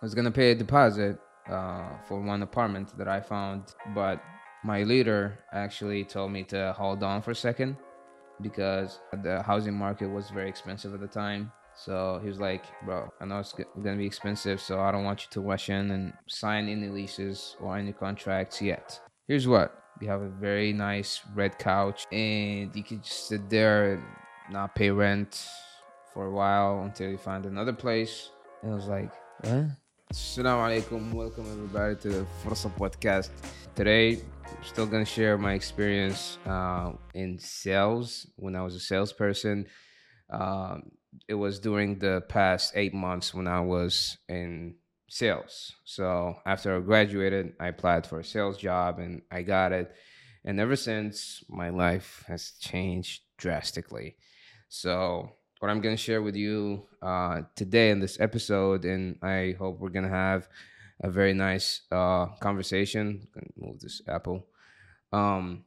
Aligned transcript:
I 0.00 0.04
was 0.04 0.14
gonna 0.14 0.30
pay 0.30 0.50
a 0.50 0.54
deposit 0.54 1.18
uh, 1.48 1.96
for 2.06 2.20
one 2.20 2.42
apartment 2.42 2.96
that 2.98 3.08
I 3.08 3.20
found, 3.20 3.74
but 3.94 4.22
my 4.62 4.82
leader 4.82 5.38
actually 5.52 6.04
told 6.04 6.30
me 6.32 6.42
to 6.44 6.74
hold 6.76 7.02
on 7.02 7.22
for 7.22 7.30
a 7.30 7.34
second 7.34 7.76
because 8.40 9.00
the 9.22 9.42
housing 9.42 9.74
market 9.74 10.08
was 10.08 10.30
very 10.30 10.48
expensive 10.48 10.92
at 10.94 11.00
the 11.00 11.06
time. 11.06 11.52
So 11.76 12.20
he 12.22 12.28
was 12.28 12.38
like, 12.38 12.64
"Bro, 12.84 13.12
I 13.20 13.24
know 13.24 13.38
it's 13.38 13.54
gonna 13.82 13.96
be 13.96 14.06
expensive, 14.06 14.60
so 14.60 14.80
I 14.80 14.92
don't 14.92 15.04
want 15.04 15.22
you 15.22 15.28
to 15.30 15.40
rush 15.40 15.70
in 15.70 15.90
and 15.90 16.12
sign 16.28 16.68
any 16.68 16.88
leases 16.88 17.56
or 17.60 17.76
any 17.76 17.92
contracts 17.92 18.62
yet. 18.62 19.00
Here's 19.26 19.48
what: 19.48 19.72
we 20.00 20.06
have 20.06 20.22
a 20.22 20.28
very 20.28 20.72
nice 20.72 21.20
red 21.34 21.58
couch, 21.58 22.04
and 22.12 22.74
you 22.76 22.84
can 22.84 23.00
just 23.02 23.28
sit 23.28 23.48
there 23.48 23.94
and 23.94 24.02
not 24.50 24.74
pay 24.74 24.90
rent 24.90 25.48
for 26.12 26.26
a 26.26 26.30
while 26.30 26.82
until 26.82 27.10
you 27.10 27.18
find 27.18 27.46
another 27.46 27.72
place." 27.72 28.30
And 28.62 28.72
I 28.72 28.74
was 28.74 28.86
like, 28.86 29.12
"What?" 29.40 29.64
Assalamu 30.14 30.62
alaikum. 30.62 31.12
Welcome 31.12 31.44
everybody 31.50 31.96
to 31.96 32.08
the 32.08 32.26
Fursa 32.40 32.70
podcast. 32.70 33.30
Today, 33.74 34.20
I'm 34.46 34.62
still 34.62 34.86
gonna 34.86 35.04
share 35.04 35.36
my 35.36 35.54
experience 35.54 36.38
uh, 36.46 36.92
in 37.14 37.36
sales 37.40 38.24
when 38.36 38.54
I 38.54 38.62
was 38.62 38.76
a 38.76 38.78
salesperson. 38.78 39.66
Um, 40.30 40.92
it 41.26 41.34
was 41.34 41.58
during 41.58 41.98
the 41.98 42.22
past 42.28 42.74
eight 42.76 42.94
months 42.94 43.34
when 43.34 43.48
I 43.48 43.58
was 43.58 44.16
in 44.28 44.76
sales. 45.08 45.72
So 45.82 46.36
after 46.46 46.76
I 46.76 46.80
graduated, 46.80 47.54
I 47.58 47.66
applied 47.66 48.06
for 48.06 48.20
a 48.20 48.24
sales 48.24 48.56
job 48.56 49.00
and 49.00 49.22
I 49.32 49.42
got 49.42 49.72
it. 49.72 49.92
And 50.44 50.60
ever 50.60 50.76
since, 50.76 51.42
my 51.48 51.70
life 51.70 52.22
has 52.28 52.52
changed 52.60 53.22
drastically. 53.36 54.14
So 54.68 55.30
what 55.64 55.70
I'm 55.70 55.80
going 55.80 55.96
to 55.96 56.02
share 56.02 56.20
with 56.20 56.36
you 56.36 56.82
uh, 57.00 57.40
today 57.56 57.88
in 57.88 57.98
this 57.98 58.20
episode, 58.20 58.84
and 58.84 59.16
I 59.22 59.56
hope 59.58 59.80
we're 59.80 59.88
going 59.88 60.04
to 60.04 60.10
have 60.10 60.46
a 61.00 61.08
very 61.08 61.32
nice 61.32 61.80
uh, 61.90 62.26
conversation. 62.38 63.26
Move 63.56 63.80
this 63.80 64.02
apple. 64.06 64.44
Um, 65.10 65.64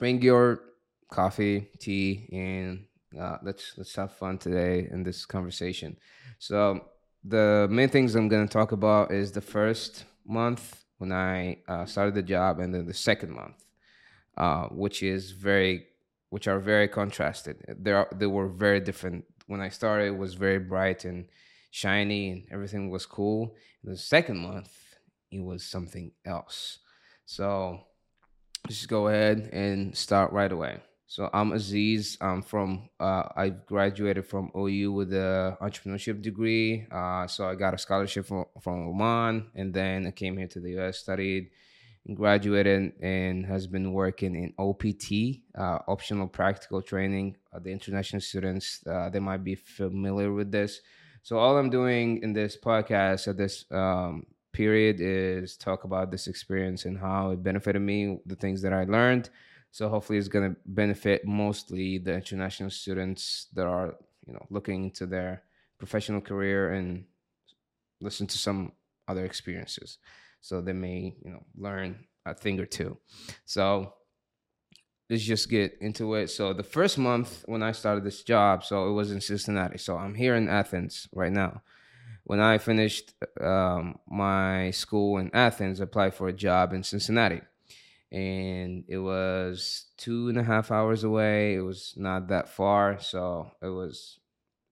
bring 0.00 0.20
your 0.22 0.60
coffee, 1.08 1.68
tea, 1.78 2.28
and 2.32 2.86
uh, 3.16 3.36
let's 3.44 3.74
let's 3.76 3.94
have 3.94 4.10
fun 4.10 4.38
today 4.38 4.88
in 4.90 5.04
this 5.04 5.24
conversation. 5.24 5.96
So 6.40 6.86
the 7.22 7.68
main 7.70 7.88
things 7.88 8.16
I'm 8.16 8.26
going 8.26 8.48
to 8.48 8.52
talk 8.52 8.72
about 8.72 9.12
is 9.12 9.30
the 9.30 9.40
first 9.40 10.04
month 10.26 10.84
when 10.98 11.12
I 11.12 11.58
uh, 11.68 11.84
started 11.86 12.16
the 12.16 12.24
job, 12.24 12.58
and 12.58 12.74
then 12.74 12.86
the 12.86 13.00
second 13.10 13.30
month, 13.30 13.66
uh, 14.36 14.64
which 14.64 15.04
is 15.04 15.30
very 15.30 15.86
which 16.36 16.46
are 16.46 16.60
very 16.60 16.86
contrasted. 16.86 17.56
They 17.66 17.92
are, 17.92 18.08
they 18.14 18.26
were 18.26 18.46
very 18.46 18.78
different. 18.78 19.24
When 19.46 19.62
I 19.62 19.70
started, 19.70 20.08
it 20.08 20.18
was 20.18 20.34
very 20.34 20.58
bright 20.58 21.06
and 21.06 21.28
shiny, 21.70 22.30
and 22.30 22.42
everything 22.52 22.90
was 22.90 23.06
cool. 23.06 23.54
The 23.82 23.96
second 23.96 24.40
month, 24.40 24.70
it 25.30 25.42
was 25.42 25.64
something 25.64 26.12
else. 26.26 26.80
So 27.24 27.80
just 28.68 28.86
go 28.86 29.08
ahead 29.08 29.48
and 29.50 29.96
start 29.96 30.30
right 30.30 30.52
away. 30.52 30.82
So 31.06 31.30
I'm 31.32 31.52
Aziz. 31.52 32.18
I'm 32.20 32.42
from. 32.42 32.90
Uh, 33.00 33.22
I 33.34 33.48
graduated 33.48 34.26
from 34.26 34.50
OU 34.54 34.92
with 34.92 35.14
a 35.14 35.56
entrepreneurship 35.62 36.20
degree. 36.20 36.86
Uh, 36.92 37.26
so 37.28 37.48
I 37.48 37.54
got 37.54 37.72
a 37.72 37.78
scholarship 37.78 38.26
from 38.26 38.44
from 38.60 38.88
Oman, 38.90 39.52
and 39.54 39.72
then 39.72 40.06
I 40.06 40.10
came 40.10 40.36
here 40.36 40.48
to 40.48 40.60
the 40.60 40.72
U.S. 40.72 40.98
studied 40.98 41.48
graduated 42.14 42.92
and 43.00 43.44
has 43.46 43.66
been 43.66 43.92
working 43.92 44.36
in 44.36 44.54
OPT, 44.58 45.42
uh, 45.58 45.78
optional 45.88 46.28
practical 46.28 46.80
training. 46.80 47.36
Uh, 47.52 47.58
the 47.58 47.70
international 47.70 48.20
students, 48.20 48.84
uh, 48.86 49.08
they 49.10 49.18
might 49.18 49.42
be 49.42 49.54
familiar 49.54 50.32
with 50.32 50.52
this. 50.52 50.80
So 51.22 51.38
all 51.38 51.58
I'm 51.58 51.70
doing 51.70 52.22
in 52.22 52.32
this 52.32 52.56
podcast 52.56 53.26
at 53.26 53.36
this 53.36 53.64
um, 53.72 54.26
period 54.52 55.00
is 55.00 55.56
talk 55.56 55.84
about 55.84 56.10
this 56.10 56.28
experience 56.28 56.84
and 56.84 56.96
how 56.96 57.32
it 57.32 57.42
benefited 57.42 57.82
me, 57.82 58.18
the 58.26 58.36
things 58.36 58.62
that 58.62 58.72
I 58.72 58.84
learned. 58.84 59.30
So 59.72 59.88
hopefully 59.88 60.18
it's 60.18 60.28
going 60.28 60.50
to 60.50 60.56
benefit 60.64 61.26
mostly 61.26 61.98
the 61.98 62.14
international 62.14 62.70
students 62.70 63.48
that 63.54 63.66
are, 63.66 63.96
you 64.26 64.32
know, 64.32 64.46
looking 64.48 64.84
into 64.84 65.06
their 65.06 65.42
professional 65.78 66.20
career 66.20 66.72
and 66.72 67.04
listen 68.00 68.26
to 68.28 68.38
some 68.38 68.72
other 69.08 69.24
experiences 69.24 69.98
so 70.46 70.60
they 70.60 70.72
may 70.72 71.12
you 71.24 71.30
know 71.32 71.42
learn 71.56 71.96
a 72.24 72.32
thing 72.32 72.60
or 72.60 72.66
two. 72.66 72.96
So 73.44 73.94
let's 75.10 75.24
just 75.24 75.50
get 75.50 75.76
into 75.80 76.14
it. 76.14 76.30
So 76.30 76.52
the 76.52 76.62
first 76.62 76.98
month 76.98 77.44
when 77.46 77.62
i 77.64 77.72
started 77.72 78.04
this 78.04 78.22
job 78.22 78.64
so 78.64 78.88
it 78.88 78.92
was 78.92 79.10
in 79.10 79.20
cincinnati. 79.20 79.78
So 79.78 79.96
i'm 79.96 80.14
here 80.14 80.36
in 80.36 80.48
athens 80.48 81.08
right 81.12 81.32
now. 81.32 81.62
When 82.22 82.38
i 82.38 82.58
finished 82.58 83.12
um, 83.40 83.98
my 84.08 84.70
school 84.70 85.18
in 85.18 85.34
athens 85.34 85.80
I 85.80 85.84
applied 85.84 86.14
for 86.14 86.28
a 86.28 86.32
job 86.32 86.72
in 86.72 86.84
cincinnati. 86.84 87.40
And 88.12 88.84
it 88.86 88.98
was 88.98 89.86
two 89.96 90.28
and 90.28 90.38
a 90.38 90.44
half 90.44 90.70
hours 90.70 91.02
away. 91.02 91.56
It 91.56 91.60
was 91.60 91.92
not 91.96 92.28
that 92.28 92.48
far. 92.48 93.00
So 93.00 93.50
it 93.60 93.66
was 93.80 94.20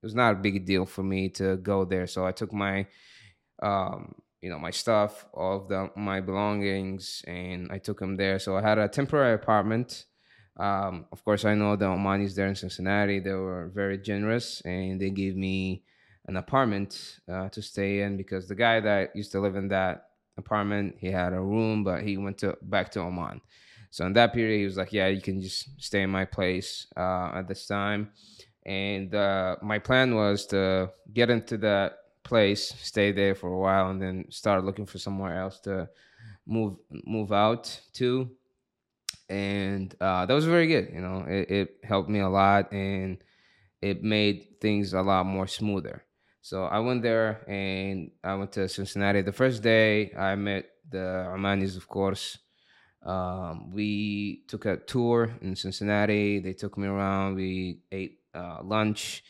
it 0.01 0.05
was 0.05 0.15
not 0.15 0.35
a 0.35 0.43
big 0.47 0.65
deal 0.65 0.85
for 0.85 1.03
me 1.03 1.27
to 1.39 1.57
go 1.57 1.83
there. 1.83 2.07
So 2.07 2.25
i 2.25 2.31
took 2.31 2.53
my 2.53 2.87
um, 3.61 4.15
you 4.45 4.51
know 4.51 4.59
my 4.59 4.69
stuff, 4.69 5.25
all 5.33 5.57
of 5.57 5.67
the 5.69 5.89
my 5.95 6.21
belongings, 6.21 7.23
and 7.25 7.67
I 7.71 7.79
took 7.79 7.99
them 7.99 8.15
there. 8.15 8.37
So 8.37 8.55
I 8.55 8.61
had 8.61 8.77
a 8.77 8.87
temporary 8.87 9.33
apartment. 9.33 10.05
Um, 10.55 11.07
of 11.11 11.25
course, 11.25 11.45
I 11.45 11.55
know 11.55 11.75
the 11.75 11.85
Omanis 11.85 12.35
there 12.35 12.45
in 12.45 12.55
Cincinnati. 12.55 13.19
They 13.19 13.33
were 13.33 13.71
very 13.73 13.97
generous, 13.97 14.61
and 14.61 15.01
they 15.01 15.09
gave 15.09 15.35
me 15.35 15.81
an 16.27 16.37
apartment 16.37 17.21
uh, 17.27 17.49
to 17.49 17.59
stay 17.63 18.01
in 18.01 18.17
because 18.17 18.47
the 18.47 18.53
guy 18.53 18.79
that 18.81 19.15
used 19.15 19.31
to 19.31 19.39
live 19.39 19.55
in 19.55 19.67
that 19.69 20.09
apartment, 20.37 20.97
he 20.99 21.07
had 21.07 21.33
a 21.33 21.41
room, 21.41 21.83
but 21.83 22.03
he 22.03 22.15
went 22.15 22.37
to 22.37 22.55
back 22.61 22.91
to 22.91 22.99
Oman. 22.99 23.41
So 23.89 24.05
in 24.05 24.13
that 24.13 24.31
period, 24.31 24.59
he 24.59 24.65
was 24.65 24.77
like, 24.77 24.93
"Yeah, 24.93 25.07
you 25.07 25.21
can 25.21 25.41
just 25.41 25.81
stay 25.81 26.03
in 26.03 26.11
my 26.11 26.25
place 26.25 26.85
uh, 26.95 27.31
at 27.33 27.47
this 27.47 27.65
time." 27.65 28.11
And 28.63 29.15
uh, 29.15 29.55
my 29.63 29.79
plan 29.79 30.13
was 30.13 30.45
to 30.47 30.91
get 31.11 31.31
into 31.31 31.57
that 31.57 32.04
place, 32.25 32.73
stay 32.81 33.13
there 33.13 33.35
for 33.35 33.53
a 33.53 33.57
while, 33.57 33.89
and 33.91 34.01
then 34.01 34.25
start 34.31 34.65
looking 34.65 34.85
for 34.85 34.99
somewhere 34.99 35.39
else 35.39 35.59
to 35.61 35.89
move 36.45 36.77
move 37.05 37.31
out 37.31 37.79
to. 37.93 38.29
And 39.29 39.95
uh, 40.01 40.25
that 40.25 40.33
was 40.33 40.45
very 40.45 40.67
good. 40.67 40.89
You 40.93 41.01
know, 41.01 41.25
it, 41.27 41.51
it 41.51 41.69
helped 41.83 42.09
me 42.09 42.19
a 42.19 42.29
lot, 42.29 42.71
and 42.73 43.23
it 43.81 44.03
made 44.03 44.59
things 44.61 44.93
a 44.93 45.01
lot 45.01 45.25
more 45.25 45.47
smoother. 45.47 46.03
So 46.41 46.65
I 46.65 46.79
went 46.79 47.01
there 47.01 47.43
and 47.49 48.11
I 48.23 48.35
went 48.35 48.51
to 48.53 48.69
Cincinnati. 48.69 49.21
The 49.23 49.31
first 49.31 49.63
day 49.63 50.13
I 50.13 50.35
met 50.35 50.69
the 50.89 51.31
Omanis, 51.33 51.77
of 51.77 51.87
course. 51.87 52.37
Um, 53.01 53.71
we 53.71 54.43
took 54.47 54.65
a 54.65 54.77
tour 54.77 55.35
in 55.41 55.55
Cincinnati. 55.55 56.39
They 56.39 56.53
took 56.53 56.77
me 56.77 56.87
around. 56.87 57.35
We 57.35 57.81
ate 57.91 58.19
uh, 58.33 58.59
lunch, 58.63 59.23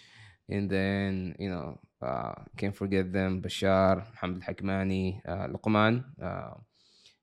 and 0.49 0.69
then 0.69 1.35
you 1.39 1.49
know 1.49 1.79
uh, 2.01 2.33
can't 2.57 2.75
forget 2.75 3.11
them 3.11 3.41
Bashar, 3.41 4.05
Hamd 4.21 4.43
Hakmani, 4.43 5.21
uh, 5.27 5.47
Luqman. 5.47 6.03
Uh, 6.21 6.55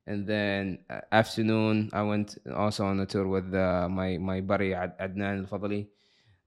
and 0.06 0.26
then 0.26 0.78
uh, 0.90 1.00
afternoon, 1.12 1.90
I 1.92 2.02
went 2.02 2.38
also 2.54 2.86
on 2.86 3.00
a 3.00 3.06
tour 3.06 3.26
with 3.28 3.54
uh, 3.54 3.88
my 3.88 4.18
my 4.18 4.40
buddy 4.40 4.74
Ad- 4.74 4.98
Adnan 4.98 5.40
Al 5.40 5.46
Fadli. 5.46 5.88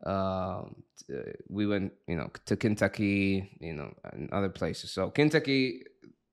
Uh, 0.05 0.63
we 1.49 1.65
went, 1.65 1.93
you 2.07 2.15
know, 2.15 2.29
to 2.45 2.55
Kentucky, 2.55 3.57
you 3.59 3.73
know, 3.73 3.93
and 4.11 4.29
other 4.31 4.49
places. 4.49 4.91
So 4.91 5.09
Kentucky 5.09 5.83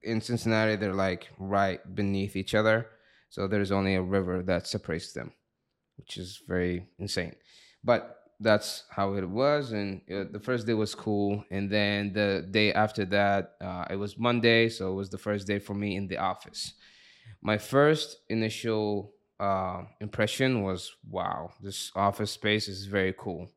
in 0.03 0.21
Cincinnati, 0.21 0.77
they're 0.77 0.95
like 0.95 1.29
right 1.39 1.81
beneath 1.95 2.37
each 2.37 2.55
other. 2.55 2.87
So 3.31 3.47
there's 3.47 3.73
only 3.73 3.95
a 3.95 4.03
river 4.03 4.43
that 4.43 4.67
separates 4.67 5.13
them, 5.13 5.33
which 5.97 6.17
is 6.17 6.43
very 6.47 6.89
insane. 6.99 7.35
But 7.85 8.22
that's 8.43 8.85
how 8.91 9.15
it 9.15 9.29
was 9.29 9.73
and 9.73 10.01
uh, 10.11 10.25
the 10.31 10.41
first 10.41 10.67
day 10.67 10.75
was 10.75 10.95
cool 10.95 11.45
and 11.51 11.71
then 11.71 12.13
the 12.13 12.47
day 12.51 12.73
after 12.73 13.05
that 13.05 13.53
uh, 13.61 13.85
it 13.91 13.97
was 13.97 14.19
monday 14.19 14.69
so 14.69 14.91
it 14.93 14.95
was 14.95 15.11
the 15.11 15.19
first 15.19 15.47
day 15.47 15.59
for 15.59 15.75
me 15.75 15.97
in 15.97 16.07
the 16.09 16.19
office. 16.19 16.75
My 17.41 17.59
first 17.59 18.19
initial 18.29 19.13
uh, 19.41 19.83
impression 20.01 20.63
was 20.63 20.93
wow 21.09 21.51
this 21.61 21.91
office 21.97 22.33
space 22.33 22.69
is 22.69 22.87
very 22.87 23.15
cool. 23.19 23.49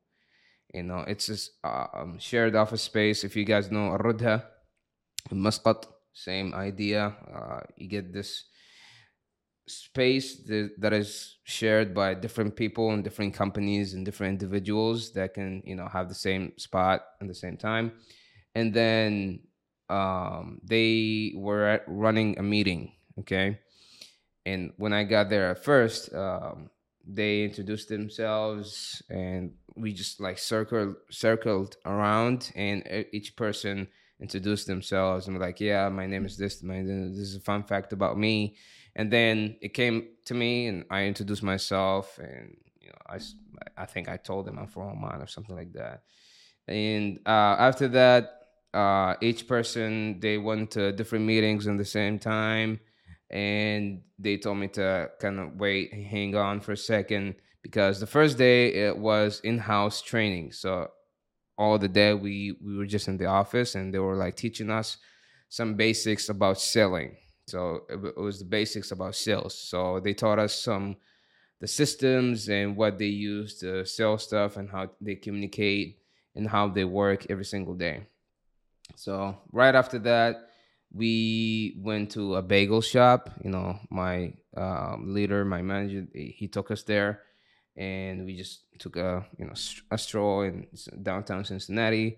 You 0.73 0.83
know 0.83 0.99
it's 1.07 1.27
this 1.27 1.51
um, 1.63 2.17
shared 2.19 2.55
office 2.55 2.81
space. 2.81 3.23
If 3.23 3.35
you 3.35 3.45
guys 3.45 3.71
know 3.71 3.95
Arudha, 3.97 4.43
Muscat, 5.31 5.85
same 6.13 6.53
idea 6.53 7.15
uh, 7.33 7.61
you 7.77 7.87
get 7.87 8.13
this 8.13 8.45
space 9.67 10.35
that 10.77 10.93
is 10.93 11.37
shared 11.43 11.93
by 11.93 12.13
different 12.13 12.55
people 12.55 12.91
and 12.91 13.03
different 13.03 13.33
companies 13.33 13.93
and 13.93 14.05
different 14.05 14.31
individuals 14.41 15.11
that 15.13 15.33
can 15.33 15.63
you 15.65 15.75
know 15.75 15.87
have 15.87 16.07
the 16.07 16.15
same 16.15 16.51
spot 16.57 17.05
at 17.19 17.27
the 17.27 17.33
same 17.33 17.57
time 17.57 17.91
and 18.53 18.73
then 18.73 19.39
um, 19.89 20.59
they 20.63 21.33
were 21.35 21.81
running 21.87 22.37
a 22.37 22.43
meeting 22.43 22.91
okay 23.19 23.59
and 24.45 24.71
when 24.77 24.93
i 24.93 25.03
got 25.03 25.29
there 25.29 25.49
at 25.49 25.63
first 25.63 26.13
um, 26.13 26.69
they 27.07 27.43
introduced 27.43 27.89
themselves 27.89 29.01
and 29.09 29.51
we 29.75 29.93
just 29.93 30.19
like 30.19 30.37
circled 30.37 30.95
circled 31.09 31.75
around 31.85 32.51
and 32.55 32.83
each 33.11 33.35
person 33.35 33.87
introduced 34.19 34.67
themselves 34.67 35.27
and 35.27 35.37
like, 35.39 35.59
"Yeah, 35.59 35.89
my 35.89 36.07
name 36.07 36.25
is 36.25 36.37
this. 36.37 36.63
My 36.63 36.81
this 36.81 37.17
is 37.17 37.35
a 37.35 37.41
fun 37.41 37.63
fact 37.63 37.93
about 37.93 38.17
me." 38.17 38.55
And 38.95 39.11
then 39.11 39.57
it 39.61 39.73
came 39.73 40.07
to 40.25 40.33
me, 40.33 40.67
and 40.67 40.85
I 40.89 41.03
introduced 41.05 41.43
myself, 41.43 42.17
and 42.17 42.55
you 42.79 42.89
know, 42.89 42.95
I 43.07 43.19
I 43.77 43.85
think 43.85 44.07
I 44.07 44.17
told 44.17 44.45
them 44.45 44.57
I'm 44.57 44.67
from 44.67 44.89
Oman 44.89 45.21
or 45.21 45.27
something 45.27 45.55
like 45.55 45.73
that. 45.73 46.03
And 46.67 47.19
uh, 47.25 47.55
after 47.59 47.87
that, 47.89 48.31
uh, 48.73 49.15
each 49.21 49.47
person 49.47 50.19
they 50.19 50.37
went 50.37 50.71
to 50.71 50.91
different 50.91 51.25
meetings 51.25 51.67
in 51.67 51.77
the 51.77 51.85
same 51.85 52.19
time, 52.19 52.79
and 53.29 54.01
they 54.17 54.37
told 54.37 54.57
me 54.57 54.67
to 54.69 55.09
kind 55.19 55.39
of 55.39 55.55
wait, 55.55 55.93
hang 55.93 56.35
on 56.35 56.61
for 56.61 56.71
a 56.71 56.77
second 56.77 57.35
because 57.61 57.99
the 57.99 58.07
first 58.07 58.37
day 58.37 58.73
it 58.73 58.97
was 58.97 59.41
in-house 59.43 60.01
training. 60.01 60.51
So 60.53 60.89
all 61.57 61.77
the 61.77 61.89
day 61.89 62.13
we 62.13 62.55
we 62.63 62.77
were 62.77 62.85
just 62.85 63.07
in 63.07 63.17
the 63.17 63.25
office, 63.25 63.75
and 63.75 63.93
they 63.93 63.99
were 63.99 64.15
like 64.15 64.35
teaching 64.35 64.69
us 64.69 64.97
some 65.49 65.75
basics 65.75 66.29
about 66.29 66.59
selling. 66.59 67.17
So 67.47 67.83
it, 67.89 68.03
it 68.03 68.17
was 68.17 68.39
the 68.39 68.45
basics 68.45 68.91
about 68.91 69.15
sales. 69.15 69.57
So 69.57 69.99
they 69.99 70.13
taught 70.13 70.39
us 70.39 70.53
some 70.53 70.97
the 71.61 71.67
systems 71.67 72.49
and 72.49 72.75
what 72.75 72.97
they 72.99 73.05
use 73.05 73.59
to 73.59 73.85
sell 73.85 74.17
stuff 74.17 74.57
and 74.57 74.69
how 74.69 74.89
they 74.99 75.15
communicate 75.15 75.99
and 76.35 76.49
how 76.49 76.67
they 76.67 76.83
work 76.83 77.25
every 77.29 77.45
single 77.45 77.73
day. 77.73 78.07
So 78.95 79.37
right 79.51 79.73
after 79.73 79.99
that, 79.99 80.49
we 80.93 81.75
went 81.79 82.11
to 82.11 82.35
a 82.35 82.41
bagel 82.41 82.81
shop. 82.81 83.29
You 83.43 83.49
know, 83.49 83.79
my 83.89 84.33
um, 84.55 85.13
leader, 85.13 85.43
my 85.43 85.61
manager, 85.61 86.07
he 86.13 86.47
took 86.47 86.71
us 86.71 86.83
there, 86.83 87.21
and 87.75 88.25
we 88.25 88.37
just 88.37 88.61
took 88.79 88.95
a 88.95 89.25
you 89.37 89.45
know 89.45 89.53
a 89.91 89.97
stroll 89.97 90.41
in 90.41 90.67
downtown 91.01 91.43
Cincinnati. 91.43 92.17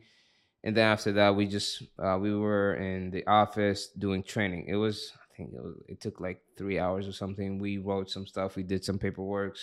And 0.64 0.76
then 0.76 0.86
after 0.86 1.14
that, 1.14 1.36
we 1.36 1.48
just 1.48 1.84
uh, 1.98 2.18
we 2.20 2.36
were 2.36 2.76
in 2.76 3.12
the 3.12 3.26
office 3.26 3.88
doing 3.98 4.24
training. 4.24 4.66
It 4.68 4.76
was 4.76 5.14
think 5.38 5.54
it, 5.54 5.64
was, 5.64 5.76
it 5.88 6.02
took 6.02 6.20
like 6.20 6.42
three 6.58 6.80
hours 6.80 7.08
or 7.08 7.14
something. 7.14 7.60
We 7.60 7.78
wrote 7.78 8.10
some 8.10 8.26
stuff. 8.26 8.56
We 8.56 8.64
did 8.64 8.84
some 8.84 8.98
paperwork. 8.98 9.58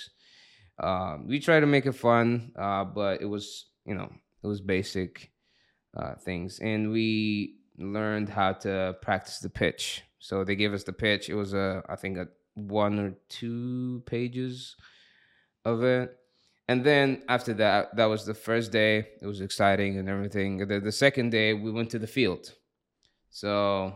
Um, 0.78 1.26
we 1.26 1.40
tried 1.40 1.60
to 1.60 1.66
make 1.66 1.86
it 1.86 1.92
fun, 1.92 2.52
uh, 2.56 2.84
but 2.84 3.20
it 3.20 3.26
was 3.26 3.66
you 3.84 3.94
know 3.94 4.10
it 4.42 4.46
was 4.46 4.60
basic 4.60 5.30
uh, 5.96 6.14
things, 6.14 6.60
and 6.60 6.90
we 6.90 7.56
learned 7.78 8.28
how 8.28 8.52
to 8.52 8.96
practice 9.02 9.38
the 9.40 9.50
pitch. 9.50 10.02
So 10.18 10.44
they 10.44 10.56
gave 10.56 10.72
us 10.72 10.84
the 10.84 10.92
pitch. 10.92 11.28
It 11.28 11.34
was 11.34 11.54
a 11.54 11.82
I 11.88 11.96
think 11.96 12.16
a 12.18 12.28
one 12.54 12.98
or 12.98 13.14
two 13.28 14.02
pages 14.06 14.76
of 15.64 15.82
it. 15.82 16.16
And 16.66 16.82
then 16.82 17.22
after 17.28 17.52
that, 17.54 17.94
that 17.96 18.06
was 18.06 18.24
the 18.24 18.32
first 18.34 18.72
day. 18.72 19.08
It 19.20 19.26
was 19.26 19.42
exciting 19.42 19.98
and 19.98 20.08
everything. 20.08 20.66
The, 20.66 20.80
the 20.80 20.92
second 20.92 21.30
day, 21.30 21.52
we 21.52 21.70
went 21.70 21.90
to 21.90 21.98
the 21.98 22.06
field. 22.06 22.54
So 23.28 23.92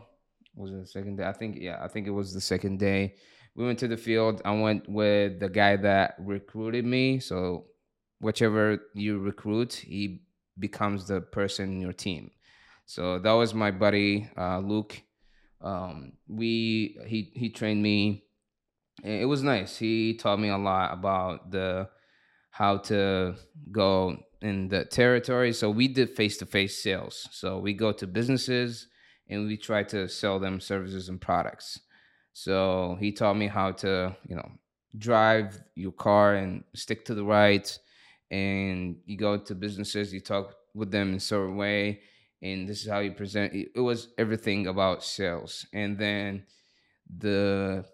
was 0.59 0.73
it 0.73 0.81
the 0.81 0.87
second 0.87 1.17
day? 1.17 1.25
I 1.25 1.33
think 1.33 1.57
yeah, 1.61 1.79
I 1.81 1.89
think 1.89 2.07
it 2.07 2.11
was 2.11 2.35
the 2.35 2.41
second 2.41 2.79
day. 2.79 3.15
We 3.55 3.65
went 3.65 3.79
to 3.81 3.89
the 3.89 3.97
field. 3.97 4.43
I 4.45 4.53
went 4.53 4.89
with 4.89 5.41
the 5.41 5.49
guy 5.49 5.77
that 5.77 6.17
recruited 6.19 6.85
me. 6.85 7.21
So 7.21 7.67
whichever 8.21 8.79
you 8.95 9.19
recruit, 9.19 9.75
he 9.75 10.23
becomes 10.59 11.07
the 11.07 11.21
person 11.21 11.73
in 11.73 11.81
your 11.81 11.93
team. 11.93 12.31
So 12.87 13.19
that 13.21 13.33
was 13.33 13.55
my 13.55 13.71
buddy 13.71 14.29
uh, 14.37 14.59
Luke. 14.59 15.01
Um, 15.61 16.13
we 16.29 16.99
he 17.07 17.31
he 17.35 17.51
trained 17.51 17.83
me. 17.83 18.25
It 19.05 19.29
was 19.29 19.43
nice. 19.43 19.77
He 19.77 20.15
taught 20.15 20.41
me 20.41 20.49
a 20.49 20.59
lot 20.59 20.93
about 20.93 21.53
the 21.53 21.89
how 22.51 22.79
to 22.79 23.37
go 23.71 24.17
in 24.41 24.69
the 24.69 24.85
territory. 24.85 25.53
So 25.53 25.71
we 25.71 25.87
did 25.87 26.17
face 26.17 26.39
to 26.39 26.47
face 26.47 26.83
sales. 26.83 27.29
So 27.31 27.59
we 27.59 27.75
go 27.75 27.93
to 27.93 28.07
businesses 28.07 28.89
and 29.29 29.47
we 29.47 29.57
try 29.57 29.83
to 29.85 30.09
sell 30.09 30.39
them 30.39 30.61
services 30.61 31.09
and 31.09 31.21
products. 31.21 31.81
So 32.33 32.97
he 33.01 33.13
taught 33.13 33.37
me 33.37 33.47
how 33.47 33.73
to 33.73 34.17
you 34.29 34.37
know 34.37 34.51
drive 34.97 35.61
your 35.75 35.93
car 35.93 36.35
and 36.35 36.65
stick 36.75 37.05
to 37.05 37.15
the 37.15 37.25
right 37.25 37.79
and 38.31 38.97
you 39.07 39.17
go 39.17 39.37
to 39.37 39.55
businesses 39.55 40.13
you 40.13 40.21
talk 40.21 40.55
with 40.75 40.91
them 40.91 41.11
in 41.11 41.17
a 41.17 41.21
certain 41.21 41.57
way 41.57 42.01
and 42.43 42.69
this 42.69 42.83
is 42.83 42.89
how 42.89 42.99
you 43.01 43.13
present 43.13 43.53
it 43.55 43.81
was 43.81 44.09
everything 44.19 44.67
about 44.67 45.05
sales 45.05 45.67
and 45.73 45.99
then 45.99 46.43
the 47.19 47.85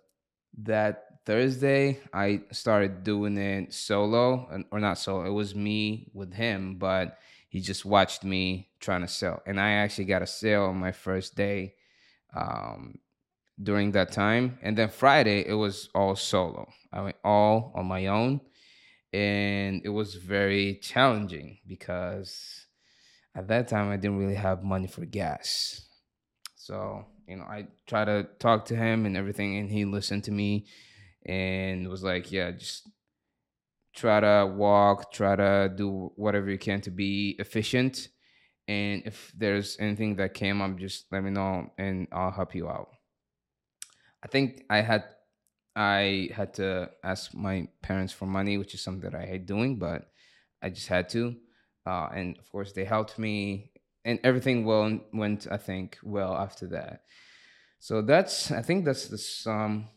that 0.57 1.05
thursday 1.27 1.99
i 2.13 2.41
started 2.53 3.03
doing 3.03 3.37
it 3.37 3.73
solo 3.73 4.49
or 4.71 4.81
not 4.81 4.99
solo 4.99 5.25
it 5.25 5.33
was 5.33 5.55
me 5.55 6.11
with 6.15 6.33
him 6.33 6.77
but 6.77 7.19
he 7.55 7.61
just 7.61 7.85
watched 7.85 8.25
me 8.25 8.69
trying 8.81 9.03
to 9.03 9.07
sell. 9.07 9.41
And 9.47 9.61
i 9.61 9.75
actually 9.75 10.07
got 10.07 10.23
a 10.23 10.27
sale 10.27 10.65
on 10.65 10.77
my 10.77 10.91
first 10.91 11.37
day 11.37 11.77
um, 12.35 12.99
during 13.63 13.93
that 13.93 14.11
time. 14.11 14.59
And 14.61 14.77
then 14.77 14.89
friday 14.89 15.47
it 15.47 15.53
was 15.55 15.89
all 15.95 16.17
solo. 16.17 16.69
I 16.93 17.03
went 17.03 17.17
all 17.23 17.71
on 17.77 17.87
my 17.87 18.09
own. 18.09 18.41
And 19.13 19.83
it 19.85 19.91
was 19.91 20.17
very 20.17 20.81
challenging 20.83 21.59
because 21.65 22.67
at 23.37 23.47
that 23.47 23.69
time 23.69 23.89
I 23.89 23.99
didn't 23.99 24.19
really 24.19 24.35
have 24.35 24.65
money 24.65 24.89
for 24.89 25.05
gas. 25.05 25.87
So, 26.57 27.05
you 27.29 27.37
know, 27.37 27.45
I 27.45 27.69
tried 27.87 28.07
to 28.07 28.27
talk 28.41 28.65
to 28.65 28.77
him 28.77 29.07
and 29.07 29.17
everything 29.17 29.59
and 29.59 29.71
he 29.71 29.85
listened 29.85 30.25
to 30.25 30.33
me 30.33 30.67
and 31.25 31.89
was 31.89 32.03
like, 32.03 32.33
yeah, 32.33 32.51
just 32.51 32.89
try 33.95 34.21
to 34.21 34.53
walk, 34.55 35.13
try 35.13 35.37
to 35.37 35.73
do 35.75 36.13
whatever 36.17 36.51
you 36.51 36.59
can 36.59 36.81
to 36.83 36.91
be 36.91 37.37
efficient. 37.39 38.09
And 38.67 39.03
if 39.05 39.33
there's 39.37 39.77
anything 39.79 40.17
that 40.17 40.35
came 40.35 40.61
up, 40.63 40.77
just 40.79 41.07
let 41.13 41.23
me 41.23 41.31
know 41.31 41.71
and 41.79 42.09
I'll 42.13 42.31
help 42.31 42.55
you 42.55 42.69
out. 42.69 42.89
I 44.23 44.29
think 44.29 44.65
I 44.71 44.81
had 44.81 45.05
I 45.77 46.31
had 46.35 46.55
to 46.55 46.91
ask 47.03 47.35
my 47.35 47.69
parents 47.83 48.13
for 48.13 48.27
money, 48.27 48.59
which 48.59 48.75
is 48.75 48.81
something 48.81 49.11
that 49.11 49.19
I 49.19 49.27
hate 49.27 49.47
doing, 49.47 49.79
but 49.79 50.09
I 50.63 50.71
just 50.71 50.89
had 50.89 51.09
to 51.11 51.37
uh, 51.87 52.09
and 52.15 52.39
of 52.39 52.51
course 52.51 52.73
they 52.73 52.85
helped 52.85 53.19
me, 53.19 53.71
and 54.05 54.19
everything 54.25 54.65
well 54.65 54.99
went 55.13 55.47
I 55.51 55.57
think 55.57 55.99
well 56.03 56.35
after 56.35 56.67
that. 56.69 57.03
So 57.81 58.03
that's 58.03 58.51
I 58.51 58.63
think 58.63 58.85
that's 58.85 59.09
the 59.09 59.19
sum 59.19 59.89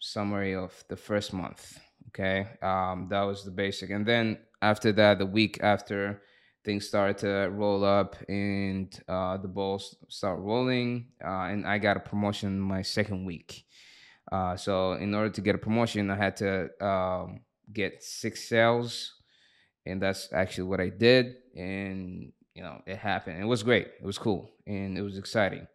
summary 0.00 0.54
of 0.54 0.84
the 0.88 0.96
first 0.96 1.32
month. 1.32 1.78
Okay, 2.08 2.46
um, 2.62 3.08
that 3.10 3.22
was 3.22 3.44
the 3.44 3.50
basic, 3.50 3.90
and 3.90 4.06
then 4.06 4.38
after 4.62 4.92
that, 4.92 5.18
the 5.18 5.26
week 5.26 5.58
after 5.62 6.22
things 6.64 6.88
started 6.88 7.18
to 7.18 7.48
roll 7.52 7.84
up 7.84 8.16
and 8.28 9.00
uh, 9.08 9.36
the 9.36 9.46
balls 9.46 9.96
start 10.08 10.40
rolling 10.40 11.06
uh, 11.24 11.46
and 11.46 11.64
i 11.64 11.78
got 11.78 11.96
a 11.96 12.00
promotion 12.00 12.58
my 12.58 12.82
second 12.82 13.24
week 13.24 13.64
uh, 14.32 14.56
so 14.56 14.94
in 14.94 15.14
order 15.14 15.30
to 15.30 15.40
get 15.40 15.54
a 15.54 15.58
promotion 15.58 16.10
i 16.10 16.16
had 16.16 16.36
to 16.36 16.68
um, 16.84 17.38
get 17.72 18.02
six 18.02 18.48
sales 18.48 19.16
and 19.86 20.02
that's 20.02 20.28
actually 20.32 20.64
what 20.64 20.80
I 20.80 20.90
did. 20.90 21.36
And 21.56 22.32
you 22.54 22.62
know, 22.62 22.82
it 22.86 22.98
happened. 22.98 23.40
It 23.40 23.46
was 23.46 23.62
great. 23.62 23.86
It 24.00 24.04
was 24.04 24.18
cool, 24.18 24.50
and 24.66 24.98
it 24.98 25.02
was 25.02 25.16
exciting. 25.16 25.66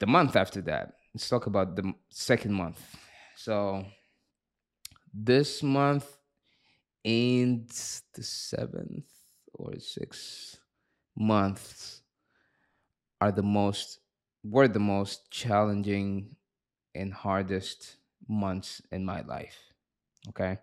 The 0.00 0.06
month 0.06 0.36
after 0.36 0.60
that, 0.62 0.94
let's 1.14 1.28
talk 1.28 1.46
about 1.46 1.76
the 1.76 1.94
second 2.10 2.52
month. 2.52 2.80
So 3.36 3.84
this 5.14 5.62
month 5.62 6.18
and 7.04 7.68
the 8.14 8.22
seventh 8.22 9.06
or 9.52 9.78
sixth 9.78 10.58
months 11.16 12.02
are 13.20 13.30
the 13.30 13.42
most 13.42 14.00
were 14.42 14.68
the 14.68 14.78
most 14.78 15.30
challenging 15.30 16.36
and 16.94 17.12
hardest 17.12 17.96
months 18.28 18.82
in 18.92 19.04
my 19.04 19.22
life. 19.22 19.56
Okay. 20.28 20.58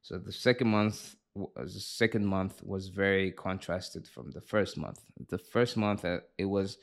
So 0.00 0.18
the 0.18 0.32
second 0.32 0.68
month 0.68 1.16
the 1.34 1.68
second 1.68 2.26
month 2.26 2.62
was 2.62 2.88
very 2.88 3.32
contrasted 3.32 4.06
from 4.06 4.30
the 4.32 4.40
first 4.40 4.76
month. 4.76 5.00
The 5.28 5.38
first 5.38 5.76
month 5.76 6.04
uh, 6.04 6.18
it 6.36 6.44
was 6.44 6.78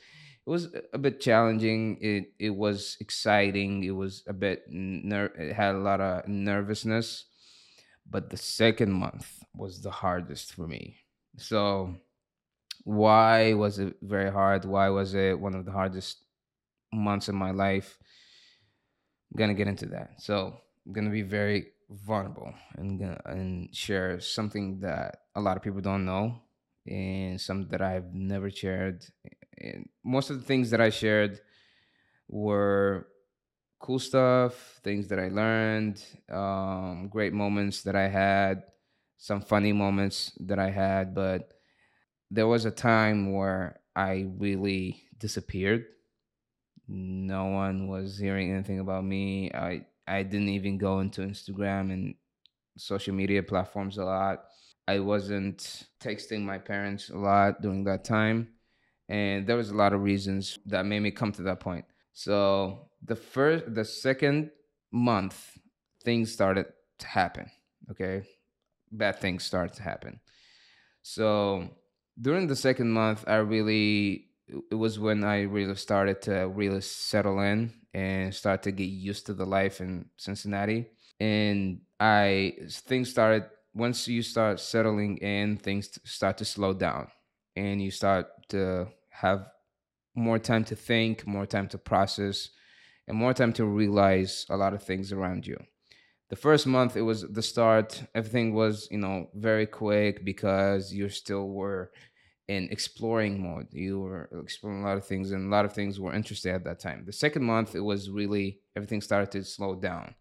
was 0.50 0.68
a 0.92 0.98
bit 0.98 1.20
challenging. 1.20 1.96
It 2.00 2.32
it 2.38 2.50
was 2.50 2.96
exciting. 3.00 3.84
It 3.84 3.92
was 3.92 4.24
a 4.26 4.32
bit 4.32 4.64
ner- 4.68 5.34
it 5.38 5.54
had 5.54 5.76
a 5.76 5.78
lot 5.78 6.00
of 6.00 6.26
nervousness, 6.28 7.26
but 8.04 8.30
the 8.30 8.36
second 8.36 8.92
month 8.92 9.42
was 9.54 9.80
the 9.80 9.90
hardest 9.90 10.54
for 10.54 10.66
me. 10.66 10.96
So 11.36 11.94
why 12.84 13.54
was 13.54 13.78
it 13.78 13.96
very 14.02 14.30
hard? 14.30 14.64
Why 14.64 14.88
was 14.88 15.14
it 15.14 15.38
one 15.38 15.54
of 15.54 15.64
the 15.64 15.72
hardest 15.72 16.24
months 16.92 17.28
in 17.28 17.36
my 17.36 17.52
life? 17.52 17.96
I'm 19.30 19.38
gonna 19.38 19.54
get 19.54 19.68
into 19.68 19.86
that. 19.86 20.20
So 20.20 20.58
I'm 20.84 20.92
gonna 20.92 21.10
be 21.10 21.22
very 21.22 21.72
vulnerable 21.90 22.52
and 22.76 23.00
and 23.24 23.74
share 23.74 24.20
something 24.20 24.80
that 24.80 25.22
a 25.36 25.40
lot 25.40 25.56
of 25.56 25.62
people 25.62 25.80
don't 25.80 26.04
know 26.04 26.42
and 26.86 27.40
something 27.40 27.70
that 27.70 27.82
I've 27.82 28.14
never 28.14 28.50
shared. 28.50 29.04
And 29.60 29.88
most 30.04 30.30
of 30.30 30.38
the 30.38 30.44
things 30.44 30.70
that 30.70 30.80
I 30.80 30.90
shared 30.90 31.40
were 32.28 33.08
cool 33.80 33.98
stuff, 33.98 34.80
things 34.84 35.08
that 35.08 35.18
I 35.18 35.28
learned, 35.28 36.04
um, 36.30 37.08
great 37.10 37.32
moments 37.32 37.82
that 37.82 37.96
I 37.96 38.08
had, 38.08 38.64
some 39.16 39.40
funny 39.40 39.72
moments 39.72 40.32
that 40.40 40.58
I 40.58 40.70
had. 40.70 41.14
But 41.14 41.52
there 42.30 42.46
was 42.46 42.64
a 42.64 42.70
time 42.70 43.32
where 43.32 43.80
I 43.96 44.26
really 44.38 45.02
disappeared. 45.18 45.86
No 46.88 47.46
one 47.46 47.88
was 47.88 48.18
hearing 48.18 48.52
anything 48.52 48.80
about 48.80 49.04
me. 49.04 49.50
I 49.52 49.86
I 50.06 50.24
didn't 50.24 50.48
even 50.48 50.76
go 50.78 51.00
into 51.00 51.20
Instagram 51.22 51.92
and 51.92 52.14
social 52.76 53.14
media 53.14 53.42
platforms 53.42 53.98
a 53.98 54.04
lot. 54.04 54.46
I 54.88 54.98
wasn't 55.00 55.86
texting 56.00 56.42
my 56.42 56.58
parents 56.58 57.10
a 57.10 57.18
lot 57.18 57.62
during 57.62 57.84
that 57.84 58.04
time. 58.04 58.48
And 59.10 59.44
there 59.44 59.56
was 59.56 59.70
a 59.70 59.74
lot 59.74 59.92
of 59.92 60.02
reasons 60.02 60.58
that 60.66 60.86
made 60.86 61.00
me 61.00 61.10
come 61.10 61.32
to 61.32 61.42
that 61.42 61.58
point. 61.58 61.84
So 62.12 62.88
the 63.04 63.16
first 63.16 63.74
the 63.74 63.84
second 63.84 64.50
month 64.92 65.58
things 66.04 66.32
started 66.32 66.66
to 67.00 67.06
happen. 67.06 67.50
Okay. 67.90 68.22
Bad 68.92 69.18
things 69.18 69.44
started 69.44 69.74
to 69.74 69.82
happen. 69.82 70.20
So 71.02 71.68
during 72.20 72.46
the 72.46 72.54
second 72.54 72.92
month 72.92 73.24
I 73.26 73.36
really 73.36 74.28
it 74.70 74.76
was 74.76 74.98
when 74.98 75.24
I 75.24 75.42
really 75.42 75.74
started 75.74 76.22
to 76.22 76.46
really 76.48 76.80
settle 76.80 77.40
in 77.40 77.72
and 77.92 78.32
start 78.32 78.62
to 78.62 78.70
get 78.70 78.84
used 78.84 79.26
to 79.26 79.34
the 79.34 79.46
life 79.46 79.80
in 79.80 80.06
Cincinnati. 80.16 80.86
And 81.18 81.80
I 81.98 82.54
things 82.70 83.10
started 83.10 83.44
once 83.74 84.06
you 84.06 84.22
start 84.22 84.60
settling 84.60 85.18
in, 85.18 85.56
things 85.56 85.98
start 86.04 86.38
to 86.38 86.44
slow 86.44 86.74
down, 86.74 87.08
and 87.56 87.82
you 87.82 87.90
start 87.90 88.26
to 88.48 88.88
have 89.20 89.46
more 90.14 90.38
time 90.38 90.64
to 90.64 90.76
think, 90.76 91.26
more 91.26 91.46
time 91.46 91.68
to 91.68 91.78
process, 91.78 92.50
and 93.06 93.16
more 93.16 93.34
time 93.34 93.52
to 93.54 93.64
realize 93.64 94.46
a 94.50 94.56
lot 94.56 94.74
of 94.74 94.82
things 94.82 95.12
around 95.12 95.46
you. 95.46 95.56
The 96.28 96.36
first 96.36 96.66
month, 96.66 96.96
it 96.96 97.02
was 97.02 97.22
the 97.22 97.42
start. 97.42 98.02
Everything 98.14 98.54
was, 98.54 98.88
you 98.90 98.98
know, 98.98 99.28
very 99.34 99.66
quick 99.66 100.24
because 100.24 100.92
you 100.92 101.08
still 101.08 101.48
were 101.48 101.90
in 102.46 102.68
exploring 102.70 103.42
mode. 103.42 103.68
You 103.72 104.00
were 104.00 104.28
exploring 104.44 104.82
a 104.82 104.86
lot 104.86 104.96
of 104.96 105.06
things, 105.06 105.32
and 105.32 105.46
a 105.46 105.56
lot 105.56 105.64
of 105.64 105.72
things 105.72 105.98
were 105.98 106.14
interesting 106.14 106.54
at 106.54 106.64
that 106.64 106.80
time. 106.80 107.04
The 107.04 107.12
second 107.12 107.44
month, 107.44 107.74
it 107.74 107.80
was 107.80 108.10
really 108.10 108.60
everything 108.76 109.00
started 109.00 109.30
to 109.32 109.44
slow 109.44 109.74
down 109.74 110.14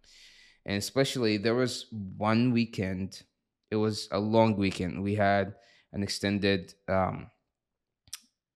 and 0.66 0.78
especially 0.78 1.38
there 1.38 1.56
was 1.56 1.88
one 1.92 2.52
weekend 2.52 3.24
it 3.72 3.76
was 3.76 4.08
a 4.12 4.20
long 4.20 4.56
weekend 4.56 5.02
we 5.02 5.16
had 5.16 5.56
an 5.94 6.04
extended 6.04 6.74
um, 6.88 7.30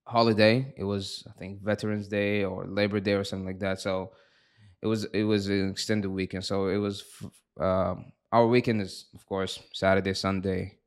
holiday 0.05 0.74
it 0.77 0.83
was 0.83 1.24
i 1.29 1.33
think 1.39 1.62
veterans 1.62 2.07
day 2.07 2.43
or 2.43 2.65
labor 2.67 3.00
day 3.00 3.13
or 3.13 3.24
something 3.24 3.45
like 3.48 3.60
that 3.60 3.79
so 3.79 4.12
it 4.81 4.88
was 4.88 5.05
it 5.05 5.24
was 5.24 5.48
an 5.48 5.69
extended 5.69 6.10
weekend 6.10 6.43
so 6.43 6.67
it 6.67 6.77
was 6.77 7.03
um, 7.60 8.12
our 8.31 8.48
weekend 8.48 8.81
is 8.81 9.05
of 9.13 9.25
course 9.25 9.60
saturday 9.74 10.13
sunday 10.13 10.77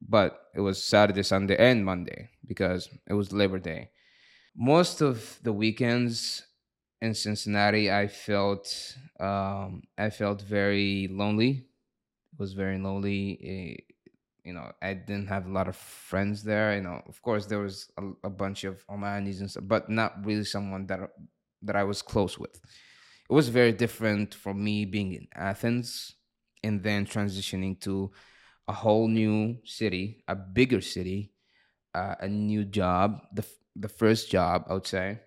but 0.00 0.40
it 0.54 0.60
was 0.60 0.82
saturday 0.82 1.22
sunday 1.22 1.56
and 1.56 1.84
monday 1.84 2.28
because 2.46 2.88
it 3.08 3.14
was 3.14 3.32
labor 3.32 3.58
day 3.58 3.90
most 4.56 5.00
of 5.00 5.38
the 5.42 5.52
weekends 5.52 6.42
in 7.00 7.14
Cincinnati, 7.14 7.90
I 7.90 8.08
felt 8.08 8.96
um, 9.20 9.82
I 9.98 10.10
felt 10.10 10.42
very 10.42 11.08
lonely. 11.10 11.66
It 12.32 12.38
was 12.38 12.52
very 12.54 12.78
lonely. 12.78 13.32
It, 13.32 13.80
eh, 13.80 13.85
you 14.46 14.54
know, 14.54 14.72
I 14.80 14.94
didn't 14.94 15.28
have 15.28 15.46
a 15.46 15.52
lot 15.52 15.68
of 15.68 15.76
friends 15.76 16.44
there. 16.44 16.76
You 16.76 16.82
know, 16.82 17.02
of 17.06 17.20
course, 17.22 17.46
there 17.46 17.58
was 17.58 17.90
a, 17.98 18.02
a 18.24 18.30
bunch 18.30 18.64
of 18.64 18.86
Omanis 18.86 19.40
and 19.40 19.50
stuff, 19.50 19.64
but 19.66 19.90
not 19.90 20.24
really 20.24 20.44
someone 20.44 20.86
that 20.86 21.00
that 21.62 21.76
I 21.76 21.84
was 21.84 22.02
close 22.02 22.38
with. 22.38 22.54
It 23.28 23.34
was 23.34 23.48
very 23.48 23.72
different 23.72 24.34
from 24.34 24.62
me 24.62 24.84
being 24.84 25.12
in 25.12 25.26
Athens 25.34 26.14
and 26.62 26.82
then 26.82 27.06
transitioning 27.06 27.80
to 27.80 28.12
a 28.68 28.72
whole 28.72 29.08
new 29.08 29.58
city, 29.64 30.24
a 30.28 30.36
bigger 30.36 30.80
city, 30.80 31.32
uh, 31.94 32.16
a 32.20 32.28
new 32.28 32.64
job, 32.64 33.22
the 33.34 33.44
the 33.76 33.88
first 33.88 34.30
job 34.30 34.66
I 34.68 34.74
would 34.74 34.86
say 34.86 35.20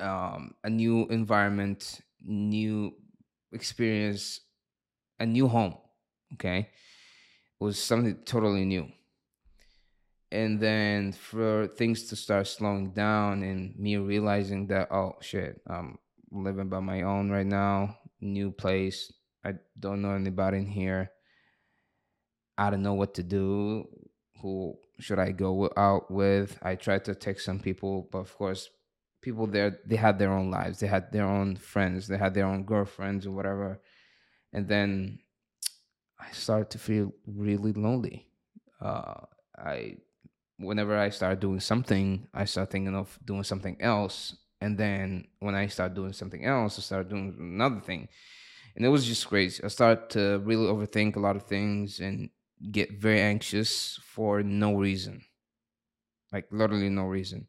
um, 0.00 0.54
a 0.64 0.70
new 0.70 1.06
environment, 1.08 2.00
new 2.22 2.94
experience, 3.52 4.40
a 5.18 5.26
new 5.26 5.48
home. 5.48 5.76
Okay, 6.34 6.70
was 7.58 7.82
something 7.82 8.16
totally 8.24 8.64
new. 8.64 8.88
And 10.30 10.60
then 10.60 11.12
for 11.12 11.68
things 11.68 12.04
to 12.08 12.16
start 12.16 12.46
slowing 12.46 12.90
down 12.90 13.42
and 13.42 13.76
me 13.78 13.96
realizing 13.96 14.66
that 14.68 14.90
oh 14.90 15.16
shit, 15.20 15.60
I'm 15.66 15.98
living 16.30 16.68
by 16.68 16.80
my 16.80 17.02
own 17.02 17.30
right 17.30 17.46
now, 17.46 17.98
new 18.20 18.50
place. 18.50 19.12
I 19.44 19.54
don't 19.78 20.02
know 20.02 20.12
anybody 20.12 20.58
in 20.58 20.66
here. 20.66 21.10
I 22.58 22.70
don't 22.70 22.82
know 22.82 22.94
what 22.94 23.14
to 23.14 23.22
do. 23.22 23.86
Who 24.42 24.74
should 24.98 25.18
I 25.18 25.30
go 25.30 25.70
out 25.76 26.10
with? 26.10 26.58
I 26.62 26.74
tried 26.74 27.04
to 27.04 27.14
text 27.14 27.44
some 27.44 27.60
people, 27.60 28.08
but 28.10 28.18
of 28.18 28.36
course, 28.36 28.68
people 29.26 29.46
there 29.48 29.80
they 29.84 29.96
had 29.96 30.20
their 30.20 30.30
own 30.30 30.52
lives 30.52 30.78
they 30.78 30.86
had 30.86 31.10
their 31.10 31.24
own 31.24 31.56
friends 31.56 32.06
they 32.06 32.16
had 32.16 32.32
their 32.32 32.46
own 32.46 32.62
girlfriends 32.62 33.26
or 33.26 33.32
whatever 33.32 33.80
and 34.52 34.68
then 34.68 35.18
i 36.18 36.30
started 36.32 36.70
to 36.70 36.78
feel 36.78 37.12
really 37.26 37.72
lonely. 37.72 38.28
Uh, 38.80 39.14
i 39.58 39.96
whenever 40.58 40.96
i 40.96 41.10
start 41.10 41.40
doing 41.40 41.60
something 41.60 42.26
i 42.34 42.44
start 42.44 42.70
thinking 42.70 42.94
of 42.94 43.18
doing 43.24 43.42
something 43.44 43.76
else. 43.80 44.36
And 44.60 44.78
then 44.78 45.28
when 45.40 45.54
i 45.54 45.66
start 45.66 45.94
doing 45.94 46.12
something 46.12 46.44
else 46.44 46.78
i 46.78 46.82
start 46.82 47.08
doing 47.08 47.36
another 47.38 47.80
thing. 47.80 48.08
And 48.74 48.84
it 48.84 48.88
was 48.88 49.06
just 49.06 49.26
crazy. 49.28 49.64
I 49.64 49.68
started 49.68 50.10
to 50.10 50.38
really 50.44 50.66
overthink 50.66 51.16
a 51.16 51.20
lot 51.20 51.36
of 51.36 51.44
things 51.44 51.98
and 52.00 52.28
get 52.70 53.00
very 53.00 53.20
anxious 53.20 53.98
for 54.04 54.42
no 54.42 54.74
reason. 54.74 55.22
Like 56.32 56.46
literally 56.50 56.90
no 56.90 57.04
reason. 57.04 57.46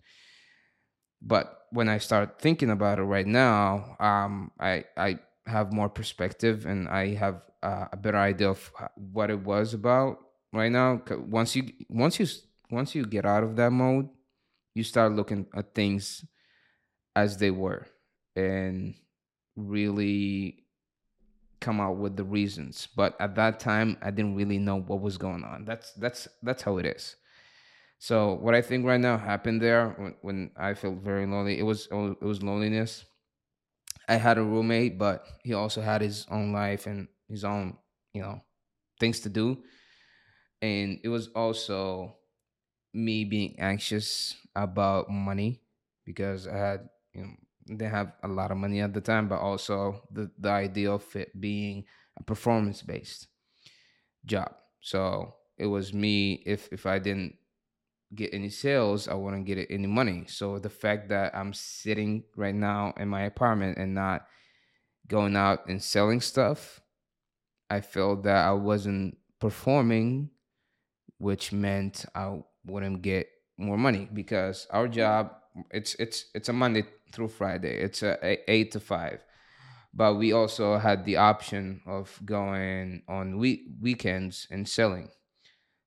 But 1.22 1.68
when 1.72 1.90
I 1.90 1.98
start 1.98 2.40
thinking 2.40 2.70
about 2.70 3.00
it 3.00 3.04
right 3.04 3.28
now, 3.28 3.96
um, 4.00 4.52
I 4.60 4.86
I 4.96 5.20
have 5.46 5.74
more 5.74 5.90
perspective 5.90 6.66
and 6.66 6.88
I 6.88 7.16
have 7.16 7.42
uh, 7.68 7.88
a 7.92 7.98
better 7.98 8.18
idea 8.18 8.50
of 8.50 8.72
what 8.96 9.30
it 9.30 9.40
was 9.40 9.74
about 9.74 10.20
right 10.54 10.72
now. 10.72 11.02
Once 11.28 11.56
you 11.56 11.64
once 11.90 12.20
you 12.20 12.28
once 12.72 12.96
you 12.96 13.06
get 13.06 13.26
out 13.26 13.44
of 13.44 13.56
that 13.58 13.72
mode, 13.72 14.08
you 14.74 14.84
start 14.84 15.12
looking 15.12 15.46
at 15.54 15.76
things 15.76 16.24
as 17.16 17.38
they 17.38 17.52
were 17.52 17.86
and 18.36 18.96
really 19.56 20.64
come 21.60 21.82
out 21.82 21.98
with 21.98 22.16
the 22.16 22.24
reasons. 22.24 22.88
But 22.96 23.20
at 23.20 23.36
that 23.36 23.60
time, 23.60 23.98
I 24.02 24.12
didn't 24.12 24.36
really 24.36 24.60
know 24.60 24.80
what 24.80 25.02
was 25.02 25.18
going 25.18 25.44
on. 25.44 25.66
That's 25.66 25.92
that's 25.94 26.28
that's 26.42 26.64
how 26.64 26.78
it 26.78 26.86
is. 26.86 27.18
So 28.00 28.36
what 28.36 28.56
I 28.56 28.62
think 28.62 28.86
right 28.86 29.02
now 29.02 29.18
happened 29.18 29.62
there 29.62 29.90
when, 29.98 30.16
when 30.22 30.52
I 30.56 30.74
felt 30.74 31.04
very 31.04 31.26
lonely, 31.26 31.60
it 31.60 31.64
was 31.64 31.90
it 31.92 32.22
was 32.22 32.42
loneliness. 32.42 33.04
I 34.08 34.16
had 34.16 34.38
a 34.38 34.44
roommate, 34.44 34.98
but 34.98 35.28
he 35.44 35.54
also 35.54 35.82
had 35.82 36.00
his 36.02 36.26
own 36.32 36.54
life 36.54 36.88
and 36.88 37.10
his 37.30 37.44
own, 37.44 37.78
you 38.14 38.22
know, 38.22 38.42
things 39.00 39.20
to 39.22 39.30
do. 39.30 39.58
And 40.62 41.00
it 41.04 41.10
was 41.10 41.28
also 41.30 42.18
me 42.94 43.26
being 43.26 43.56
anxious 43.60 44.36
about 44.56 45.10
money 45.10 45.62
because 46.06 46.48
I 46.48 46.58
had, 46.58 46.90
you 47.14 47.22
know, 47.22 47.34
didn't 47.68 47.92
have 47.92 48.14
a 48.24 48.28
lot 48.28 48.52
of 48.52 48.58
money 48.58 48.80
at 48.82 48.94
the 48.94 49.02
time, 49.02 49.28
but 49.28 49.40
also 49.40 50.08
the, 50.12 50.32
the 50.40 50.50
idea 50.50 50.92
of 50.92 51.04
it 51.16 51.40
being 51.40 51.84
a 52.18 52.24
performance 52.24 52.82
based 52.82 53.28
job. 54.26 54.52
So 54.82 55.36
it 55.58 55.66
was 55.66 55.94
me 55.94 56.44
if 56.46 56.70
if 56.72 56.86
I 56.86 57.00
didn't 57.00 57.36
get 58.16 58.34
any 58.34 58.50
sales, 58.50 59.08
I 59.08 59.16
wouldn't 59.16 59.46
get 59.46 59.68
any 59.70 59.88
money. 59.88 60.26
So 60.28 60.60
the 60.60 60.70
fact 60.70 61.10
that 61.10 61.36
I'm 61.36 61.54
sitting 61.54 62.24
right 62.36 62.56
now 62.56 62.94
in 62.98 63.10
my 63.10 63.24
apartment 63.24 63.78
and 63.78 63.94
not 63.94 64.28
going 65.08 65.36
out 65.36 65.68
and 65.68 65.84
selling 65.84 66.22
stuff, 66.22 66.80
I 67.70 67.82
felt 67.82 68.24
that 68.24 68.46
I 68.46 68.54
wasn't 68.54 69.18
performing, 69.40 70.30
which 71.18 71.52
meant 71.52 72.06
I 72.16 72.40
wouldn't 72.66 73.02
get 73.02 73.30
more 73.58 73.78
money 73.78 74.08
because 74.14 74.68
our 74.70 74.88
job 74.88 75.32
it's 75.72 75.96
it's 75.96 76.26
it's 76.34 76.50
a 76.50 76.54
Monday 76.54 76.84
through 77.12 77.30
Friday. 77.30 77.78
It's 77.78 78.04
a, 78.04 78.38
eight 78.52 78.72
to 78.72 78.80
five. 78.80 79.24
But 79.94 80.16
we 80.16 80.32
also 80.32 80.78
had 80.78 81.06
the 81.06 81.18
option 81.18 81.82
of 81.88 82.20
going 82.24 83.02
on 83.08 83.38
week 83.38 83.62
weekends 83.82 84.48
and 84.52 84.68
selling. 84.68 85.10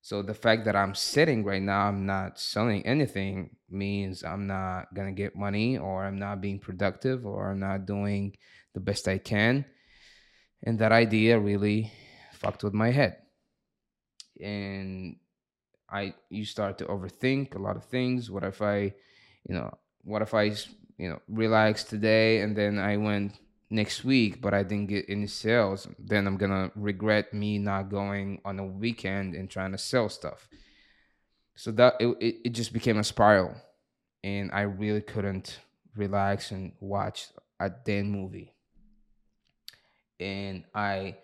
So 0.03 0.23
the 0.23 0.35
fact 0.35 0.65
that 0.65 0.75
I'm 0.75 0.95
sitting 0.95 1.45
right 1.45 1.63
now, 1.63 1.87
I'm 1.87 2.07
not 2.07 2.41
selling 2.41 2.85
anything 2.87 3.57
means 3.69 4.25
I'm 4.25 4.47
not 4.47 4.93
gonna 4.95 5.13
get 5.13 5.37
money 5.37 5.79
or 5.79 6.05
I'm 6.05 6.19
not 6.19 6.41
being 6.41 6.59
productive 6.59 7.27
or 7.27 7.51
I'm 7.51 7.61
not 7.61 7.87
doing 7.87 8.37
the 8.75 8.81
best 8.81 9.07
I 9.07 9.19
can. 9.19 9.67
And 10.63 10.79
that 10.79 10.93
idea 10.93 11.39
really 11.39 11.93
fucked 12.33 12.63
with 12.63 12.75
my 12.75 12.91
head. 12.91 13.17
And 14.41 15.17
I 15.91 16.15
you 16.29 16.45
start 16.45 16.79
to 16.79 16.85
overthink 16.87 17.55
a 17.55 17.59
lot 17.59 17.77
of 17.77 17.85
things. 17.85 18.31
What 18.31 18.45
if 18.45 18.63
I, 18.63 18.95
you 19.49 19.55
know, 19.55 19.73
what 20.03 20.23
if 20.23 20.35
I, 20.35 20.53
you 20.99 21.09
know, 21.09 21.21
relax 21.29 21.85
today 21.85 22.41
and 22.41 22.57
then 22.57 22.79
I 22.79 22.97
went 22.97 23.33
next 23.71 24.05
week, 24.05 24.41
but 24.41 24.53
I 24.53 24.63
didn't 24.63 24.89
get 24.89 25.07
any 25.09 25.27
sales, 25.27 25.89
then 25.99 26.27
I'm 26.27 26.37
gonna 26.37 26.71
regret 26.75 27.33
me 27.33 27.59
not 27.59 27.89
going 27.89 28.41
on 28.45 28.59
a 28.59 28.67
weekend 28.67 29.35
and 29.35 29.49
trying 29.49 29.73
to 29.73 29.79
sell 29.79 30.09
stuff. 30.09 30.49
So 31.55 31.71
that 31.73 31.97
it, 32.01 32.37
it, 32.45 32.51
just 32.51 32.73
became 32.73 32.99
a 32.99 33.05
spiral. 33.05 33.55
and 34.25 34.51
I 34.53 34.63
really 34.63 35.03
couldn't 35.03 35.59
relax 35.97 36.51
and 36.51 36.73
watch 36.81 37.29
a 37.59 37.71
damn 37.71 38.11
movie. 38.11 38.55
And 40.21 40.65
I 40.75 41.17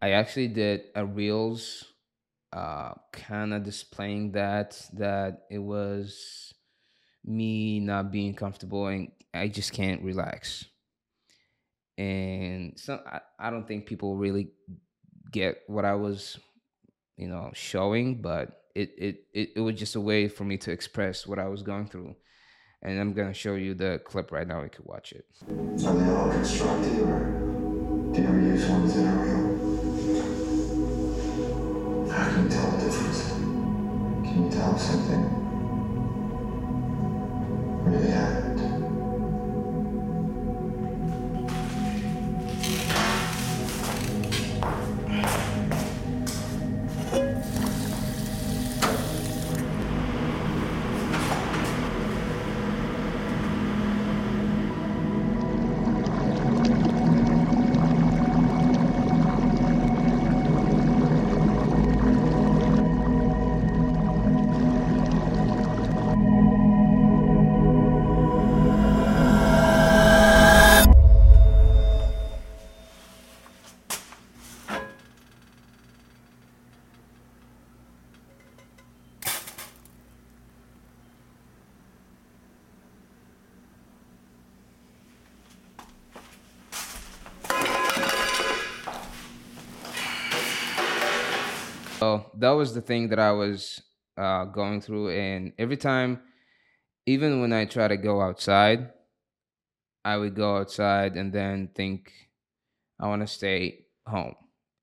I 0.00 0.12
actually 0.12 0.48
did 0.48 0.84
a 0.94 1.04
reels 1.04 1.84
uh 2.52 2.92
kind 3.12 3.52
of 3.52 3.64
displaying 3.64 4.32
that 4.32 4.80
that 4.92 5.42
it 5.50 5.58
was 5.58 6.54
me 7.24 7.80
not 7.80 8.12
being 8.12 8.34
comfortable 8.34 8.86
and 8.86 9.10
I 9.32 9.48
just 9.48 9.72
can't 9.72 10.02
relax. 10.02 10.64
And 11.98 12.78
so 12.78 13.00
I, 13.06 13.20
I 13.38 13.50
don't 13.50 13.66
think 13.66 13.86
people 13.86 14.16
really 14.16 14.50
get 15.32 15.58
what 15.66 15.84
I 15.84 15.94
was, 15.94 16.38
you 17.16 17.28
know, 17.28 17.50
showing, 17.54 18.20
but 18.20 18.60
it, 18.74 18.90
it 18.98 19.16
it 19.32 19.48
it 19.56 19.60
was 19.60 19.76
just 19.76 19.96
a 19.96 20.00
way 20.00 20.28
for 20.28 20.44
me 20.44 20.56
to 20.58 20.70
express 20.70 21.26
what 21.26 21.38
I 21.38 21.48
was 21.48 21.62
going 21.62 21.86
through. 21.86 22.14
And 22.82 23.00
I'm 23.00 23.12
gonna 23.12 23.34
show 23.34 23.54
you 23.54 23.74
the 23.74 24.00
clip 24.04 24.30
right 24.30 24.46
now. 24.46 24.62
You 24.62 24.70
can 24.70 24.84
watch 24.86 25.12
it. 25.12 25.24
Are 25.48 25.94
they 25.94 26.10
all 26.10 26.30
constructed, 26.30 26.98
or 27.00 27.43
do 28.14 28.22
you 28.22 28.28
ever 28.28 28.38
use 28.38 28.66
ones 28.68 28.94
that 28.94 29.06
are 29.06 29.16
real? 29.24 29.42
How 32.12 32.30
can 32.30 32.44
you 32.44 32.48
tell 32.48 32.70
the 32.70 32.84
difference? 32.84 33.28
Can 33.32 34.44
you 34.44 34.50
tell 34.52 34.78
something 34.78 35.22
really 37.84 38.10
happened? 38.10 38.43
Was 92.64 92.72
the 92.72 92.80
thing 92.80 93.08
that 93.10 93.18
I 93.18 93.30
was 93.32 93.82
uh, 94.16 94.46
going 94.46 94.80
through, 94.80 95.10
and 95.10 95.52
every 95.58 95.76
time, 95.76 96.22
even 97.04 97.42
when 97.42 97.52
I 97.52 97.66
try 97.66 97.88
to 97.88 97.98
go 97.98 98.22
outside, 98.22 98.90
I 100.02 100.16
would 100.16 100.34
go 100.34 100.56
outside 100.56 101.18
and 101.18 101.30
then 101.30 101.68
think 101.74 102.10
I 102.98 103.08
want 103.08 103.20
to 103.20 103.26
stay 103.26 103.84
home. 104.06 104.34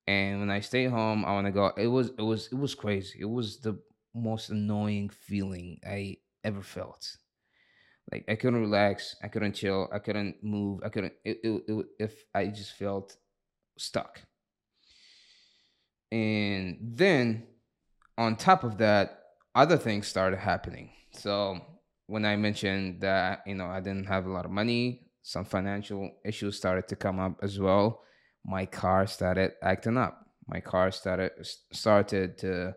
And 0.05 0.41
when 0.41 0.51
I 0.51 0.59
stay 0.59 0.85
home, 0.85 1.25
I 1.25 1.31
want 1.31 1.47
to 1.47 1.51
go. 1.51 1.71
It 1.75 1.87
was 1.87 2.09
it 2.19 2.21
was 2.21 2.49
it 2.51 2.59
was 2.65 2.75
crazy. 2.75 3.17
It 3.19 3.29
was 3.29 3.57
the 3.61 3.81
most 4.13 4.51
annoying 4.51 5.09
feeling 5.09 5.79
I 5.83 6.17
ever 6.43 6.61
felt. 6.61 7.17
Like 8.11 8.25
I 8.29 8.35
couldn't 8.35 8.61
relax, 8.61 9.15
I 9.23 9.27
couldn't 9.27 9.53
chill, 9.53 9.89
I 9.91 9.97
couldn't 9.97 10.43
move, 10.43 10.81
I 10.85 10.89
couldn't. 10.89 11.13
It, 11.25 11.39
it, 11.43 11.63
it, 11.67 11.85
if 11.97 12.25
I 12.35 12.45
just 12.45 12.73
felt 12.73 13.17
stuck. 13.75 14.21
And 16.11 16.77
then 16.79 17.47
on 18.17 18.35
top 18.35 18.63
of 18.63 18.77
that, 18.77 19.19
other 19.55 19.77
things 19.77 20.07
started 20.07 20.39
happening. 20.39 20.91
So 21.11 21.59
when 22.07 22.25
I 22.25 22.35
mentioned 22.35 23.01
that, 23.01 23.43
you 23.45 23.55
know, 23.55 23.67
I 23.67 23.79
didn't 23.79 24.07
have 24.07 24.25
a 24.25 24.29
lot 24.29 24.45
of 24.45 24.51
money, 24.51 25.07
some 25.21 25.45
financial 25.45 26.11
issues 26.25 26.57
started 26.57 26.87
to 26.89 26.95
come 26.95 27.19
up 27.19 27.37
as 27.41 27.59
well. 27.59 28.03
My 28.45 28.65
car 28.65 29.07
started 29.07 29.53
acting 29.61 29.97
up. 29.97 30.25
My 30.47 30.59
car 30.59 30.91
started 30.91 31.31
started 31.71 32.37
to, 32.39 32.75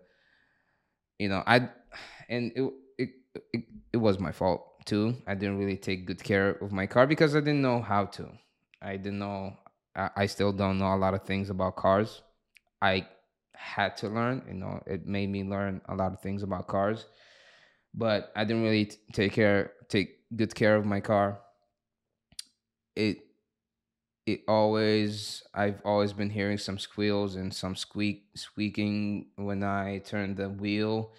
you 1.18 1.28
know, 1.28 1.42
I, 1.46 1.68
and 2.28 2.52
it 2.54 2.72
it 2.98 3.10
it, 3.52 3.64
it 3.94 3.96
was 3.96 4.18
my 4.18 4.30
fault 4.30 4.84
too. 4.84 5.16
I 5.26 5.34
didn't 5.34 5.58
really 5.58 5.78
take 5.78 6.06
good 6.06 6.22
care 6.22 6.50
of 6.50 6.70
my 6.70 6.86
car 6.86 7.06
because 7.06 7.34
I 7.34 7.40
didn't 7.40 7.62
know 7.62 7.80
how 7.80 8.04
to. 8.04 8.30
I 8.82 8.96
didn't 8.98 9.18
know. 9.18 9.56
I, 9.96 10.10
I 10.16 10.26
still 10.26 10.52
don't 10.52 10.78
know 10.78 10.94
a 10.94 10.96
lot 10.96 11.14
of 11.14 11.22
things 11.22 11.48
about 11.50 11.76
cars. 11.76 12.22
I 12.82 13.06
had 13.54 13.96
to 13.98 14.08
learn. 14.08 14.42
You 14.48 14.54
know, 14.54 14.82
it 14.86 15.06
made 15.06 15.30
me 15.30 15.44
learn 15.44 15.80
a 15.88 15.94
lot 15.94 16.12
of 16.12 16.20
things 16.20 16.42
about 16.42 16.68
cars, 16.68 17.06
but 17.94 18.32
I 18.36 18.44
didn't 18.44 18.62
really 18.62 18.86
t- 18.86 18.98
take 19.12 19.32
care, 19.32 19.72
take 19.88 20.20
good 20.36 20.54
care 20.54 20.76
of 20.76 20.86
my 20.86 21.00
car. 21.00 21.40
It, 22.96 23.18
it 24.26 24.40
always, 24.48 25.42
I've 25.52 25.82
always 25.84 26.12
been 26.12 26.30
hearing 26.30 26.58
some 26.58 26.78
squeals 26.78 27.36
and 27.36 27.52
some 27.52 27.76
squeak, 27.76 28.28
squeaking 28.34 29.30
when 29.36 29.62
I 29.62 29.98
turned 29.98 30.38
the 30.38 30.48
wheel, 30.48 31.12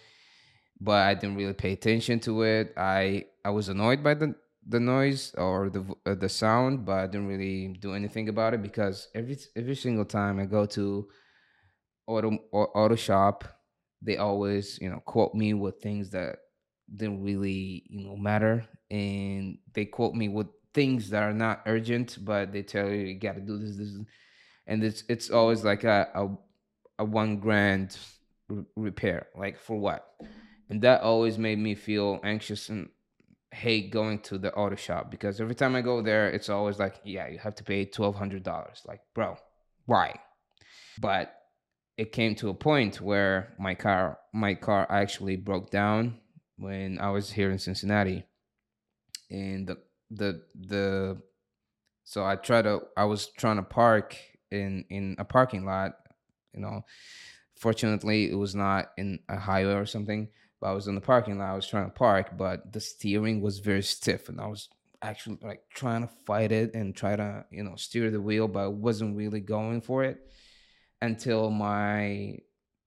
but 0.80 1.08
I 1.08 1.15
didn't 1.15 1.38
really 1.38 1.54
pay 1.54 1.74
attention 1.74 2.19
to 2.21 2.43
it. 2.43 2.74
I, 2.78 3.28
I 3.45 3.52
was 3.52 3.69
annoyed 3.69 4.04
by 4.04 4.15
the 4.15 4.36
the 4.67 4.80
noise 4.80 5.34
or 5.36 5.69
the 5.69 5.86
uh, 6.06 6.15
the 6.15 6.30
sound, 6.30 6.86
but 6.86 7.00
I 7.00 7.08
didn't 7.08 7.28
really 7.28 7.69
do 7.69 7.93
anything 7.93 8.30
about 8.30 8.54
it 8.54 8.62
because 8.63 9.10
every 9.15 9.38
every 9.56 9.76
single 9.76 10.06
time 10.06 10.39
I 10.39 10.45
go 10.45 10.65
to 10.67 11.10
auto 12.07 12.37
auto 12.51 12.95
shop 12.95 13.43
they 14.01 14.17
always 14.17 14.77
you 14.81 14.89
know 14.89 14.99
quote 15.05 15.33
me 15.33 15.53
with 15.53 15.81
things 15.81 16.11
that 16.11 16.37
didn't 16.93 17.23
really 17.23 17.83
you 17.87 18.07
know 18.07 18.15
matter. 18.15 18.65
And 18.91 19.57
they 19.73 19.85
quote 19.85 20.13
me 20.13 20.29
with 20.29 20.47
things 20.73 21.09
that 21.09 21.23
are 21.23 21.33
not 21.33 21.63
urgent 21.65 22.17
but 22.23 22.51
they 22.51 22.61
tell 22.61 22.87
you 22.89 23.07
you 23.07 23.19
got 23.19 23.35
to 23.35 23.41
do 23.41 23.57
this 23.57 23.77
this 23.77 23.97
and 24.67 24.83
it's 24.83 25.03
it's 25.09 25.29
always 25.29 25.63
like 25.63 25.83
a 25.83 26.07
a, 26.13 26.27
a 26.99 27.05
one 27.05 27.37
grand 27.37 27.97
r- 28.49 28.65
repair 28.75 29.27
like 29.35 29.57
for 29.57 29.77
what? 29.77 30.07
And 30.69 30.81
that 30.81 31.01
always 31.01 31.37
made 31.37 31.59
me 31.59 31.75
feel 31.75 32.19
anxious 32.23 32.69
and 32.69 32.89
hate 33.51 33.89
going 33.91 34.19
to 34.19 34.37
the 34.37 34.53
auto 34.53 34.75
shop 34.75 35.09
because 35.09 35.39
every 35.39 35.55
time 35.55 35.75
i 35.75 35.81
go 35.81 36.01
there 36.01 36.27
it's 36.29 36.49
always 36.49 36.77
like 36.77 36.95
yeah 37.05 37.27
you 37.29 37.37
have 37.37 37.55
to 37.55 37.63
pay 37.63 37.85
$1200 37.85 38.85
like 38.85 38.99
bro 39.13 39.37
why? 39.85 40.19
But 40.99 41.35
it 41.97 42.12
came 42.12 42.36
to 42.36 42.49
a 42.49 42.53
point 42.53 42.99
where 42.99 43.53
my 43.58 43.73
car 43.73 44.19
my 44.34 44.53
car 44.53 44.86
actually 44.89 45.38
broke 45.38 45.71
down 45.71 46.19
when 46.58 46.99
I 46.99 47.10
was 47.12 47.31
here 47.31 47.51
in 47.51 47.60
Cincinnati, 47.60 48.25
and 49.29 49.67
the 49.67 49.77
the 50.12 50.41
the 50.53 51.21
so 52.03 52.25
I 52.25 52.36
tried 52.36 52.63
to 52.63 52.81
I 52.97 53.05
was 53.05 53.27
trying 53.27 53.58
to 53.58 53.63
park 53.63 54.17
in 54.51 54.86
in 54.89 55.15
a 55.19 55.25
parking 55.25 55.65
lot, 55.65 55.93
you 56.53 56.62
know. 56.62 56.86
Fortunately, 57.58 58.29
it 58.29 58.36
was 58.36 58.53
not 58.53 58.91
in 58.97 59.19
a 59.29 59.39
highway 59.39 59.75
or 59.75 59.86
something, 59.86 60.27
but 60.60 60.67
I 60.67 60.73
was 60.73 60.88
in 60.88 60.95
the 60.95 61.01
parking 61.01 61.39
lot. 61.39 61.51
I 61.51 61.55
was 61.55 61.67
trying 61.67 61.86
to 61.86 61.91
park, 61.97 62.38
but 62.38 62.73
the 62.73 62.81
steering 62.81 63.39
was 63.39 63.60
very 63.60 63.81
stiff, 63.81 64.27
and 64.27 64.41
I 64.41 64.47
was 64.47 64.67
actually 65.01 65.38
like 65.41 65.62
trying 65.73 66.01
to 66.01 66.13
fight 66.25 66.51
it 66.51 66.73
and 66.73 66.93
try 66.93 67.15
to 67.15 67.45
you 67.51 67.63
know 67.63 67.75
steer 67.77 68.12
the 68.12 68.19
wheel, 68.19 68.49
but 68.49 68.65
I 68.65 68.67
wasn't 68.67 69.15
really 69.15 69.39
going 69.39 69.79
for 69.79 70.03
it 70.03 70.19
until 71.01 71.49
my 71.49 72.38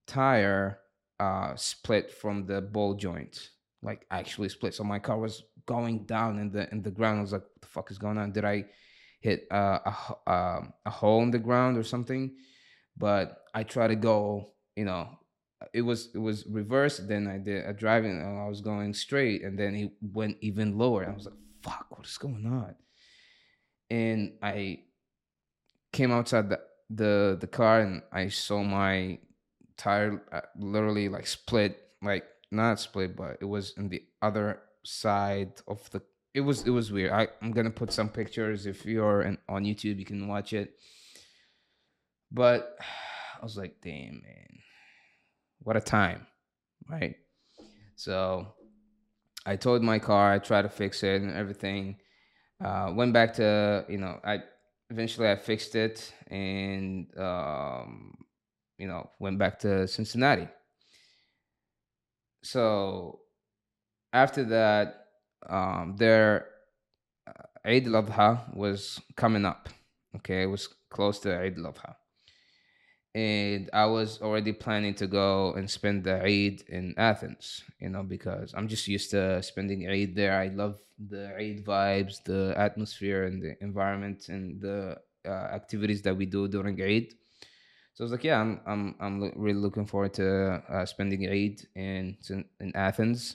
tire 0.07 0.81
uh, 1.21 1.55
split 1.57 2.11
from 2.13 2.47
the 2.47 2.61
ball 2.61 2.95
joint, 2.95 3.51
like 3.83 4.07
actually 4.11 4.49
split. 4.49 4.75
So 4.75 4.85
my 4.85 4.99
car 4.99 5.19
was 5.19 5.43
going 5.67 6.05
down 6.05 6.39
in 6.39 6.51
the 6.51 6.71
in 6.71 6.83
the 6.83 6.91
ground. 6.91 7.19
I 7.19 7.23
was 7.23 7.33
like, 7.33 7.43
"What 7.43 7.61
the 7.61 7.69
fuck 7.69 7.91
is 7.91 7.99
going 7.99 8.19
on? 8.19 8.33
Did 8.33 8.45
I 8.45 8.65
hit 9.21 9.47
uh, 9.51 9.79
a 9.85 10.31
uh, 10.31 10.61
a 10.87 10.91
hole 10.91 11.23
in 11.23 11.31
the 11.31 11.39
ground 11.39 11.77
or 11.77 11.83
something?" 11.83 12.37
But 12.97 13.45
I 13.55 13.63
tried 13.63 13.89
to 13.89 13.97
go, 13.97 14.53
you 14.75 14.85
know, 14.85 15.09
it 15.73 15.83
was 15.83 16.11
it 16.15 16.19
was 16.19 16.47
reversed. 16.47 17.09
Then 17.09 17.29
I 17.29 17.39
did 17.39 17.65
a 17.65 17.73
driving. 17.73 18.13
And 18.21 18.39
I 18.39 18.49
was 18.49 18.61
going 18.61 18.95
straight, 18.95 19.43
and 19.43 19.59
then 19.59 19.75
it 19.75 19.93
went 20.01 20.39
even 20.41 20.79
lower. 20.79 21.09
I 21.09 21.15
was 21.15 21.27
like, 21.27 21.35
"Fuck, 21.63 21.87
what 21.91 22.07
is 22.07 22.19
going 22.19 22.47
on?" 22.47 22.75
And 23.91 24.35
I 24.43 24.81
came 25.93 26.13
outside 26.13 26.51
the 26.51 26.61
the 26.91 27.37
the 27.41 27.47
car 27.47 27.81
and 27.81 28.03
I 28.13 28.29
saw 28.29 28.63
my 28.63 29.19
tire 29.77 30.23
uh, 30.33 30.41
literally 30.57 31.09
like 31.09 31.27
split, 31.27 31.79
like 32.03 32.25
not 32.51 32.81
split, 32.81 33.17
but 33.17 33.39
it 33.41 33.45
was 33.45 33.75
in 33.77 33.89
the 33.89 34.03
other 34.23 34.61
side 34.85 35.53
of 35.67 35.89
the. 35.91 36.03
It 36.35 36.41
was 36.41 36.67
it 36.67 36.71
was 36.71 36.93
weird. 36.93 37.13
I 37.13 37.29
I'm 37.43 37.53
gonna 37.53 37.71
put 37.71 37.93
some 37.93 38.09
pictures 38.09 38.67
if 38.67 38.85
you're 38.87 39.23
in, 39.23 39.39
on 39.49 39.65
YouTube, 39.65 39.99
you 39.99 40.05
can 40.05 40.29
watch 40.29 40.53
it. 40.53 40.75
But 42.31 42.77
I 43.41 43.45
was 43.45 43.57
like, 43.57 43.77
damn 43.83 44.21
man, 44.23 44.59
what 45.61 45.77
a 45.77 45.81
time, 45.81 46.27
right? 46.89 47.15
So 47.95 48.55
I 49.47 49.57
towed 49.57 49.83
my 49.83 49.99
car. 49.99 50.33
I 50.33 50.39
tried 50.39 50.63
to 50.63 50.69
fix 50.69 51.03
it 51.03 51.23
and 51.23 51.33
everything. 51.35 51.97
Uh, 52.63 52.93
went 52.95 53.13
back 53.13 53.35
to 53.35 53.85
you 53.89 53.99
know 53.99 54.19
I 54.25 54.43
eventually 54.91 55.29
I 55.29 55.37
fixed 55.37 55.75
it 55.75 56.13
and 56.29 57.07
um, 57.19 58.15
you 58.79 58.89
know 58.89 59.11
went 59.19 59.39
back 59.39 59.59
to 59.61 59.87
Cincinnati. 59.87 60.49
So 62.43 63.21
after 64.13 64.45
that, 64.45 65.07
um, 65.49 65.97
their 65.97 66.47
uh, 67.27 67.69
Eid 67.69 67.87
al-Adha 67.87 68.57
was 68.57 69.01
coming 69.17 69.45
up. 69.45 69.69
Okay, 70.17 70.43
it 70.43 70.47
was 70.47 70.69
close 70.91 71.19
to 71.21 71.39
Eid 71.39 71.59
al-Adha 71.59 71.95
and 73.19 73.69
I 73.73 73.87
was 73.87 74.23
already 74.23 74.53
planning 74.53 74.95
to 74.95 75.09
go 75.09 75.53
and 75.55 75.69
spend 75.69 76.05
the 76.05 76.23
Eid 76.23 76.63
in 76.69 76.95
Athens, 76.97 77.65
you 77.81 77.89
know, 77.89 78.05
because 78.05 78.55
I'm 78.57 78.69
just 78.69 78.87
used 78.87 79.11
to 79.11 79.43
spending 79.43 79.89
Eid 79.91 80.15
there. 80.15 80.39
I 80.39 80.49
love 80.49 80.79
the 80.99 81.35
Eid 81.37 81.65
vibes, 81.65 82.23
the 82.23 82.55
atmosphere, 82.57 83.25
and 83.25 83.43
the 83.43 83.57
environment, 83.61 84.29
and 84.29 84.61
the 84.61 84.99
uh, 85.27 85.49
activities 85.61 86.03
that 86.03 86.17
we 86.17 86.27
do 86.27 86.47
during 86.47 86.81
Eid. 86.81 87.09
So 87.95 88.03
I 88.03 88.05
was 88.05 88.13
like, 88.13 88.23
yeah, 88.23 88.41
I'm 88.41 88.61
I'm 88.65 88.95
I'm 89.01 89.33
really 89.35 89.59
looking 89.59 89.87
forward 89.87 90.15
to 90.15 90.63
uh, 90.71 90.87
spending 90.87 91.29
Eid 91.29 91.67
in 91.75 92.19
in 92.61 92.77
Athens. 92.77 93.35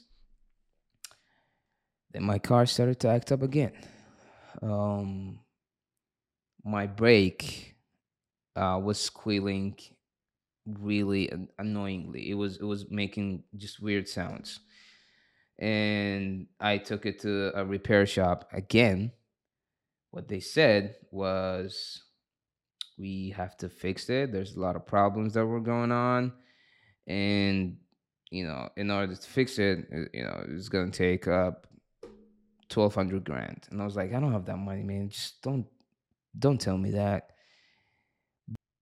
Then 2.13 2.23
my 2.23 2.39
car 2.39 2.65
started 2.67 3.01
to 3.01 3.09
act 3.09 3.33
up 3.33 3.41
again. 3.41 3.73
Um, 4.61 5.39
my 6.63 6.87
brake 6.87 7.72
uh, 8.55 8.79
was 8.81 8.99
squealing 8.99 9.75
really 10.65 11.31
annoyingly. 11.59 12.29
It 12.29 12.35
was 12.35 12.57
it 12.57 12.63
was 12.63 12.89
making 12.89 13.43
just 13.57 13.81
weird 13.81 14.07
sounds, 14.07 14.59
and 15.59 16.47
I 16.59 16.77
took 16.77 17.05
it 17.05 17.19
to 17.21 17.51
a 17.55 17.65
repair 17.65 18.05
shop 18.05 18.49
again. 18.53 19.11
What 20.11 20.27
they 20.27 20.39
said 20.39 20.95
was, 21.09 22.03
we 22.97 23.31
have 23.35 23.57
to 23.57 23.69
fix 23.69 24.09
it. 24.09 24.31
There's 24.31 24.55
a 24.55 24.59
lot 24.59 24.75
of 24.75 24.85
problems 24.85 25.33
that 25.33 25.45
were 25.45 25.59
going 25.59 25.91
on, 25.91 26.33
and 27.07 27.77
you 28.29 28.45
know, 28.45 28.69
in 28.77 28.89
order 28.89 29.15
to 29.15 29.27
fix 29.27 29.59
it, 29.59 29.87
you 30.13 30.23
know, 30.23 30.45
it's 30.49 30.69
gonna 30.69 30.91
take 30.91 31.27
up 31.27 31.67
twelve 32.69 32.95
hundred 32.95 33.23
grand. 33.23 33.67
And 33.71 33.81
I 33.81 33.85
was 33.85 33.95
like, 33.95 34.13
I 34.13 34.19
don't 34.19 34.33
have 34.33 34.45
that 34.45 34.57
money, 34.57 34.83
man. 34.83 35.09
Just 35.09 35.41
don't 35.41 35.65
don't 36.37 36.59
tell 36.59 36.77
me 36.77 36.91
that 36.91 37.32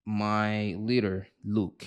my 0.06 0.76
leader 0.78 1.28
Luke 1.44 1.86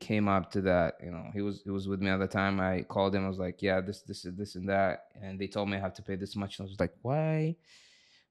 came 0.00 0.28
up 0.28 0.50
to 0.52 0.60
that. 0.62 0.94
You 1.02 1.10
know, 1.10 1.30
he 1.32 1.40
was 1.40 1.62
he 1.64 1.70
was 1.70 1.88
with 1.88 2.00
me 2.00 2.10
at 2.10 2.18
the 2.18 2.26
time. 2.26 2.60
I 2.60 2.82
called 2.82 3.14
him. 3.14 3.24
I 3.24 3.28
was 3.28 3.38
like, 3.38 3.62
"Yeah, 3.62 3.80
this 3.80 4.02
this 4.02 4.24
is 4.24 4.36
this 4.36 4.54
and 4.54 4.68
that," 4.68 5.06
and 5.20 5.40
they 5.40 5.46
told 5.46 5.68
me 5.68 5.76
I 5.76 5.80
have 5.80 5.94
to 5.94 6.02
pay 6.02 6.16
this 6.16 6.36
much. 6.36 6.58
And 6.58 6.66
I 6.66 6.70
was 6.70 6.80
like, 6.80 6.94
"Why? 7.02 7.56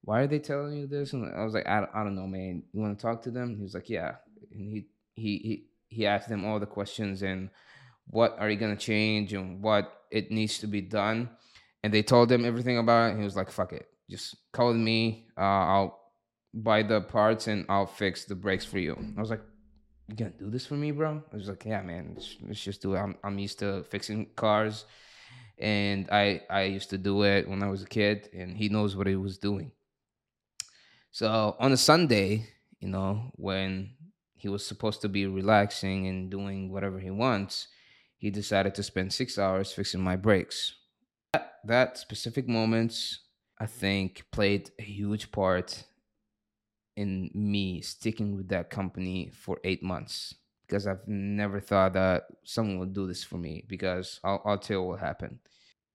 Why 0.01 0.21
are 0.21 0.27
they 0.27 0.39
telling 0.39 0.77
you 0.77 0.87
this?" 0.87 1.13
And 1.13 1.33
I 1.33 1.43
was 1.43 1.53
like, 1.53 1.67
"I, 1.67 1.87
I 1.93 2.03
don't 2.03 2.15
know, 2.15 2.27
man. 2.27 2.63
You 2.71 2.79
want 2.81 2.97
to 2.97 3.01
talk 3.01 3.23
to 3.23 3.31
them?" 3.31 3.55
He 3.57 3.63
was 3.63 3.73
like, 3.73 3.89
"Yeah," 3.89 4.15
and 4.51 4.69
he 4.69 4.85
he 5.15 5.37
he 5.37 5.65
he 5.87 6.05
asked 6.05 6.29
them 6.29 6.45
all 6.45 6.59
the 6.59 6.65
questions 6.65 7.23
and 7.23 7.49
what 8.07 8.35
are 8.39 8.49
you 8.49 8.57
gonna 8.57 8.75
change 8.75 9.33
and 9.33 9.61
what 9.61 9.91
it 10.11 10.31
needs 10.31 10.59
to 10.59 10.67
be 10.67 10.81
done. 10.81 11.29
And 11.83 11.93
they 11.93 12.03
told 12.03 12.31
him 12.31 12.45
everything 12.45 12.77
about 12.77 13.11
it. 13.11 13.17
he 13.17 13.23
was 13.23 13.35
like, 13.35 13.49
"Fuck 13.49 13.73
it, 13.73 13.87
just 14.09 14.35
call 14.51 14.73
me. 14.73 15.27
Uh, 15.37 15.41
I'll 15.41 16.02
buy 16.53 16.83
the 16.83 17.01
parts 17.01 17.47
and 17.47 17.65
I'll 17.67 17.87
fix 17.87 18.25
the 18.25 18.35
brakes 18.35 18.65
for 18.65 18.79
you. 18.79 18.97
I 19.17 19.21
was 19.21 19.29
like, 19.29 19.41
you 20.07 20.15
gonna 20.15 20.31
do 20.31 20.49
this 20.49 20.65
for 20.65 20.75
me, 20.75 20.91
bro? 20.91 21.23
I 21.31 21.35
was 21.35 21.47
like, 21.47 21.65
yeah, 21.65 21.81
man, 21.81 22.15
let's, 22.45 22.61
just 22.61 22.81
do 22.81 22.93
it. 22.93 22.99
I'm, 22.99 23.15
I'm 23.23 23.39
used 23.39 23.59
to 23.59 23.83
fixing 23.83 24.27
cars, 24.35 24.85
and 25.57 26.09
I 26.11 26.41
I 26.49 26.63
used 26.63 26.89
to 26.89 26.97
do 26.97 27.23
it 27.23 27.47
when 27.47 27.63
I 27.63 27.69
was 27.69 27.83
a 27.83 27.87
kid, 27.87 28.29
and 28.33 28.57
he 28.57 28.69
knows 28.69 28.95
what 28.95 29.07
he 29.07 29.15
was 29.15 29.37
doing. 29.37 29.71
So 31.11 31.55
on 31.59 31.71
a 31.71 31.77
Sunday, 31.77 32.47
you 32.79 32.89
know, 32.89 33.31
when 33.35 33.91
he 34.33 34.49
was 34.49 34.65
supposed 34.65 35.01
to 35.01 35.09
be 35.09 35.25
relaxing 35.25 36.07
and 36.07 36.29
doing 36.29 36.71
whatever 36.71 36.99
he 36.99 37.11
wants, 37.11 37.69
he 38.17 38.29
decided 38.29 38.75
to 38.75 38.83
spend 38.83 39.13
six 39.13 39.39
hours 39.39 39.71
fixing 39.71 40.01
my 40.01 40.17
brakes. 40.17 40.75
That, 41.31 41.53
that 41.65 41.97
specific 41.97 42.47
moments, 42.47 43.19
I 43.57 43.67
think, 43.67 44.25
played 44.31 44.71
a 44.79 44.83
huge 44.83 45.31
part 45.31 45.85
in 46.95 47.31
me 47.33 47.81
sticking 47.81 48.35
with 48.35 48.49
that 48.49 48.69
company 48.69 49.31
for 49.33 49.59
eight 49.63 49.83
months 49.83 50.35
because 50.67 50.87
I've 50.87 51.07
never 51.07 51.59
thought 51.59 51.93
that 51.93 52.23
someone 52.43 52.79
would 52.79 52.93
do 52.93 53.07
this 53.07 53.23
for 53.23 53.37
me 53.37 53.63
because 53.67 54.19
I'll, 54.23 54.41
I'll 54.45 54.57
tell 54.57 54.77
you 54.77 54.83
what 54.83 54.99
happened. 54.99 55.39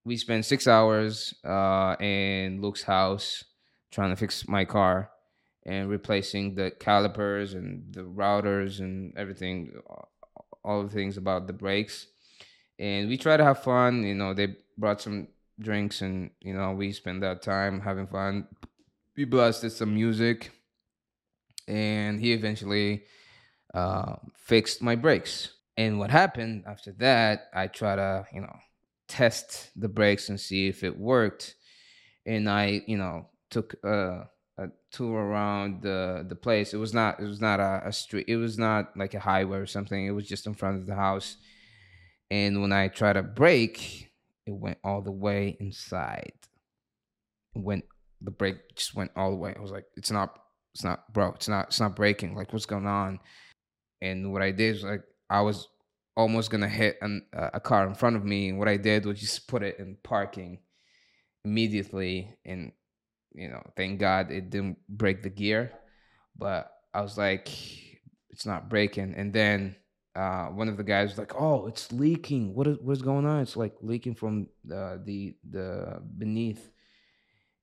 We 0.05 0.17
spent 0.17 0.45
six 0.45 0.67
hours 0.69 1.35
uh, 1.45 1.97
in 2.01 2.61
Luke's 2.61 2.83
house 2.83 3.45
trying 3.91 4.11
to 4.11 4.17
fix 4.17 4.47
my 4.47 4.65
car 4.65 5.11
and 5.67 5.89
replacing 5.89 6.55
the 6.55 6.71
calipers 6.71 7.55
and 7.55 7.93
the 7.93 8.05
rotors 8.05 8.81
and 8.81 9.17
everything, 9.17 9.73
all 10.65 10.83
the 10.85 10.89
things 10.89 11.17
about 11.17 11.47
the 11.47 11.53
brakes. 11.53 12.07
And 12.79 13.09
we 13.09 13.17
try 13.17 13.37
to 13.37 13.45
have 13.45 13.63
fun. 13.63 14.05
You 14.05 14.15
know, 14.15 14.33
they 14.33 14.55
brought 14.77 15.01
some 15.01 15.29
drinks 15.59 16.01
and, 16.03 16.31
you 16.41 16.55
know, 16.55 16.73
we 16.73 16.93
spent 16.93 17.21
that 17.23 17.43
time 17.43 17.81
having 17.81 18.07
fun. 18.07 18.47
We 19.17 19.25
blasted 19.25 19.73
some 19.73 19.95
music 19.95 20.53
and 21.69 22.21
he 22.21 22.33
eventually 22.33 23.05
uh, 23.75 24.17
fixed 24.35 24.83
my 24.83 24.97
brakes. 24.97 25.53
And 25.77 25.99
what 25.99 26.11
happened 26.11 26.65
after 26.67 26.93
that, 26.99 27.51
I 27.55 27.69
try 27.69 27.95
to, 27.95 28.27
you 28.33 28.41
know, 28.41 28.57
test 29.07 29.71
the 29.77 29.89
brakes 29.89 30.29
and 30.29 30.41
see 30.41 30.67
if 30.67 30.83
it 30.83 30.99
worked. 30.99 31.55
And 32.27 32.51
I, 32.51 32.83
you 32.87 32.97
know, 32.97 33.29
took 33.51 33.75
a, 33.85 34.29
a 34.59 34.69
tour 34.91 35.21
around 35.21 35.83
the 35.83 36.27
the 36.29 36.35
place. 36.35 36.75
It 36.75 36.79
was 36.79 36.93
not 36.93 37.21
it 37.21 37.25
was 37.25 37.41
not 37.41 37.61
a, 37.61 37.83
a 37.87 37.93
street. 37.93 38.27
It 38.29 38.37
was 38.37 38.59
not 38.59 38.97
like 38.97 39.15
a 39.15 39.21
highway 39.21 39.59
or 39.59 39.67
something. 39.67 40.05
It 40.05 40.11
was 40.11 40.27
just 40.27 40.47
in 40.47 40.55
front 40.55 40.81
of 40.81 40.87
the 40.87 40.97
house. 40.97 41.37
And 42.31 42.61
when 42.61 42.73
I 42.73 42.89
tried 42.89 43.15
to 43.15 43.23
brake, 43.23 44.11
it 44.47 44.53
went 44.53 44.79
all 44.85 45.01
the 45.01 45.13
way 45.13 45.57
inside. 45.61 46.33
It 47.55 47.63
went 47.63 47.85
the 48.21 48.31
brake 48.31 48.75
just 48.75 48.95
went 48.95 49.13
all 49.17 49.31
the 49.31 49.37
way. 49.37 49.55
I 49.57 49.61
was 49.61 49.71
like, 49.71 49.87
it's 49.97 50.11
not 50.11 50.39
it's 50.75 50.85
not, 50.85 51.13
bro. 51.13 51.33
It's 51.33 51.49
not. 51.49 51.69
It's 51.69 51.81
not 51.81 51.97
braking. 51.97 52.35
Like, 52.35 52.53
what's 52.53 52.67
going 52.67 52.87
on? 52.87 53.21
And 54.01 54.33
what 54.33 54.43
I 54.43 54.51
did 54.51 54.75
was 54.75 54.85
like, 54.85 55.03
I 55.29 55.41
was 55.41 55.69
almost 56.17 56.51
gonna 56.51 56.69
hit 56.69 56.99
an, 57.01 57.27
uh, 57.37 57.51
a 57.55 57.61
car 57.61 57.87
in 57.87 57.95
front 57.95 58.17
of 58.17 58.25
me, 58.25 58.49
and 58.49 58.59
what 58.59 58.69
I 58.69 58.77
did 58.77 59.07
was 59.07 59.21
just 59.21 59.49
put 59.49 59.63
it 59.63 59.79
in 59.79 59.97
parking 60.03 60.61
immediately. 61.45 62.37
And 62.45 62.73
you 63.35 63.49
know, 63.49 63.63
thank 63.77 64.01
God 64.01 64.31
it 64.31 64.51
didn't 64.51 64.79
break 64.89 65.23
the 65.23 65.31
gear. 65.31 65.73
But 66.37 66.71
I 66.95 67.01
was 67.01 67.19
like, 67.19 67.49
it's 68.31 68.47
not 68.47 68.69
braking. 68.69 69.15
And 69.17 69.33
then 69.33 69.77
uh, 70.19 70.47
one 70.47 70.69
of 70.69 70.77
the 70.77 70.85
guys 70.85 71.11
was 71.11 71.19
like, 71.19 71.35
"Oh, 71.41 71.67
it's 71.69 71.93
leaking. 71.93 72.55
What 72.55 72.67
is 72.67 72.79
what 72.81 72.93
is 72.93 73.03
going 73.03 73.25
on? 73.25 73.41
It's 73.41 73.57
like 73.57 73.75
leaking 73.83 74.17
from 74.17 74.49
the 74.65 75.01
the 75.05 75.37
the 75.49 76.03
beneath, 76.19 76.71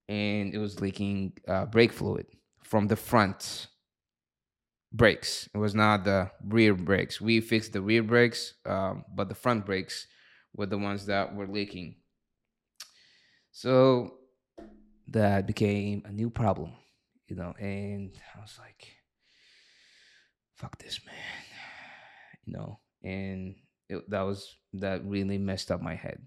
and 0.08 0.54
it 0.54 0.58
was 0.58 0.80
leaking 0.80 1.34
uh, 1.48 1.66
brake 1.66 1.92
fluid." 1.92 2.28
From 2.66 2.88
the 2.88 2.96
front 2.96 3.68
brakes. 4.92 5.48
It 5.54 5.58
was 5.58 5.76
not 5.76 6.04
the 6.04 6.32
rear 6.44 6.74
brakes. 6.74 7.22
We 7.22 7.40
fixed 7.40 7.74
the 7.74 7.82
rear 7.82 8.02
brakes, 8.02 8.56
um, 8.66 9.06
but 9.14 9.30
the 9.30 9.36
front 9.36 9.66
brakes 9.66 10.08
were 10.56 10.66
the 10.66 10.78
ones 10.78 11.06
that 11.06 11.36
were 11.36 11.48
leaking. 11.48 11.98
So 13.52 14.16
that 15.10 15.46
became 15.46 16.04
a 16.06 16.12
new 16.12 16.30
problem, 16.30 16.74
you 17.28 17.36
know, 17.36 17.54
and 17.60 18.12
I 18.36 18.42
was 18.42 18.58
like, 18.60 18.88
fuck 20.56 20.78
this, 20.80 21.00
man, 21.06 21.16
you 22.46 22.54
know, 22.54 22.80
and 23.04 23.56
it, 23.88 24.10
that 24.10 24.22
was, 24.22 24.56
that 24.74 25.06
really 25.06 25.38
messed 25.38 25.72
up 25.72 25.82
my 25.82 25.96
head. 25.96 26.20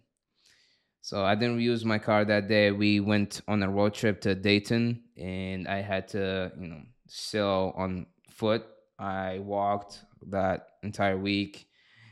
So 1.08 1.24
I 1.24 1.36
didn't 1.36 1.60
use 1.60 1.86
my 1.86 1.98
car 1.98 2.26
that 2.26 2.48
day. 2.48 2.70
We 2.70 3.00
went 3.00 3.40
on 3.48 3.62
a 3.62 3.70
road 3.70 3.94
trip 3.94 4.20
to 4.20 4.34
Dayton, 4.34 5.04
and 5.16 5.66
I 5.66 5.80
had 5.80 6.06
to, 6.08 6.52
you 6.60 6.68
know, 6.68 6.82
sail 7.06 7.72
on 7.78 8.04
foot. 8.28 8.66
I 8.98 9.38
walked 9.38 10.04
that 10.28 10.66
entire 10.82 11.16
week. 11.16 11.66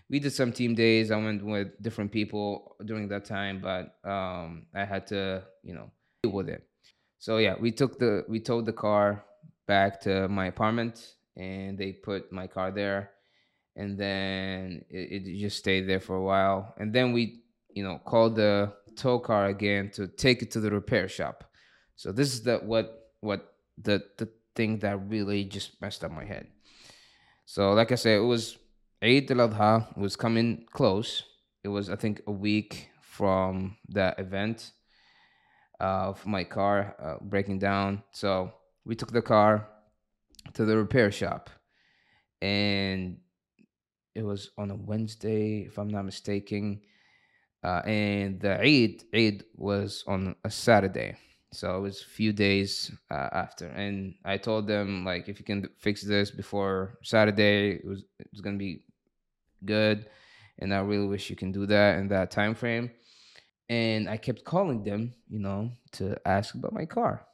We 0.08 0.18
did 0.18 0.32
some 0.32 0.50
team 0.50 0.74
days. 0.74 1.10
I 1.10 1.18
went 1.18 1.44
with 1.44 1.78
different 1.82 2.10
people 2.10 2.74
during 2.86 3.06
that 3.08 3.26
time, 3.26 3.60
but 3.60 3.98
um, 4.10 4.64
I 4.74 4.86
had 4.86 5.06
to, 5.08 5.42
you 5.62 5.74
know, 5.74 5.90
deal 6.22 6.32
with 6.32 6.48
it. 6.48 6.66
So 7.18 7.36
yeah, 7.36 7.56
we 7.60 7.72
took 7.72 7.98
the 7.98 8.24
we 8.30 8.40
towed 8.40 8.64
the 8.64 8.72
car 8.72 9.26
back 9.66 10.00
to 10.04 10.26
my 10.28 10.46
apartment, 10.46 11.16
and 11.36 11.76
they 11.76 11.92
put 11.92 12.32
my 12.32 12.46
car 12.46 12.70
there, 12.70 13.10
and 13.76 13.98
then 13.98 14.86
it, 14.88 15.26
it 15.26 15.38
just 15.38 15.58
stayed 15.58 15.86
there 15.86 16.00
for 16.00 16.16
a 16.16 16.22
while. 16.22 16.74
And 16.78 16.94
then 16.94 17.12
we, 17.12 17.42
you 17.74 17.84
know, 17.84 18.00
called 18.02 18.36
the 18.36 18.72
tow 18.96 19.18
car 19.18 19.46
again 19.46 19.90
to 19.90 20.06
take 20.08 20.42
it 20.42 20.50
to 20.52 20.60
the 20.60 20.70
repair 20.70 21.08
shop. 21.08 21.44
So 21.96 22.12
this 22.12 22.32
is 22.34 22.42
the 22.42 22.58
what 22.58 23.10
what 23.20 23.54
the 23.82 24.02
the 24.18 24.28
thing 24.54 24.78
that 24.80 25.08
really 25.08 25.44
just 25.44 25.80
messed 25.80 26.04
up 26.04 26.10
my 26.10 26.24
head. 26.24 26.48
So 27.44 27.72
like 27.72 27.92
I 27.92 27.96
said, 27.96 28.18
it 28.18 28.24
was 28.24 28.58
Eid 29.02 29.30
al 29.30 29.48
Adha 29.48 29.96
was 29.96 30.16
coming 30.16 30.66
close. 30.72 31.22
It 31.62 31.68
was 31.68 31.90
I 31.90 31.96
think 31.96 32.22
a 32.26 32.32
week 32.32 32.90
from 33.00 33.76
that 33.88 34.18
event 34.18 34.72
uh, 35.80 36.10
of 36.10 36.26
my 36.26 36.44
car 36.44 36.96
uh, 37.02 37.24
breaking 37.24 37.58
down. 37.58 38.02
So 38.12 38.52
we 38.84 38.94
took 38.94 39.12
the 39.12 39.22
car 39.22 39.68
to 40.54 40.64
the 40.64 40.76
repair 40.76 41.10
shop, 41.10 41.50
and 42.40 43.18
it 44.14 44.22
was 44.22 44.50
on 44.56 44.70
a 44.70 44.76
Wednesday, 44.76 45.66
if 45.66 45.78
I'm 45.78 45.88
not 45.88 46.04
mistaken. 46.04 46.80
Uh, 47.62 47.82
and 47.84 48.40
the 48.40 48.60
Eid 48.60 49.04
Eid 49.14 49.44
was 49.56 50.04
on 50.06 50.36
a 50.44 50.50
Saturday, 50.50 51.16
so 51.52 51.76
it 51.76 51.80
was 51.80 52.02
a 52.02 52.10
few 52.10 52.32
days 52.32 52.92
uh, 53.10 53.28
after. 53.32 53.66
And 53.68 54.14
I 54.24 54.36
told 54.36 54.66
them 54.66 55.04
like, 55.04 55.28
if 55.28 55.38
you 55.38 55.44
can 55.44 55.68
fix 55.78 56.02
this 56.02 56.30
before 56.30 56.98
Saturday, 57.02 57.76
it 57.76 57.84
was 57.84 58.04
it 58.18 58.28
was 58.30 58.40
gonna 58.40 58.58
be 58.58 58.84
good. 59.64 60.06
And 60.58 60.72
I 60.72 60.78
really 60.78 61.06
wish 61.06 61.28
you 61.28 61.36
can 61.36 61.52
do 61.52 61.66
that 61.66 61.98
in 61.98 62.08
that 62.08 62.30
time 62.30 62.54
frame. 62.54 62.90
And 63.68 64.08
I 64.08 64.16
kept 64.16 64.44
calling 64.44 64.84
them, 64.84 65.14
you 65.28 65.40
know, 65.40 65.72
to 65.92 66.16
ask 66.26 66.54
about 66.54 66.72
my 66.72 66.86
car 66.86 67.26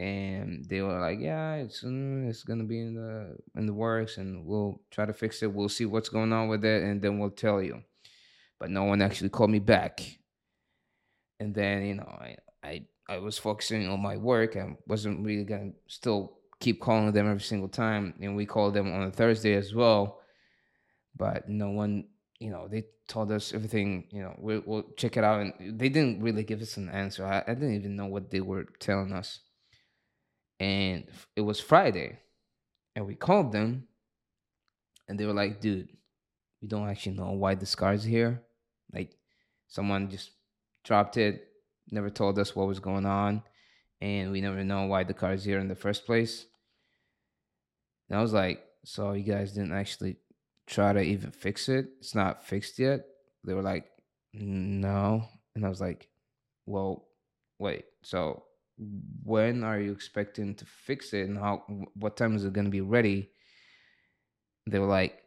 and 0.00 0.64
they 0.64 0.80
were 0.80 0.98
like, 0.98 1.20
"Yeah, 1.20 1.56
it's 1.56 1.84
mm, 1.84 2.28
it's 2.28 2.42
gonna 2.42 2.64
be 2.64 2.80
in 2.80 2.94
the 2.94 3.36
in 3.54 3.66
the 3.66 3.74
works, 3.74 4.16
and 4.16 4.46
we'll 4.46 4.80
try 4.90 5.04
to 5.04 5.12
fix 5.12 5.42
it. 5.42 5.52
We'll 5.52 5.68
see 5.68 5.84
what's 5.84 6.08
going 6.08 6.32
on 6.32 6.48
with 6.48 6.64
it, 6.64 6.82
and 6.82 7.02
then 7.02 7.18
we'll 7.18 7.30
tell 7.30 7.62
you." 7.62 7.82
But 8.60 8.70
no 8.70 8.84
one 8.84 9.02
actually 9.02 9.30
called 9.30 9.50
me 9.50 9.58
back. 9.58 10.00
And 11.40 11.54
then 11.54 11.84
you 11.86 11.94
know, 11.94 12.04
I 12.04 12.36
I 12.62 12.82
I 13.08 13.18
was 13.18 13.38
focusing 13.38 13.88
on 13.88 14.00
my 14.00 14.16
work. 14.16 14.54
and 14.56 14.76
wasn't 14.86 15.24
really 15.24 15.44
gonna 15.44 15.72
still 15.88 16.38
keep 16.60 16.80
calling 16.80 17.10
them 17.12 17.26
every 17.28 17.40
single 17.40 17.68
time, 17.70 18.14
and 18.20 18.36
we 18.36 18.46
called 18.46 18.74
them 18.74 18.92
on 18.92 19.02
a 19.04 19.10
Thursday 19.10 19.54
as 19.54 19.74
well. 19.74 20.20
But 21.16 21.48
no 21.48 21.70
one, 21.70 22.08
you 22.38 22.50
know, 22.50 22.68
they 22.68 22.84
told 23.08 23.32
us 23.32 23.52
everything. 23.54 24.06
You 24.12 24.22
know, 24.22 24.36
we, 24.38 24.58
we'll 24.58 24.92
check 24.96 25.16
it 25.16 25.24
out, 25.24 25.40
and 25.40 25.80
they 25.80 25.88
didn't 25.88 26.22
really 26.22 26.44
give 26.44 26.60
us 26.62 26.76
an 26.76 26.90
answer. 26.90 27.24
I, 27.26 27.42
I 27.50 27.54
didn't 27.54 27.74
even 27.74 27.96
know 27.96 28.06
what 28.06 28.30
they 28.30 28.40
were 28.40 28.66
telling 28.78 29.12
us 29.12 29.40
and 30.60 31.06
it 31.34 31.40
was 31.40 31.58
Friday, 31.58 32.18
and 32.94 33.06
we 33.06 33.14
called 33.14 33.50
them, 33.50 33.88
and 35.08 35.18
they 35.18 35.24
were 35.24 35.32
like, 35.32 35.60
"Dude, 35.60 35.88
we 36.60 36.68
don't 36.68 36.88
actually 36.88 37.16
know 37.16 37.32
why 37.32 37.54
this 37.54 37.74
car's 37.74 38.04
here. 38.04 38.42
Like, 38.92 39.16
someone 39.68 40.10
just 40.10 40.30
dropped 40.84 41.16
it, 41.16 41.48
never 41.90 42.10
told 42.10 42.38
us 42.38 42.54
what 42.54 42.68
was 42.68 42.80
going 42.80 43.06
on, 43.06 43.42
and 44.00 44.30
we 44.30 44.40
never 44.40 44.64
know 44.64 44.86
why 44.86 45.04
the 45.04 45.14
car 45.14 45.32
is 45.32 45.44
here 45.44 45.58
in 45.58 45.68
the 45.68 45.74
first 45.74 46.06
place." 46.06 46.46
And 48.08 48.18
I 48.18 48.22
was 48.22 48.32
like, 48.32 48.64
"So 48.84 49.12
you 49.12 49.24
guys 49.24 49.52
didn't 49.52 49.72
actually 49.72 50.16
try 50.66 50.92
to 50.92 51.00
even 51.00 51.30
fix 51.30 51.68
it? 51.68 51.86
It's 51.98 52.14
not 52.14 52.44
fixed 52.44 52.78
yet." 52.78 53.06
They 53.44 53.54
were 53.54 53.62
like, 53.62 53.90
"No," 54.32 55.28
and 55.54 55.64
I 55.64 55.68
was 55.68 55.80
like, 55.80 56.08
"Well, 56.66 57.08
wait, 57.58 57.84
so." 58.02 58.46
when 59.24 59.62
are 59.62 59.78
you 59.78 59.92
expecting 59.92 60.54
to 60.54 60.64
fix 60.64 61.12
it 61.12 61.28
and 61.28 61.38
how 61.38 61.62
what 61.94 62.16
time 62.16 62.34
is 62.34 62.44
it 62.44 62.52
going 62.52 62.64
to 62.64 62.70
be 62.70 62.80
ready 62.80 63.30
they 64.66 64.78
were 64.78 64.86
like 64.86 65.19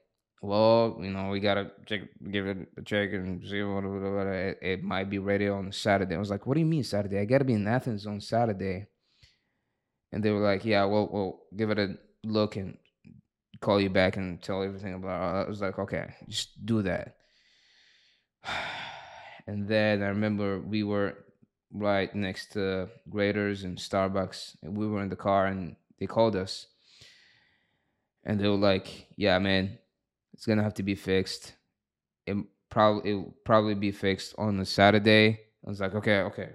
well 0.44 0.98
you 1.00 1.10
know 1.10 1.30
we 1.30 1.40
gotta 1.40 1.72
check 1.86 2.02
give 2.30 2.46
it 2.46 2.68
a 2.78 2.82
check 2.82 3.14
and 3.14 3.42
see 3.48 3.64
what, 3.64 3.86
it, 3.86 4.60
it 4.62 4.84
might 4.84 5.10
be 5.10 5.18
ready 5.18 5.48
on 5.48 5.72
saturday 5.72 6.16
i 6.16 6.20
was 6.20 6.30
like 6.30 6.46
what 6.46 6.54
do 6.56 6.60
you 6.60 6.66
mean 6.66 6.84
saturday 6.84 7.20
i 7.20 7.26
gotta 7.26 7.46
be 7.46 7.54
in 7.54 7.68
athens 7.68 8.06
on 8.06 8.20
saturday 8.20 8.86
and 10.12 10.22
they 10.22 10.32
were 10.32 10.42
like 10.42 10.66
yeah 10.66 10.84
well 10.84 11.10
we'll 11.12 11.40
give 11.56 11.72
it 11.72 11.80
a 11.80 11.98
look 12.26 12.58
and 12.58 12.78
call 13.62 13.80
you 13.80 13.90
back 13.90 14.18
and 14.18 14.42
tell 14.42 14.62
everything 14.62 14.94
about 14.94 15.44
it. 15.44 15.46
i 15.46 15.50
was 15.50 15.62
like 15.62 15.80
okay 15.80 16.14
just 16.28 16.66
do 16.66 16.82
that 16.82 17.16
and 19.48 19.68
then 19.68 20.04
i 20.04 20.08
remember 20.08 20.60
we 20.60 20.84
were 20.84 21.16
right 21.74 22.14
next 22.14 22.52
to 22.54 22.88
Graeter's 23.10 23.64
and 23.64 23.78
Starbucks. 23.78 24.58
And 24.62 24.78
we 24.78 24.88
were 24.88 25.02
in 25.02 25.10
the 25.10 25.16
car 25.16 25.48
and 25.48 25.76
they 26.00 26.06
called 26.06 26.36
us. 26.36 26.68
And 28.24 28.40
they 28.40 28.48
were 28.48 28.56
like, 28.56 29.08
"Yeah, 29.18 29.38
man, 29.40 29.80
it's 30.34 30.46
gonna 30.46 30.64
have 30.64 30.74
to 30.76 30.84
be 30.84 30.96
fixed. 30.96 31.54
It 32.26 32.38
probably 32.70 33.12
it 33.12 33.16
will 33.16 33.36
probably 33.46 33.76
be 33.76 33.92
fixed 33.92 34.36
on 34.38 34.58
the 34.58 34.66
Saturday." 34.66 35.40
I 35.66 35.70
was 35.70 35.80
like, 35.80 35.96
"Okay, 35.96 36.20
okay, 36.22 36.50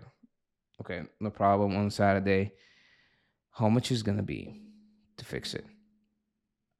okay, 0.80 1.02
no 1.20 1.30
problem 1.30 1.76
on 1.76 1.90
Saturday. 1.90 2.52
How 3.52 3.68
much 3.68 3.90
is 3.90 4.02
gonna 4.02 4.22
be 4.22 4.60
to 5.16 5.24
fix 5.24 5.54
it?" 5.54 5.66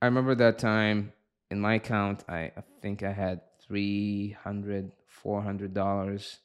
I 0.01 0.07
remember 0.07 0.35
that 0.37 0.59
time 0.59 1.13
in 1.51 1.61
my 1.61 1.75
account, 1.75 2.25
I, 2.29 2.53
I 2.57 2.63
think 2.81 3.03
I 3.03 3.13
had 3.13 3.41
300 3.61 4.93
400 5.07 5.75
dollars 5.75 6.39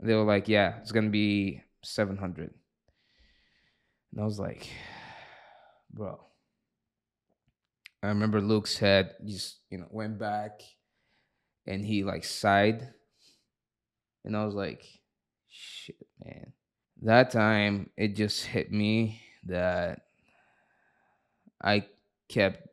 they 0.00 0.14
were 0.14 0.24
like, 0.24 0.48
yeah, 0.48 0.78
it's 0.80 0.92
gonna 0.92 1.10
be 1.10 1.62
seven 1.82 2.16
hundred. 2.16 2.52
And 4.12 4.20
I 4.20 4.24
was 4.24 4.38
like, 4.38 4.68
bro. 5.90 6.20
I 8.04 8.08
remember 8.08 8.40
Luke's 8.40 8.78
head 8.78 9.14
just, 9.24 9.58
you 9.70 9.78
know, 9.78 9.86
went 9.90 10.18
back 10.18 10.60
and 11.66 11.84
he 11.84 12.04
like 12.04 12.24
sighed. 12.24 12.88
And 14.24 14.36
I 14.36 14.44
was 14.44 14.54
like, 14.54 14.84
shit, 15.48 16.06
man. 16.22 16.52
That 17.02 17.30
time 17.30 17.90
it 17.96 18.16
just 18.16 18.44
hit 18.44 18.70
me 18.70 19.20
that 19.46 20.02
I 21.62 21.86
kept 22.28 22.68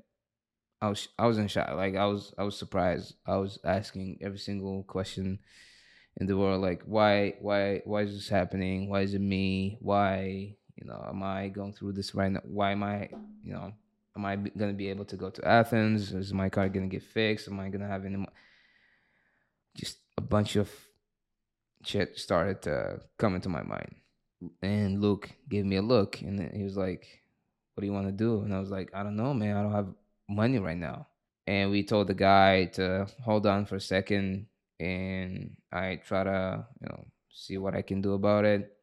I 0.82 0.90
was 0.90 1.08
I 1.18 1.28
was 1.28 1.38
in 1.38 1.48
shock. 1.48 1.70
Like 1.76 1.96
I 1.96 2.06
was 2.06 2.34
I 2.38 2.44
was 2.44 2.58
surprised. 2.58 3.16
I 3.26 3.38
was 3.38 3.60
asking 3.64 4.20
every 4.22 4.40
single 4.40 4.84
question 4.84 5.40
in 6.18 6.28
the 6.28 6.38
world 6.38 6.62
like 6.62 6.84
why 6.86 7.36
why 7.40 7.82
why 7.86 8.02
is 8.02 8.14
this 8.14 8.30
happening 8.30 8.90
why 8.90 9.02
is 9.02 9.14
it 9.14 9.22
me 9.22 9.78
why 9.80 10.54
you 10.76 10.86
know 10.86 11.04
am 11.08 11.24
i 11.24 11.48
going 11.48 11.74
through 11.74 11.94
this 11.94 12.14
right 12.14 12.32
now 12.32 12.42
why 12.44 12.72
am 12.72 12.84
i 12.84 13.10
you 13.44 13.54
know 13.54 13.72
am 14.16 14.26
i 14.26 14.36
going 14.36 14.72
to 14.72 14.78
be 14.78 14.90
able 14.90 15.06
to 15.06 15.16
go 15.16 15.30
to 15.30 15.48
athens? 15.48 16.12
Is 16.12 16.34
my 16.34 16.50
car 16.50 16.70
going 16.70 16.90
to 16.90 16.96
get 16.96 17.04
fixed? 17.04 17.48
Am 17.48 17.60
i 17.60 17.70
going 17.70 17.82
to 17.82 17.88
have 17.88 18.06
any 18.06 18.18
More? 18.18 18.32
just 19.76 20.00
a 20.18 20.22
bunch 20.22 20.58
of 20.58 20.70
shit 21.84 22.18
started 22.18 22.62
to 22.64 23.00
come 23.18 23.36
into 23.36 23.50
my 23.50 23.64
mind. 23.64 23.96
And 24.62 25.02
luke 25.02 25.32
gave 25.50 25.66
me 25.66 25.78
a 25.78 25.82
look 25.82 26.22
and 26.22 26.52
he 26.54 26.64
was 26.64 26.78
like 26.78 27.08
what 27.74 27.82
do 27.82 27.88
you 27.88 27.94
want 27.94 28.08
to 28.08 28.12
do? 28.12 28.42
And 28.42 28.54
i 28.54 28.60
was 28.60 28.70
like 28.70 28.92
i 28.94 29.04
don't 29.04 29.16
know 29.16 29.34
man. 29.34 29.58
I 29.58 29.64
don't 29.64 29.74
have 29.74 29.94
money 30.30 30.60
right 30.60 30.78
now. 30.78 31.08
And 31.48 31.72
we 31.72 31.84
told 31.84 32.08
the 32.08 32.14
guy 32.14 32.66
to 32.74 33.08
hold 33.24 33.46
on 33.46 33.66
for 33.66 33.76
a 33.76 33.82
second 33.82 34.48
and 34.80 35.56
I 35.72 36.02
try 36.06 36.24
to, 36.24 36.66
you 36.82 36.88
know, 36.88 37.06
see 37.30 37.58
what 37.58 37.76
I 37.76 37.82
can 37.82 38.02
do 38.02 38.14
about 38.14 38.46
it. 38.46 38.76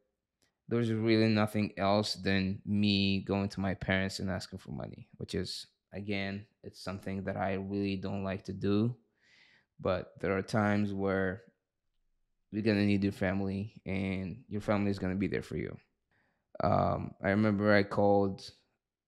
There's 0.68 0.92
really 0.92 1.28
nothing 1.28 1.72
else 1.78 2.14
than 2.14 2.60
me 2.66 3.20
going 3.20 3.48
to 3.50 3.60
my 3.60 3.74
parents 3.74 4.18
and 4.18 4.30
asking 4.30 4.58
for 4.58 4.72
money, 4.72 5.08
which 5.16 5.34
is 5.34 5.66
again, 5.94 6.44
it's 6.62 6.82
something 6.82 7.24
that 7.24 7.36
I 7.36 7.54
really 7.54 7.96
don't 7.96 8.24
like 8.24 8.44
to 8.44 8.52
do. 8.52 8.94
But 9.80 10.12
there 10.20 10.36
are 10.36 10.42
times 10.42 10.92
where 10.92 11.42
you're 12.50 12.62
gonna 12.62 12.84
need 12.84 13.02
your 13.02 13.12
family, 13.12 13.80
and 13.86 14.42
your 14.48 14.60
family 14.60 14.90
is 14.90 14.98
gonna 14.98 15.14
be 15.14 15.28
there 15.28 15.42
for 15.42 15.56
you. 15.56 15.76
Um, 16.62 17.14
I 17.22 17.30
remember 17.30 17.72
I 17.72 17.84
called 17.84 18.50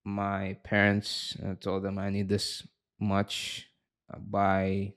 my 0.05 0.57
parents 0.65 1.37
and 1.43 1.61
told 1.61 1.83
them 1.83 1.99
I 1.99 2.11
need 2.11 2.29
this 2.29 2.67
much 2.99 3.67
uh, 4.13 4.19
by 4.19 4.95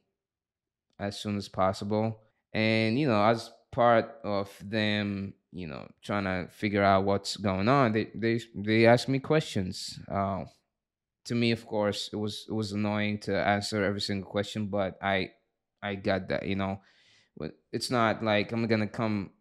as 0.99 1.19
soon 1.19 1.37
as 1.37 1.49
possible. 1.49 2.19
And, 2.53 2.99
you 2.99 3.07
know, 3.07 3.23
as 3.23 3.51
part 3.73 4.19
of 4.23 4.49
them, 4.63 5.33
you 5.51 5.67
know, 5.67 5.89
trying 6.01 6.23
to 6.25 6.47
figure 6.53 6.83
out 6.83 7.03
what's 7.03 7.35
going 7.35 7.67
on, 7.67 7.91
they 7.91 8.09
they 8.15 8.39
they 8.55 8.85
ask 8.85 9.07
me 9.09 9.19
questions. 9.19 9.99
Uh, 10.09 10.45
to 11.25 11.35
me, 11.35 11.51
of 11.51 11.65
course, 11.65 12.09
it 12.13 12.17
was 12.17 12.45
it 12.47 12.53
was 12.53 12.71
annoying 12.71 13.17
to 13.19 13.35
answer 13.35 13.83
every 13.83 14.01
single 14.01 14.29
question, 14.29 14.67
but 14.67 14.97
I 15.01 15.31
I 15.81 15.95
got 15.95 16.29
that, 16.29 16.47
you 16.47 16.55
know. 16.55 16.79
It's 17.71 17.89
not 17.89 18.23
like 18.23 18.51
I'm 18.51 18.67
gonna 18.67 18.87
come 18.87 19.31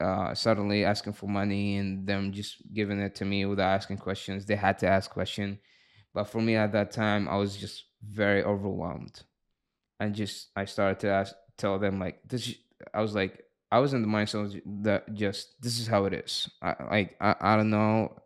uh, 0.00 0.32
suddenly 0.34 0.84
asking 0.84 1.14
for 1.14 1.28
money 1.28 1.76
and 1.76 2.06
them 2.06 2.32
just 2.32 2.62
giving 2.72 3.00
it 3.00 3.16
to 3.16 3.24
me 3.24 3.44
without 3.46 3.74
asking 3.74 3.98
questions. 3.98 4.46
They 4.46 4.54
had 4.54 4.78
to 4.78 4.86
ask 4.86 5.10
question, 5.10 5.58
but 6.14 6.24
for 6.24 6.40
me 6.40 6.54
at 6.54 6.72
that 6.72 6.92
time, 6.92 7.28
I 7.28 7.36
was 7.36 7.56
just 7.56 7.84
very 8.00 8.44
overwhelmed 8.44 9.22
and 9.98 10.14
just 10.14 10.50
I 10.54 10.66
started 10.66 11.00
to 11.00 11.08
ask, 11.08 11.34
tell 11.56 11.78
them 11.78 11.98
like 11.98 12.20
this. 12.24 12.54
I 12.94 13.00
was 13.00 13.14
like, 13.14 13.42
I 13.72 13.78
was 13.78 13.94
in 13.94 14.02
the 14.02 14.08
mindset 14.08 14.60
that 14.84 15.14
just 15.14 15.60
this 15.62 15.80
is 15.80 15.86
how 15.86 16.04
it 16.04 16.12
is. 16.12 16.50
I 16.60 16.76
like 16.90 17.16
I, 17.20 17.34
I 17.40 17.56
don't 17.56 17.70
know. 17.70 18.18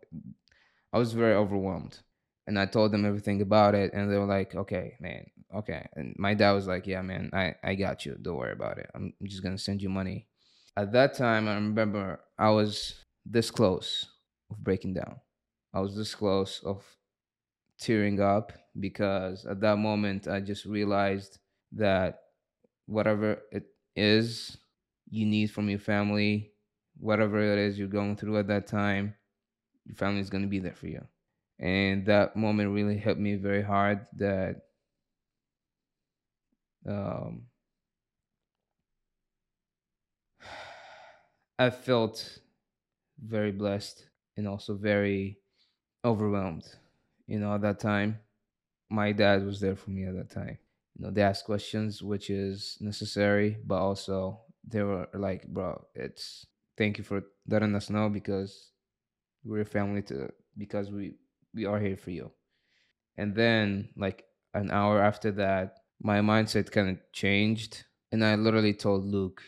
I 0.91 0.99
was 0.99 1.13
very 1.13 1.35
overwhelmed, 1.35 1.99
and 2.47 2.59
I 2.59 2.65
told 2.65 2.91
them 2.91 3.05
everything 3.05 3.41
about 3.41 3.73
it, 3.73 3.93
and 3.93 4.11
they 4.11 4.17
were 4.17 4.25
like, 4.25 4.55
"Okay, 4.55 4.97
man, 4.99 5.25
okay." 5.55 5.87
And 5.95 6.13
my 6.19 6.33
dad 6.33 6.51
was 6.51 6.67
like, 6.67 6.85
"Yeah, 6.85 7.01
man, 7.01 7.29
I 7.31 7.55
I 7.63 7.75
got 7.75 8.05
you. 8.05 8.17
Don't 8.21 8.35
worry 8.35 8.51
about 8.51 8.77
it. 8.77 8.91
I'm 8.93 9.13
just 9.23 9.41
gonna 9.41 9.57
send 9.57 9.81
you 9.81 9.89
money." 9.89 10.27
At 10.75 10.91
that 10.91 11.13
time, 11.13 11.47
I 11.47 11.55
remember 11.55 12.19
I 12.37 12.49
was 12.49 13.05
this 13.25 13.49
close 13.49 14.05
of 14.51 14.61
breaking 14.63 14.95
down. 14.95 15.15
I 15.73 15.79
was 15.79 15.95
this 15.95 16.13
close 16.13 16.61
of 16.63 16.83
tearing 17.79 18.19
up 18.19 18.51
because 18.79 19.45
at 19.45 19.61
that 19.61 19.77
moment 19.77 20.27
I 20.27 20.41
just 20.41 20.65
realized 20.65 21.39
that 21.71 22.19
whatever 22.85 23.43
it 23.51 23.67
is, 23.95 24.57
you 25.09 25.25
need 25.25 25.47
from 25.51 25.69
your 25.69 25.79
family, 25.79 26.53
whatever 26.99 27.39
it 27.41 27.59
is 27.59 27.77
you're 27.79 27.87
going 27.87 28.15
through 28.15 28.37
at 28.37 28.47
that 28.47 28.67
time, 28.67 29.15
your 29.85 29.95
family 29.95 30.21
is 30.21 30.29
going 30.29 30.43
to 30.43 30.49
be 30.49 30.59
there 30.59 30.73
for 30.73 30.87
you. 30.87 31.05
And 31.59 32.05
that 32.05 32.35
moment 32.35 32.73
really 32.73 32.97
helped 32.97 33.19
me 33.19 33.35
very 33.35 33.63
hard 33.63 34.07
that 34.17 34.63
um, 36.87 37.47
I 41.59 41.69
felt 41.69 42.39
very 43.19 43.51
blessed 43.51 44.09
and 44.37 44.47
also 44.47 44.75
very 44.75 45.39
overwhelmed. 46.05 46.65
You 47.27 47.39
know, 47.39 47.53
at 47.55 47.61
that 47.61 47.79
time, 47.79 48.19
my 48.89 49.11
dad 49.11 49.45
was 49.45 49.59
there 49.59 49.75
for 49.75 49.91
me 49.91 50.05
at 50.05 50.15
that 50.15 50.29
time. 50.31 50.57
You 50.95 51.05
know, 51.05 51.11
they 51.11 51.21
asked 51.21 51.45
questions, 51.45 52.01
which 52.03 52.29
is 52.29 52.77
necessary, 52.81 53.57
but 53.65 53.77
also 53.79 54.41
they 54.67 54.83
were 54.83 55.07
like, 55.13 55.47
bro, 55.47 55.85
it's 55.95 56.45
thank 56.77 56.97
you 56.97 57.03
for 57.03 57.23
letting 57.47 57.75
us 57.75 57.89
know 57.89 58.09
because 58.09 58.71
we're 59.43 59.65
family 59.65 60.01
to 60.03 60.29
because 60.57 60.91
we 60.91 61.15
we 61.53 61.65
are 61.65 61.79
here 61.79 61.97
for 61.97 62.11
you. 62.11 62.31
And 63.17 63.33
then 63.33 63.89
like 63.95 64.25
an 64.53 64.71
hour 64.71 65.01
after 65.01 65.31
that, 65.31 65.77
my 66.01 66.19
mindset 66.19 66.71
kind 66.71 66.89
of 66.89 66.97
changed 67.13 67.85
and 68.11 68.23
I 68.23 68.35
literally 68.35 68.73
told 68.73 69.05
Luke, 69.05 69.41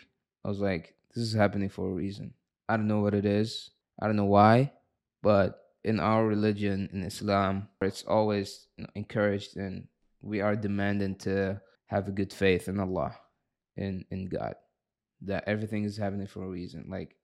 I 0.43 0.49
was 0.49 0.59
like, 0.59 0.95
this 1.13 1.23
is 1.23 1.33
happening 1.33 1.69
for 1.69 1.89
a 1.89 1.93
reason. 1.93 2.33
I 2.67 2.77
don't 2.77 2.87
know 2.87 3.01
what 3.01 3.13
it 3.13 3.25
is. 3.25 3.69
I 4.01 4.07
don't 4.07 4.15
know 4.15 4.25
why, 4.25 4.71
but 5.21 5.59
in 5.83 5.99
our 5.99 6.25
religion 6.25 6.89
in 6.93 7.03
Islam, 7.03 7.67
it's 7.81 8.03
always 8.03 8.67
encouraged 8.95 9.57
and 9.57 9.87
we 10.21 10.41
are 10.41 10.55
demanded 10.55 11.19
to 11.21 11.61
have 11.87 12.07
a 12.07 12.11
good 12.11 12.31
faith 12.33 12.67
in 12.67 12.79
Allah, 12.79 13.15
in 13.75 14.05
in 14.11 14.27
God, 14.27 14.55
that 15.21 15.43
everything 15.47 15.83
is 15.83 15.97
happening 15.97 16.27
for 16.27 16.43
a 16.43 16.49
reason. 16.49 16.87
Like 16.89 17.15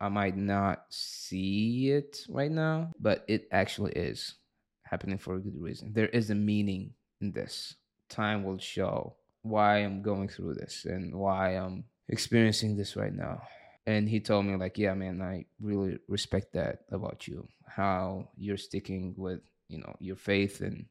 I 0.00 0.08
might 0.08 0.36
not 0.36 0.84
see 0.90 1.90
it 1.90 2.18
right 2.28 2.50
now, 2.50 2.90
but 2.98 3.24
it 3.28 3.48
actually 3.52 3.92
is 3.92 4.34
happening 4.82 5.18
for 5.18 5.36
a 5.36 5.40
good 5.40 5.60
reason. 5.60 5.92
There 5.92 6.08
is 6.08 6.30
a 6.30 6.34
meaning 6.34 6.94
in 7.20 7.32
this. 7.32 7.76
Time 8.08 8.44
will 8.44 8.58
show 8.58 9.14
why 9.42 9.78
I'm 9.78 10.02
going 10.02 10.28
through 10.28 10.54
this 10.54 10.84
and 10.84 11.14
why 11.14 11.56
I'm 11.56 11.84
experiencing 12.08 12.76
this 12.76 12.96
right 12.96 13.14
now. 13.14 13.42
And 13.86 14.08
he 14.08 14.20
told 14.20 14.46
me, 14.46 14.56
like, 14.56 14.78
yeah, 14.78 14.94
man, 14.94 15.20
I 15.22 15.46
really 15.60 15.98
respect 16.08 16.52
that 16.52 16.80
about 16.90 17.26
you. 17.26 17.48
How 17.66 18.28
you're 18.36 18.56
sticking 18.56 19.14
with, 19.16 19.40
you 19.68 19.78
know, 19.78 19.96
your 19.98 20.16
faith 20.16 20.60
and 20.60 20.86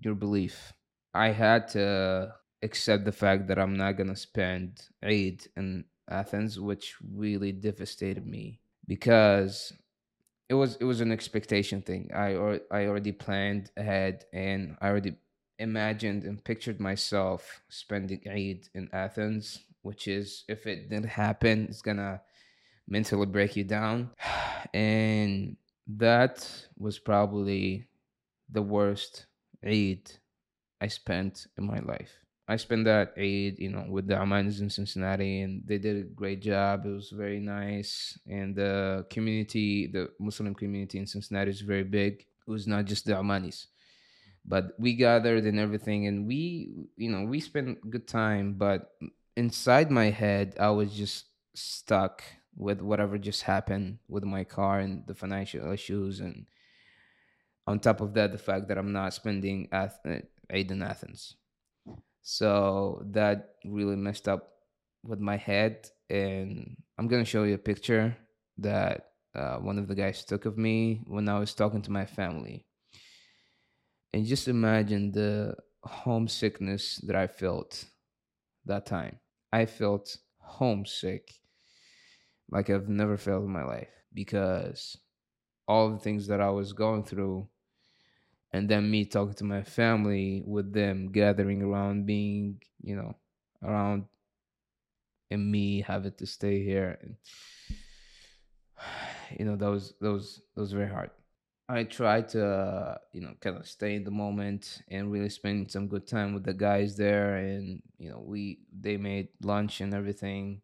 your 0.00 0.14
belief. 0.14 0.72
I 1.14 1.28
had 1.28 1.68
to 1.68 2.34
accept 2.66 3.04
the 3.04 3.12
fact 3.12 3.46
that 3.48 3.58
I'm 3.58 3.76
not 3.76 3.96
gonna 3.96 4.16
spend 4.16 4.82
Eid 5.02 5.46
in 5.56 5.84
Athens, 6.10 6.60
which 6.60 6.96
really 7.00 7.52
devastated 7.52 8.26
me 8.26 8.60
because 8.86 9.72
it 10.48 10.54
was 10.54 10.76
it 10.76 10.84
was 10.84 11.00
an 11.00 11.12
expectation 11.12 11.80
thing. 11.82 12.10
I 12.14 12.34
or 12.34 12.60
I 12.70 12.86
already 12.86 13.12
planned 13.12 13.70
ahead 13.76 14.24
and 14.32 14.76
I 14.80 14.88
already 14.88 15.14
imagined 15.58 16.24
and 16.24 16.44
pictured 16.44 16.80
myself 16.80 17.62
spending 17.68 18.20
Eid 18.28 18.68
in 18.74 18.90
Athens, 18.92 19.60
which 19.82 20.06
is 20.08 20.44
if 20.48 20.66
it 20.66 20.90
didn't 20.90 21.08
happen, 21.24 21.66
it's 21.70 21.82
gonna 21.82 22.20
mentally 22.86 23.26
break 23.26 23.56
you 23.56 23.64
down. 23.64 24.10
And 24.74 25.56
that 25.86 26.36
was 26.76 26.98
probably 26.98 27.86
the 28.50 28.62
worst 28.62 29.26
Eid 29.64 30.10
I 30.80 30.88
spent 30.88 31.46
in 31.56 31.64
my 31.64 31.78
life. 31.78 32.25
I 32.48 32.56
spent 32.56 32.84
that 32.84 33.14
Eid, 33.18 33.58
you 33.58 33.70
know, 33.70 33.86
with 33.88 34.06
the 34.06 34.14
Amanis 34.14 34.60
in 34.60 34.70
Cincinnati, 34.70 35.40
and 35.40 35.62
they 35.66 35.78
did 35.78 35.96
a 35.96 36.02
great 36.02 36.40
job. 36.40 36.86
It 36.86 36.90
was 36.90 37.10
very 37.10 37.40
nice, 37.40 38.16
and 38.26 38.54
the 38.54 39.04
community, 39.10 39.88
the 39.88 40.10
Muslim 40.20 40.54
community 40.54 40.98
in 40.98 41.08
Cincinnati, 41.08 41.50
is 41.50 41.60
very 41.60 41.82
big. 41.82 42.24
It 42.46 42.50
was 42.50 42.68
not 42.68 42.84
just 42.84 43.04
the 43.04 43.14
Amanis, 43.14 43.66
but 44.44 44.78
we 44.78 44.94
gathered 44.94 45.44
and 45.44 45.58
everything, 45.58 46.06
and 46.06 46.24
we, 46.26 46.70
you 46.96 47.10
know, 47.10 47.24
we 47.24 47.40
spent 47.40 47.90
good 47.90 48.06
time. 48.06 48.54
But 48.54 48.92
inside 49.36 49.90
my 49.90 50.10
head, 50.10 50.54
I 50.60 50.70
was 50.70 50.94
just 50.94 51.24
stuck 51.54 52.22
with 52.56 52.80
whatever 52.80 53.18
just 53.18 53.42
happened 53.42 53.98
with 54.08 54.22
my 54.22 54.44
car 54.44 54.78
and 54.78 55.04
the 55.08 55.14
financial 55.14 55.72
issues, 55.72 56.20
and 56.20 56.46
on 57.66 57.80
top 57.80 58.00
of 58.00 58.14
that, 58.14 58.30
the 58.30 58.38
fact 58.38 58.68
that 58.68 58.78
I'm 58.78 58.92
not 58.92 59.14
spending 59.14 59.66
Ath- 59.72 59.98
uh, 60.06 60.20
Eid 60.48 60.70
in 60.70 60.80
Athens 60.80 61.34
so 62.28 63.04
that 63.12 63.50
really 63.64 63.94
messed 63.94 64.26
up 64.26 64.48
with 65.04 65.20
my 65.20 65.36
head. 65.36 65.88
And 66.10 66.76
I'm 66.98 67.06
going 67.06 67.22
to 67.22 67.30
show 67.30 67.44
you 67.44 67.54
a 67.54 67.58
picture 67.58 68.16
that 68.58 69.10
uh, 69.32 69.58
one 69.58 69.78
of 69.78 69.86
the 69.86 69.94
guys 69.94 70.24
took 70.24 70.44
of 70.44 70.58
me 70.58 71.02
when 71.06 71.28
I 71.28 71.38
was 71.38 71.54
talking 71.54 71.82
to 71.82 71.92
my 71.92 72.04
family. 72.04 72.66
And 74.12 74.26
just 74.26 74.48
imagine 74.48 75.12
the 75.12 75.54
homesickness 75.84 76.96
that 77.06 77.14
I 77.14 77.28
felt 77.28 77.84
that 78.64 78.86
time. 78.86 79.20
I 79.52 79.66
felt 79.66 80.16
homesick 80.38 81.32
like 82.50 82.70
I've 82.70 82.88
never 82.88 83.16
felt 83.16 83.44
in 83.44 83.50
my 83.50 83.62
life 83.62 83.94
because 84.12 84.96
all 85.68 85.90
the 85.90 86.00
things 86.00 86.26
that 86.26 86.40
I 86.40 86.50
was 86.50 86.72
going 86.72 87.04
through 87.04 87.46
and 88.52 88.68
then 88.68 88.90
me 88.90 89.04
talking 89.04 89.34
to 89.34 89.44
my 89.44 89.62
family 89.62 90.42
with 90.46 90.72
them 90.72 91.10
gathering 91.12 91.62
around 91.62 92.06
being 92.06 92.60
you 92.82 92.96
know 92.96 93.14
around 93.62 94.04
and 95.30 95.50
me 95.50 95.80
having 95.80 96.12
to 96.12 96.26
stay 96.26 96.62
here 96.62 96.98
and 97.02 97.16
you 99.38 99.44
know 99.44 99.56
that 99.56 99.70
was 99.70 99.94
that 100.00 100.12
was 100.12 100.40
that 100.54 100.60
was 100.60 100.72
very 100.72 100.88
hard. 100.88 101.10
I 101.68 101.82
tried 101.82 102.28
to 102.30 102.46
uh, 102.46 102.98
you 103.12 103.20
know 103.22 103.34
kind 103.40 103.56
of 103.56 103.66
stay 103.66 103.96
in 103.96 104.04
the 104.04 104.10
moment 104.10 104.82
and 104.88 105.10
really 105.10 105.30
spend 105.30 105.70
some 105.70 105.88
good 105.88 106.06
time 106.06 106.32
with 106.32 106.44
the 106.44 106.54
guys 106.54 106.96
there 106.96 107.36
and 107.36 107.82
you 107.98 108.10
know 108.10 108.22
we 108.24 108.60
they 108.72 108.96
made 108.96 109.28
lunch 109.42 109.80
and 109.80 109.92
everything 109.92 110.62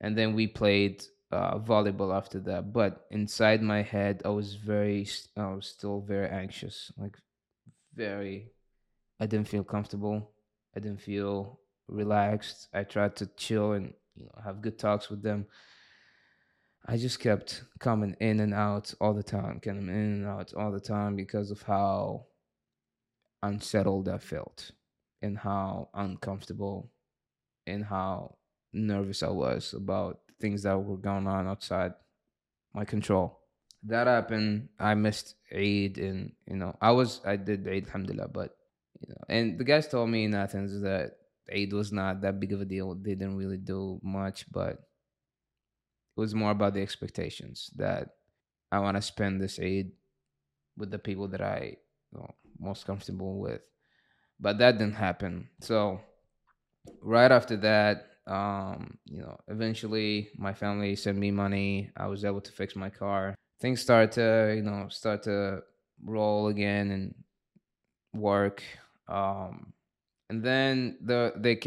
and 0.00 0.18
then 0.18 0.34
we 0.34 0.48
played 0.48 1.04
uh, 1.32 1.58
volleyball 1.58 2.14
after 2.16 2.38
that. 2.40 2.72
But 2.72 3.06
inside 3.10 3.62
my 3.62 3.82
head, 3.82 4.22
I 4.24 4.28
was 4.28 4.54
very, 4.54 5.08
I 5.36 5.54
was 5.54 5.66
still 5.66 6.00
very 6.00 6.28
anxious. 6.28 6.92
Like, 6.96 7.16
very, 7.94 8.52
I 9.18 9.26
didn't 9.26 9.48
feel 9.48 9.64
comfortable. 9.64 10.30
I 10.76 10.80
didn't 10.80 11.00
feel 11.00 11.58
relaxed. 11.88 12.68
I 12.72 12.84
tried 12.84 13.16
to 13.16 13.26
chill 13.36 13.72
and 13.72 13.92
you 14.14 14.24
know 14.24 14.42
have 14.44 14.62
good 14.62 14.78
talks 14.78 15.10
with 15.10 15.22
them. 15.22 15.46
I 16.86 16.96
just 16.96 17.20
kept 17.20 17.62
coming 17.78 18.16
in 18.20 18.40
and 18.40 18.52
out 18.52 18.92
all 19.00 19.14
the 19.14 19.22
time, 19.22 19.60
coming 19.60 19.88
in 19.88 19.94
and 19.94 20.26
out 20.26 20.52
all 20.54 20.72
the 20.72 20.80
time 20.80 21.14
because 21.14 21.50
of 21.50 21.62
how 21.62 22.26
unsettled 23.42 24.08
I 24.08 24.18
felt 24.18 24.72
and 25.20 25.38
how 25.38 25.88
uncomfortable 25.94 26.90
and 27.66 27.84
how 27.84 28.36
nervous 28.72 29.22
I 29.22 29.28
was 29.28 29.74
about 29.74 30.18
things 30.42 30.64
that 30.64 30.78
were 30.78 30.98
going 30.98 31.26
on 31.26 31.48
outside 31.48 31.94
my 32.74 32.84
control. 32.84 33.38
That 33.84 34.06
happened. 34.06 34.68
I 34.78 34.94
missed 34.94 35.34
Eid, 35.50 35.98
and 35.98 36.32
you 36.46 36.56
know, 36.56 36.76
I 36.80 36.90
was 36.92 37.20
I 37.24 37.36
did 37.36 37.66
Eid, 37.66 37.86
alhamdulillah, 37.86 38.28
but 38.28 38.54
you 39.00 39.08
know, 39.08 39.22
and 39.28 39.58
the 39.58 39.64
guys 39.64 39.88
told 39.88 40.10
me 40.10 40.24
in 40.24 40.34
Athens 40.34 40.82
that 40.82 41.16
Eid 41.50 41.72
was 41.72 41.90
not 41.90 42.20
that 42.20 42.38
big 42.38 42.52
of 42.52 42.60
a 42.60 42.64
deal. 42.64 42.94
They 42.94 43.14
didn't 43.14 43.36
really 43.36 43.56
do 43.56 43.98
much, 44.02 44.50
but 44.52 44.74
it 46.16 46.20
was 46.20 46.34
more 46.34 46.50
about 46.50 46.74
the 46.74 46.82
expectations 46.82 47.70
that 47.76 48.08
I 48.70 48.78
want 48.80 48.96
to 48.96 49.02
spend 49.02 49.40
this 49.40 49.58
Eid 49.58 49.92
with 50.76 50.90
the 50.90 50.98
people 50.98 51.28
that 51.28 51.40
I 51.40 51.78
you 52.12 52.18
know, 52.18 52.34
most 52.58 52.86
comfortable 52.86 53.38
with. 53.40 53.62
But 54.38 54.58
that 54.58 54.78
didn't 54.78 54.94
happen. 54.94 55.48
So 55.60 56.00
right 57.00 57.30
after 57.30 57.56
that, 57.58 58.11
um 58.26 58.98
you 59.04 59.20
know 59.20 59.36
eventually 59.48 60.30
my 60.36 60.52
family 60.52 60.96
sent 60.96 61.18
me 61.18 61.30
money. 61.30 61.90
I 61.96 62.06
was 62.06 62.24
able 62.24 62.40
to 62.40 62.52
fix 62.52 62.76
my 62.76 62.90
car. 62.90 63.34
Things 63.60 63.80
start 63.80 64.12
to 64.12 64.52
you 64.56 64.62
know 64.62 64.86
start 64.88 65.22
to 65.24 65.62
roll 66.04 66.48
again 66.48 66.90
and 66.90 67.14
work. 68.14 68.62
Um 69.08 69.72
and 70.32 70.42
then 70.42 70.96
the 71.02 71.32
they 71.36 71.60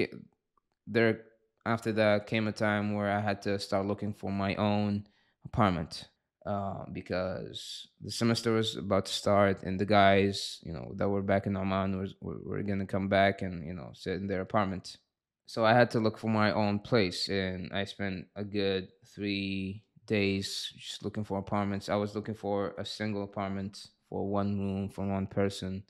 there 0.87 1.21
after 1.65 1.91
that 1.91 2.27
came 2.27 2.47
a 2.47 2.51
time 2.51 2.95
where 2.95 3.11
i 3.11 3.19
had 3.19 3.41
to 3.41 3.59
start 3.59 3.85
looking 3.85 4.13
for 4.13 4.31
my 4.31 4.55
own 4.55 5.05
apartment 5.45 6.09
uh, 6.45 6.85
because 6.91 7.87
the 8.01 8.11
semester 8.11 8.51
was 8.53 8.75
about 8.75 9.05
to 9.05 9.13
start 9.13 9.63
and 9.63 9.79
the 9.79 9.85
guys 9.85 10.59
you 10.63 10.73
know 10.73 10.91
that 10.95 11.09
were 11.09 11.21
back 11.21 11.47
in 11.47 11.57
oman 11.57 11.99
was 11.99 12.15
were, 12.21 12.39
were 12.45 12.63
gonna 12.63 12.85
come 12.85 13.07
back 13.07 13.41
and 13.41 13.65
you 13.65 13.73
know 13.73 13.89
sit 13.93 14.15
in 14.15 14.27
their 14.27 14.41
apartment 14.41 14.97
so 15.45 15.65
I 15.65 15.73
had 15.73 15.91
to 15.91 15.99
look 15.99 16.17
for 16.17 16.29
my 16.29 16.51
own 16.51 16.79
place, 16.79 17.29
and 17.29 17.71
I 17.73 17.85
spent 17.85 18.27
a 18.35 18.43
good 18.43 18.89
three 19.13 19.83
days 20.05 20.71
just 20.77 21.03
looking 21.03 21.23
for 21.23 21.37
apartments. 21.37 21.89
I 21.89 21.95
was 21.95 22.15
looking 22.15 22.35
for 22.35 22.75
a 22.77 22.85
single 22.85 23.23
apartment 23.23 23.87
for 24.09 24.27
one 24.27 24.59
room 24.59 24.89
for 24.89 25.05
one 25.05 25.27
person, 25.27 25.83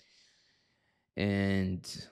and 1.17 2.07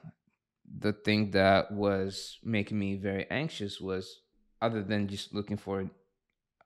the 0.79 0.93
thing 0.93 1.31
that 1.31 1.71
was 1.71 2.39
making 2.43 2.79
me 2.79 2.95
very 2.95 3.29
anxious 3.29 3.79
was 3.79 4.21
other 4.61 4.81
than 4.81 5.07
just 5.07 5.33
looking 5.33 5.57
for 5.57 5.89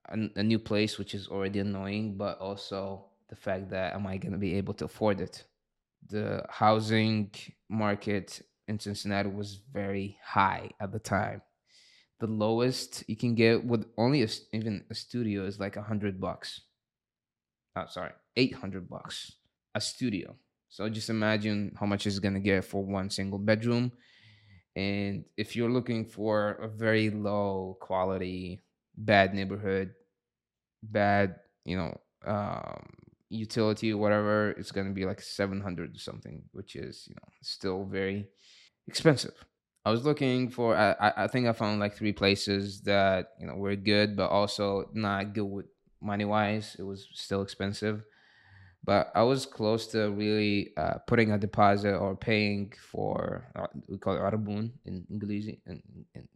a, 0.10 0.30
a 0.36 0.44
new 0.44 0.60
place, 0.60 0.98
which 0.98 1.14
is 1.14 1.28
already 1.28 1.60
annoying, 1.60 2.16
but 2.16 2.40
also 2.40 3.06
the 3.30 3.36
fact 3.36 3.70
that 3.72 3.94
am 3.94 4.08
I 4.08 4.18
going 4.18 4.32
to 4.32 4.38
be 4.38 4.56
able 4.56 4.74
to 4.76 4.86
afford 4.86 5.20
it? 5.20 5.44
The 6.10 6.46
housing 6.50 7.32
market 7.70 8.42
in 8.68 8.80
Cincinnati 8.80 9.30
was 9.30 9.60
very 9.72 10.18
high 10.24 10.72
at 10.80 10.92
the 10.92 11.00
time. 11.00 11.42
The 12.20 12.28
lowest 12.28 13.04
you 13.08 13.16
can 13.16 13.36
get 13.36 13.66
with 13.66 13.86
only 13.98 14.24
a, 14.24 14.28
even 14.52 14.86
a 14.90 14.96
studio 14.96 15.46
is 15.46 15.60
like 15.60 15.76
a 15.76 15.84
hundred 15.84 16.20
bucks. 16.20 16.62
Oh, 17.76 17.86
sorry, 17.88 18.12
eight 18.36 18.56
hundred 18.56 18.90
bucks 18.90 19.34
a 19.78 19.82
studio. 19.82 20.36
So 20.70 20.90
just 20.90 21.10
imagine 21.10 21.72
how 21.80 21.86
much 21.86 22.06
is 22.08 22.20
gonna 22.20 22.42
get 22.42 22.66
for 22.66 22.84
one 22.84 23.10
single 23.10 23.40
bedroom. 23.40 23.92
And 24.76 25.26
if 25.38 25.56
you're 25.56 25.72
looking 25.72 26.06
for 26.06 26.52
a 26.52 26.68
very 26.68 27.10
low 27.10 27.78
quality, 27.80 28.64
bad 28.96 29.34
neighborhood, 29.34 29.94
bad, 30.84 31.36
you 31.64 31.78
know, 31.78 31.98
um, 32.26 32.84
utility 33.30 33.94
or 33.94 33.98
whatever, 33.98 34.52
it's 34.52 34.72
gonna 34.72 34.92
be 34.92 35.06
like 35.06 35.22
700 35.22 35.96
or 35.96 36.00
something, 36.00 36.44
which 36.52 36.76
is, 36.76 37.06
you 37.08 37.16
know, 37.16 37.30
still 37.42 37.86
very 37.86 38.28
expensive. 38.88 39.34
I 39.86 39.92
was 39.92 40.04
looking 40.04 40.50
for, 40.50 40.76
I, 40.76 41.14
I 41.16 41.28
think 41.28 41.48
I 41.48 41.54
found 41.54 41.80
like 41.80 41.96
three 41.96 42.12
places 42.12 42.82
that, 42.82 43.32
you 43.40 43.48
know, 43.48 43.56
were 43.56 43.76
good, 43.76 44.18
but 44.18 44.30
also 44.30 44.90
not 44.94 45.34
good 45.34 45.46
with 45.46 45.66
money 46.02 46.26
wise. 46.26 46.76
It 46.78 46.84
was 46.84 47.08
still 47.14 47.42
expensive 47.42 48.04
but 48.88 49.12
I 49.14 49.24
was 49.24 49.46
close 49.46 49.88
to 49.88 50.10
really 50.12 50.72
uh, 50.78 51.00
putting 51.06 51.32
a 51.32 51.38
deposit 51.38 51.94
or 51.94 52.16
paying 52.16 52.72
for 52.80 53.52
uh, 53.56 53.68
we 53.90 53.98
call 53.98 54.16
it 54.16 54.20
arbun 54.20 54.72
in 54.86 55.06
English 55.12 55.48
in, 55.66 55.82
in 56.16 56.28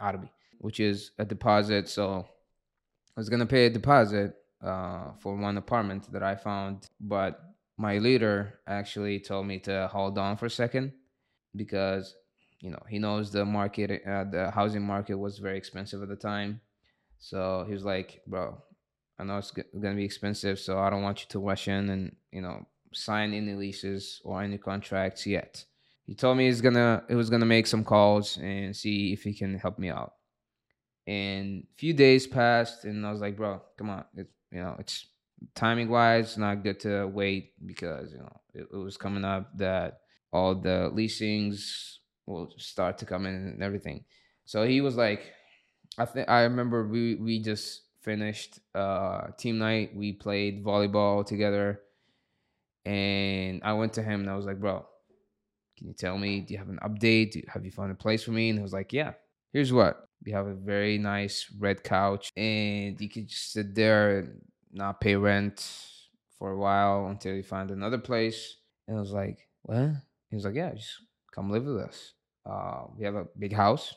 Arabi, 0.00 0.30
which 0.58 0.80
is 0.80 1.12
a 1.18 1.24
deposit. 1.24 1.88
So 1.88 2.26
I 3.16 3.20
was 3.20 3.28
gonna 3.28 3.46
pay 3.46 3.66
a 3.66 3.70
deposit 3.70 4.34
uh, 4.60 5.12
for 5.20 5.36
one 5.36 5.56
apartment 5.56 6.12
that 6.12 6.24
I 6.24 6.34
found, 6.34 6.88
but 7.00 7.40
my 7.76 7.98
leader 7.98 8.58
actually 8.66 9.20
told 9.20 9.46
me 9.46 9.60
to 9.60 9.88
hold 9.92 10.18
on 10.18 10.36
for 10.36 10.46
a 10.46 10.50
second 10.50 10.92
because 11.56 12.14
you 12.60 12.70
know 12.70 12.82
he 12.88 12.98
knows 12.98 13.30
the 13.30 13.44
market, 13.44 14.02
uh, 14.06 14.24
the 14.24 14.50
housing 14.50 14.82
market 14.82 15.16
was 15.16 15.38
very 15.38 15.58
expensive 15.58 16.02
at 16.02 16.08
the 16.08 16.16
time. 16.16 16.60
So 17.18 17.64
he 17.66 17.72
was 17.72 17.84
like, 17.84 18.22
"Bro, 18.26 18.62
I 19.18 19.24
know 19.24 19.38
it's 19.38 19.50
going 19.50 19.66
to 19.82 19.94
be 19.94 20.04
expensive, 20.04 20.58
so 20.58 20.78
I 20.78 20.88
don't 20.90 21.02
want 21.02 21.20
you 21.20 21.26
to 21.30 21.40
rush 21.40 21.68
in 21.68 21.90
and 21.90 22.16
you 22.32 22.40
know 22.40 22.66
sign 22.92 23.34
any 23.34 23.54
leases 23.54 24.20
or 24.24 24.42
any 24.42 24.58
contracts 24.58 25.26
yet. 25.26 25.64
He 26.06 26.14
told 26.14 26.38
me 26.38 26.46
he's 26.46 26.60
gonna 26.60 27.04
he 27.08 27.14
was 27.14 27.30
gonna 27.30 27.46
make 27.46 27.66
some 27.66 27.84
calls 27.84 28.36
and 28.38 28.74
see 28.74 29.12
if 29.12 29.22
he 29.22 29.34
can 29.34 29.58
help 29.58 29.78
me 29.78 29.90
out. 29.90 30.14
And 31.06 31.66
a 31.72 31.78
few 31.78 31.92
days 31.92 32.26
passed, 32.26 32.84
and 32.84 33.06
I 33.06 33.10
was 33.10 33.20
like, 33.20 33.36
bro, 33.36 33.62
come 33.76 33.90
on, 33.90 34.04
it, 34.16 34.28
you 34.50 34.60
know, 34.60 34.76
it's 34.78 35.06
timing 35.54 35.88
wise 35.88 36.36
not 36.36 36.62
good 36.62 36.78
to 36.80 37.06
wait 37.06 37.52
because 37.64 38.12
you 38.12 38.18
know 38.18 38.40
it, 38.52 38.66
it 38.72 38.76
was 38.76 38.96
coming 38.96 39.24
up 39.24 39.56
that 39.56 39.99
all 40.32 40.54
the 40.54 40.90
leasings 40.92 42.00
will 42.26 42.52
start 42.56 42.98
to 42.98 43.06
come 43.06 43.26
in 43.26 43.34
and 43.34 43.62
everything. 43.62 44.04
So 44.44 44.66
he 44.66 44.80
was 44.80 44.96
like, 44.96 45.32
I 45.98 46.04
think 46.04 46.28
I 46.28 46.42
remember 46.42 46.86
we 46.86 47.16
we 47.16 47.40
just 47.40 47.82
finished 48.02 48.58
uh, 48.74 49.28
team 49.38 49.58
night. 49.58 49.94
We 49.94 50.12
played 50.12 50.64
volleyball 50.64 51.26
together, 51.26 51.82
and 52.84 53.62
I 53.64 53.72
went 53.74 53.94
to 53.94 54.02
him 54.02 54.20
and 54.20 54.30
I 54.30 54.36
was 54.36 54.46
like, 54.46 54.60
"Bro, 54.60 54.86
can 55.76 55.88
you 55.88 55.94
tell 55.94 56.18
me? 56.18 56.40
Do 56.40 56.54
you 56.54 56.58
have 56.58 56.68
an 56.68 56.78
update? 56.82 57.34
You, 57.34 57.44
have 57.48 57.64
you 57.64 57.70
found 57.70 57.92
a 57.92 57.94
place 57.94 58.22
for 58.22 58.32
me?" 58.32 58.50
And 58.50 58.58
he 58.58 58.62
was 58.62 58.72
like, 58.72 58.92
"Yeah. 58.92 59.14
Here's 59.52 59.72
what 59.72 60.06
we 60.24 60.32
have 60.32 60.46
a 60.46 60.54
very 60.54 60.98
nice 60.98 61.52
red 61.58 61.82
couch, 61.82 62.30
and 62.36 63.00
you 63.00 63.08
can 63.08 63.26
just 63.26 63.52
sit 63.52 63.74
there 63.74 64.18
and 64.20 64.42
not 64.72 65.00
pay 65.00 65.16
rent 65.16 65.66
for 66.38 66.52
a 66.52 66.58
while 66.58 67.06
until 67.06 67.34
you 67.34 67.42
find 67.42 67.70
another 67.70 67.98
place." 67.98 68.56
And 68.88 68.96
I 68.96 69.00
was 69.00 69.12
like, 69.12 69.48
"What?" 69.62 69.90
He 70.30 70.36
was 70.36 70.44
like, 70.44 70.54
"Yeah, 70.54 70.72
just 70.74 71.02
come 71.34 71.50
live 71.50 71.64
with 71.64 71.78
us. 71.78 72.14
Uh, 72.46 72.86
we 72.96 73.04
have 73.04 73.14
a 73.14 73.26
big 73.38 73.52
house, 73.52 73.94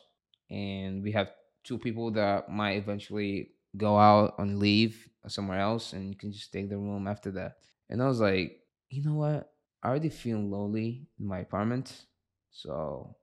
and 0.50 1.02
we 1.02 1.12
have." 1.12 1.30
two 1.64 1.78
people 1.78 2.10
that 2.12 2.48
might 2.48 2.76
eventually 2.76 3.50
go 3.76 3.98
out 3.98 4.34
on 4.38 4.60
leave 4.60 5.08
somewhere 5.26 5.58
else 5.58 5.94
and 5.94 6.10
you 6.10 6.16
can 6.16 6.30
just 6.30 6.52
take 6.52 6.68
the 6.68 6.76
room 6.76 7.08
after 7.08 7.30
that. 7.32 7.56
And 7.88 8.02
I 8.02 8.06
was 8.06 8.20
like, 8.20 8.60
you 8.90 9.02
know 9.02 9.14
what? 9.14 9.50
I 9.82 9.88
already 9.88 10.10
feel 10.10 10.38
lonely 10.38 11.08
in 11.18 11.26
my 11.26 11.40
apartment. 11.40 12.04
So 12.52 13.16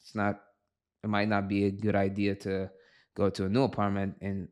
it's 0.00 0.14
not 0.14 0.40
it 1.04 1.08
might 1.08 1.28
not 1.28 1.48
be 1.48 1.66
a 1.66 1.70
good 1.70 1.94
idea 1.94 2.34
to 2.36 2.70
go 3.14 3.28
to 3.30 3.44
a 3.44 3.48
new 3.48 3.64
apartment 3.64 4.16
and 4.20 4.48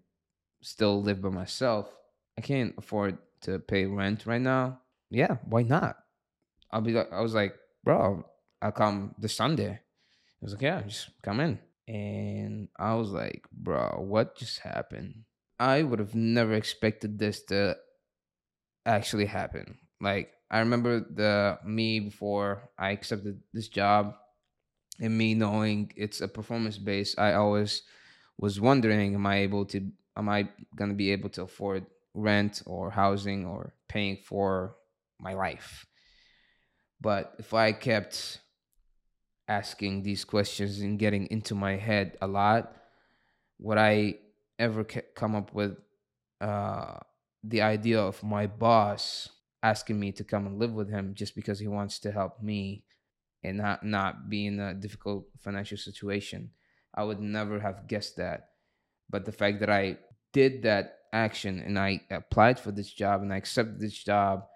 still 0.61 1.03
live 1.03 1.23
by 1.23 1.31
myself. 1.31 1.89
I 2.37 2.41
can't 2.41 2.75
afford 2.77 3.19
to 3.43 3.59
pay 3.59 3.87
rent 3.87 4.27
right 4.27 4.41
now. 4.41 4.81
Yeah, 5.11 5.37
why 5.45 5.63
not? 5.63 5.97
I'll 6.71 6.81
be 6.83 6.93
like 6.93 7.13
I 7.13 7.21
was 7.21 7.35
like, 7.35 7.55
bro, 7.87 8.27
I'll 8.61 8.73
come 8.73 9.15
this 9.17 9.37
Sunday. 9.37 9.71
I 9.71 10.43
was 10.43 10.53
like, 10.53 10.63
yeah, 10.63 10.83
just 10.83 11.11
come 11.23 11.39
in. 11.39 11.59
And 11.87 12.69
I 12.77 12.95
was 12.95 13.11
like, 13.11 13.45
bro, 13.53 14.01
what 14.01 14.37
just 14.37 14.59
happened? 14.59 15.23
I 15.61 15.85
would 15.85 16.01
have 16.01 16.15
never 16.15 16.55
expected 16.55 17.17
this 17.17 17.45
to 17.45 17.77
actually 18.85 19.27
happen. 19.27 19.79
Like 20.01 20.33
I 20.51 20.59
remember 20.59 20.99
the 21.01 21.59
me 21.65 22.01
before 22.01 22.69
I 22.77 22.91
accepted 22.91 23.41
this 23.55 23.69
job 23.69 24.15
and 25.01 25.17
me 25.17 25.35
knowing 25.35 25.93
it's 25.97 26.21
a 26.21 26.29
performance 26.29 26.79
base, 26.79 27.15
I 27.17 27.35
always 27.35 27.83
was 28.37 28.61
wondering 28.61 29.15
am 29.15 29.27
I 29.27 29.39
able 29.39 29.65
to 29.67 29.81
am 30.17 30.29
I 30.29 30.49
going 30.75 30.91
to 30.91 30.97
be 30.97 31.13
able 31.13 31.31
to 31.31 31.43
afford 31.43 31.87
rent 32.15 32.63
or 32.67 32.91
housing 32.91 33.47
or 33.47 33.75
paying 33.89 34.17
for 34.17 34.75
my 35.21 35.35
life. 35.35 35.87
But 37.01 37.35
if 37.39 37.55
I 37.55 37.73
kept 37.73 38.41
asking 39.49 40.03
these 40.03 40.25
questions 40.25 40.81
and 40.81 40.99
getting 40.99 41.27
into 41.27 41.55
my 41.55 41.77
head 41.77 42.17
a 42.21 42.27
lot, 42.27 42.75
would 43.59 43.79
I 43.79 44.17
ever 44.59 44.85
come 44.85 45.35
up 45.35 45.55
with 45.55 45.77
uh, 46.41 46.99
the 47.45 47.63
idea 47.63 48.01
of 48.01 48.23
my 48.23 48.47
boss 48.47 49.29
asking 49.63 49.99
me 49.99 50.13
to 50.13 50.25
come 50.25 50.47
and 50.47 50.59
live 50.59 50.73
with 50.73 50.91
him 50.91 51.15
just 51.15 51.35
because 51.35 51.59
he 51.59 51.69
wants 51.69 51.99
to 52.01 52.13
help 52.13 52.43
me 52.43 52.85
and 53.43 53.59
not 53.59 53.85
not 53.85 54.29
be 54.29 54.47
in 54.47 54.59
a 54.61 54.75
difficult 54.75 55.27
financial 55.39 55.79
situation. 55.79 56.51
I 56.95 57.05
would 57.05 57.21
never 57.21 57.61
have 57.61 57.87
guessed 57.87 58.17
that. 58.17 58.49
But 59.09 59.25
the 59.25 59.33
fact 59.33 59.61
that 59.61 59.71
I 59.71 59.99
did 60.33 60.63
that 60.63 60.99
action 61.13 61.61
and 61.61 61.79
I 61.79 62.01
applied 62.11 62.59
for 62.59 62.73
this 62.73 62.91
job 62.91 63.23
and 63.23 63.33
I 63.33 63.37
accepted 63.37 63.81
this 63.81 63.97
job 64.03 64.47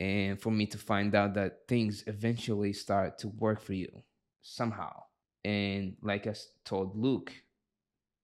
and 0.00 0.40
for 0.40 0.50
me 0.50 0.64
to 0.66 0.78
find 0.78 1.14
out 1.14 1.34
that 1.34 1.68
things 1.68 2.02
eventually 2.06 2.72
start 2.72 3.18
to 3.18 3.28
work 3.28 3.60
for 3.60 3.74
you 3.74 4.02
somehow. 4.40 4.90
And 5.44 5.96
like 6.02 6.26
I 6.26 6.34
told 6.64 6.96
Luke 6.96 7.32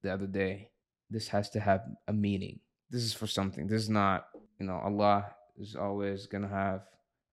the 0.03 0.13
other 0.13 0.27
day, 0.27 0.71
this 1.11 1.29
has 1.29 1.51
to 1.51 1.61
have 1.61 1.83
a 2.09 2.13
meaning. 2.13 2.61
This 2.91 3.03
is 3.03 3.13
for 3.13 3.27
something. 3.27 3.67
This 3.67 3.83
is 3.83 3.91
not, 3.91 4.27
you 4.59 4.67
know, 4.67 4.81
Allah 4.83 5.27
is 5.59 5.77
always 5.77 6.27
gonna 6.27 6.49
have 6.49 6.83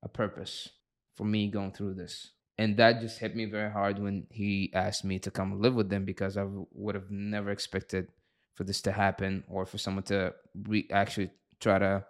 a 0.03 0.09
purpose 0.09 0.69
for 1.15 1.23
me 1.23 1.47
going 1.47 1.71
through 1.71 1.93
this. 1.93 2.31
And 2.57 2.77
that 2.77 2.99
just 2.99 3.19
hit 3.19 3.35
me 3.35 3.45
very 3.45 3.71
hard 3.71 3.97
when 3.97 4.27
he 4.29 4.71
asked 4.75 5.05
me 5.05 5.19
to 5.19 5.31
come 5.31 5.61
live 5.61 5.73
with 5.73 5.89
them 5.89 6.05
because 6.05 6.37
I 6.37 6.45
would 6.45 6.95
have 6.95 7.09
never 7.09 7.49
expected 7.49 8.09
for 8.53 8.63
this 8.63 8.81
to 8.81 8.91
happen 8.91 9.43
or 9.47 9.65
for 9.65 9.77
someone 9.77 10.03
to 10.03 10.33
re- 10.67 10.87
actually 10.91 11.31
try 11.59 11.79
to 11.79 12.05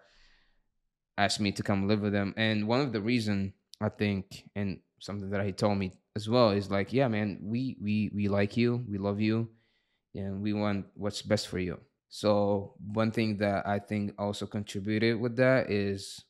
ask 1.17 1.39
me 1.39 1.51
to 1.53 1.63
come 1.63 1.87
live 1.87 2.01
with 2.01 2.13
them. 2.13 2.33
And 2.37 2.67
one 2.67 2.81
of 2.81 2.91
the 2.91 3.01
reason 3.01 3.53
I 3.81 3.89
think, 3.89 4.49
and 4.55 4.79
something 4.99 5.29
that 5.29 5.45
he 5.45 5.51
told 5.51 5.77
me 5.77 5.93
as 6.15 6.29
well, 6.29 6.51
is 6.51 6.71
like, 6.71 6.93
yeah, 6.93 7.07
man, 7.07 7.39
we 7.41 7.77
we 7.81 8.11
we 8.13 8.27
like 8.27 8.57
you, 8.57 8.83
we 8.87 8.97
love 8.97 9.19
you, 9.19 9.49
and 10.15 10.41
we 10.41 10.53
want 10.53 10.87
what's 10.95 11.21
best 11.21 11.47
for 11.47 11.59
you. 11.59 11.79
So 12.09 12.75
one 12.93 13.11
thing 13.11 13.37
that 13.37 13.67
I 13.67 13.79
think 13.79 14.13
also 14.19 14.45
contributed 14.45 15.19
with 15.19 15.35
that 15.37 15.71
is 15.71 16.23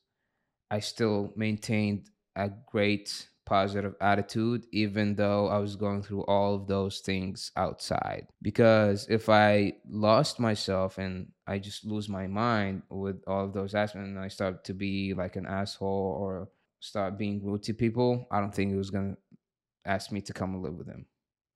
I 0.70 0.80
still 0.80 1.32
maintained 1.36 2.10
a 2.36 2.48
great 2.48 3.28
positive 3.46 3.94
attitude 4.00 4.66
even 4.72 5.14
though 5.14 5.48
I 5.48 5.58
was 5.58 5.76
going 5.76 6.02
through 6.02 6.24
all 6.24 6.54
of 6.54 6.66
those 6.66 7.00
things 7.00 7.50
outside. 7.56 8.26
Because 8.42 9.06
if 9.08 9.28
I 9.28 9.74
lost 9.88 10.40
myself 10.40 10.98
and 10.98 11.28
I 11.46 11.58
just 11.58 11.84
lose 11.84 12.08
my 12.08 12.26
mind 12.26 12.82
with 12.88 13.22
all 13.26 13.44
of 13.44 13.52
those 13.52 13.74
aspects 13.74 14.08
and 14.08 14.18
I 14.18 14.28
start 14.28 14.64
to 14.64 14.74
be 14.74 15.14
like 15.14 15.36
an 15.36 15.46
asshole 15.46 16.16
or 16.18 16.48
start 16.80 17.18
being 17.18 17.42
rude 17.42 17.62
to 17.62 17.74
people 17.74 18.26
I 18.30 18.40
don't 18.40 18.54
think 18.54 18.72
it 18.72 18.76
was 18.76 18.90
going 18.90 19.14
to 19.14 19.90
ask 19.90 20.12
me 20.12 20.20
to 20.22 20.32
come 20.32 20.54
and 20.54 20.62
live 20.62 20.74
with 20.74 20.86
him 20.86 21.06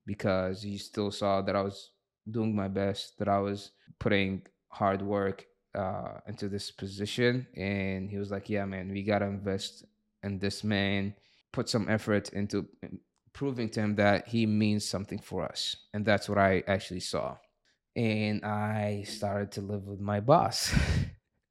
because 0.07 0.62
he 0.62 0.78
still 0.78 1.11
saw 1.11 1.43
that 1.43 1.55
I 1.55 1.62
was 1.62 1.91
doing 2.30 2.55
my 2.55 2.68
best, 2.68 3.18
that 3.18 3.28
I 3.28 3.39
was 3.39 3.72
putting 3.99 4.43
hard 4.68 5.03
work 5.03 5.47
uh, 5.74 6.20
into 6.26 6.49
this 6.49 6.70
position. 6.70 7.47
And 7.57 8.11
he 8.11 8.16
was 8.18 8.30
like, 8.30 8.49
Yeah, 8.49 8.64
man, 8.64 8.91
we 8.91 9.03
got 9.03 9.20
to 9.20 9.26
invest 9.26 9.84
in 10.22 10.39
this 10.39 10.64
man, 10.64 11.14
put 11.53 11.68
some 11.68 11.88
effort 11.88 12.30
into 12.30 12.68
proving 13.32 13.68
to 13.70 13.80
him 13.80 13.96
that 13.96 14.28
he 14.28 14.46
means 14.46 14.84
something 14.88 15.18
for 15.20 15.44
us. 15.44 15.76
And 15.94 16.05
that's 16.05 16.28
what 16.28 16.38
I 16.38 16.62
actually 16.66 17.01
saw. 17.01 17.36
and 17.96 18.44
I 18.44 19.05
started 19.07 19.53
to 19.53 19.61
live 19.61 19.84
with 19.84 20.01
my 20.01 20.20
boss, 20.20 20.72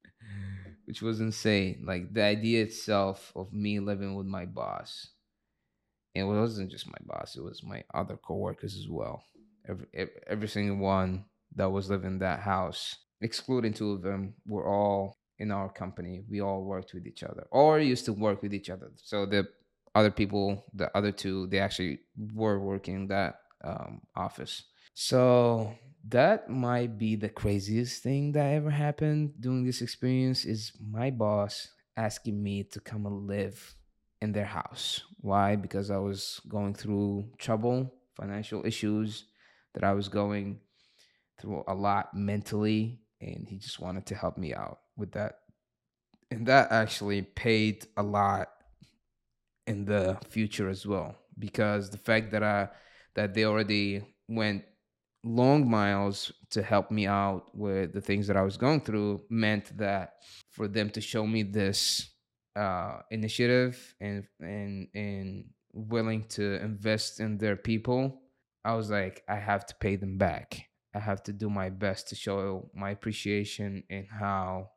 which 0.86 1.02
was 1.02 1.20
insane. 1.20 1.84
Like 1.86 2.12
the 2.12 2.22
idea 2.22 2.62
itself 2.62 3.32
of 3.36 3.52
me 3.52 3.80
living 3.80 4.14
with 4.14 4.26
my 4.26 4.46
boss. 4.46 5.08
And 6.14 6.24
It 6.24 6.32
wasn't 6.32 6.70
just 6.70 6.86
my 6.86 6.98
boss; 7.04 7.36
it 7.36 7.42
was 7.42 7.62
my 7.62 7.84
other 7.94 8.16
coworkers 8.16 8.76
as 8.76 8.88
well. 8.88 9.22
Every 9.68 9.86
every 10.26 10.48
single 10.48 10.78
one 10.78 11.26
that 11.54 11.70
was 11.70 11.90
living 11.90 12.12
in 12.12 12.18
that 12.20 12.40
house, 12.40 12.96
excluding 13.20 13.74
two 13.74 13.92
of 13.92 14.02
them, 14.02 14.34
were 14.46 14.66
all 14.66 15.18
in 15.38 15.50
our 15.52 15.70
company. 15.70 16.24
We 16.28 16.40
all 16.40 16.64
worked 16.64 16.94
with 16.94 17.06
each 17.06 17.22
other, 17.22 17.46
or 17.50 17.78
used 17.78 18.06
to 18.06 18.12
work 18.12 18.42
with 18.42 18.54
each 18.54 18.70
other. 18.70 18.90
So 18.96 19.26
the 19.26 19.48
other 19.94 20.10
people, 20.10 20.64
the 20.74 20.94
other 20.96 21.12
two, 21.12 21.46
they 21.48 21.58
actually 21.58 22.00
were 22.34 22.58
working 22.60 23.08
that 23.08 23.40
um, 23.64 24.00
office. 24.14 24.64
So 24.94 25.74
that 26.08 26.48
might 26.48 26.98
be 26.98 27.16
the 27.16 27.28
craziest 27.28 28.02
thing 28.02 28.32
that 28.32 28.54
ever 28.54 28.70
happened 28.70 29.34
during 29.40 29.64
this 29.64 29.82
experience 29.82 30.44
is 30.44 30.72
my 30.80 31.10
boss 31.10 31.68
asking 31.96 32.42
me 32.42 32.64
to 32.64 32.80
come 32.80 33.06
and 33.06 33.26
live 33.26 33.74
in 34.20 34.32
their 34.32 34.46
house. 34.46 35.02
Why? 35.20 35.56
Because 35.56 35.90
I 35.90 35.98
was 35.98 36.40
going 36.48 36.74
through 36.74 37.28
trouble, 37.38 37.92
financial 38.16 38.64
issues 38.64 39.26
that 39.74 39.84
I 39.84 39.92
was 39.92 40.08
going 40.08 40.60
through 41.40 41.64
a 41.68 41.74
lot 41.74 42.14
mentally 42.14 43.00
and 43.20 43.46
he 43.48 43.58
just 43.58 43.80
wanted 43.80 44.06
to 44.06 44.14
help 44.14 44.38
me 44.38 44.54
out 44.54 44.78
with 44.96 45.12
that. 45.12 45.40
And 46.30 46.46
that 46.46 46.72
actually 46.72 47.22
paid 47.22 47.86
a 47.96 48.02
lot 48.02 48.48
in 49.68 49.84
the 49.84 50.18
future 50.28 50.68
as 50.68 50.86
well 50.86 51.14
because 51.38 51.90
the 51.90 51.98
fact 51.98 52.30
that 52.32 52.42
I 52.42 52.68
that 53.14 53.34
they 53.34 53.44
already 53.44 54.02
went 54.28 54.64
long 55.24 55.68
miles 55.68 56.32
to 56.50 56.62
help 56.62 56.90
me 56.90 57.06
out 57.06 57.54
with 57.54 57.92
the 57.92 58.00
things 58.00 58.26
that 58.28 58.36
I 58.36 58.42
was 58.42 58.56
going 58.56 58.80
through 58.80 59.22
meant 59.28 59.76
that 59.76 60.14
for 60.50 60.68
them 60.68 60.88
to 60.90 61.00
show 61.00 61.26
me 61.26 61.42
this 61.42 62.10
uh, 62.56 63.00
initiative 63.10 63.94
and 64.00 64.24
and 64.40 64.88
and 64.94 65.44
willing 65.72 66.24
to 66.28 66.60
invest 66.62 67.20
in 67.20 67.38
their 67.38 67.56
people, 67.56 68.22
I 68.64 68.74
was 68.74 68.90
like, 68.90 69.22
I 69.28 69.36
have 69.36 69.66
to 69.66 69.74
pay 69.76 69.96
them 69.96 70.16
back. 70.16 70.64
I 70.94 70.98
have 70.98 71.22
to 71.24 71.32
do 71.32 71.50
my 71.50 71.68
best 71.68 72.08
to 72.08 72.14
show 72.14 72.70
my 72.74 72.90
appreciation 72.90 73.84
and 73.90 74.06
how 74.10 74.70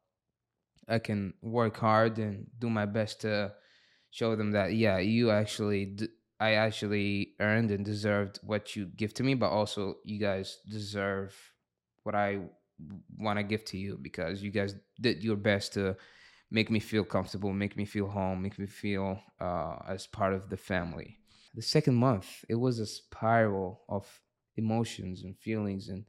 I 0.88 1.00
can 1.00 1.34
work 1.42 1.78
hard 1.78 2.20
and 2.20 2.48
do 2.60 2.70
my 2.70 2.86
best 2.86 3.22
to 3.22 3.54
show 4.12 4.36
them 4.36 4.52
that 4.52 4.74
yeah, 4.74 5.00
you 5.00 5.32
actually 5.32 5.86
d- 5.86 6.10
I 6.40 6.54
actually 6.54 7.34
earned 7.40 7.72
and 7.72 7.86
deserved 7.86 8.40
what 8.44 8.76
you 8.76 8.86
give 8.86 9.14
to 9.16 9.24
me, 9.24 9.34
but 9.34 9.50
also 9.50 9.96
you 10.04 10.20
guys 10.20 10.60
deserve 10.70 11.36
what 12.04 12.16
I 12.16 12.40
want 13.18 13.38
to 13.38 13.44
give 13.44 13.64
to 13.66 13.78
you 13.78 13.98
because 14.02 14.42
you 14.42 14.52
guys 14.52 14.76
did 15.00 15.24
your 15.24 15.36
best 15.36 15.74
to 15.74 15.96
make 16.50 16.70
me 16.70 16.80
feel 16.80 17.04
comfortable, 17.04 17.54
make 17.54 17.78
me 17.78 17.86
feel 17.86 18.08
home, 18.08 18.42
make 18.42 18.60
me 18.60 18.66
feel 18.66 19.20
uh, 19.40 19.76
as 19.88 20.08
part 20.08 20.34
of 20.34 20.50
the 20.50 20.58
family. 20.58 21.18
The 21.54 21.62
second 21.62 21.96
month, 21.96 22.44
it 22.50 22.56
was 22.56 22.80
a 22.80 22.86
spiral 22.86 23.82
of 23.88 24.08
emotions 24.58 25.24
and 25.24 25.38
feelings 25.38 25.90
and 25.90 26.06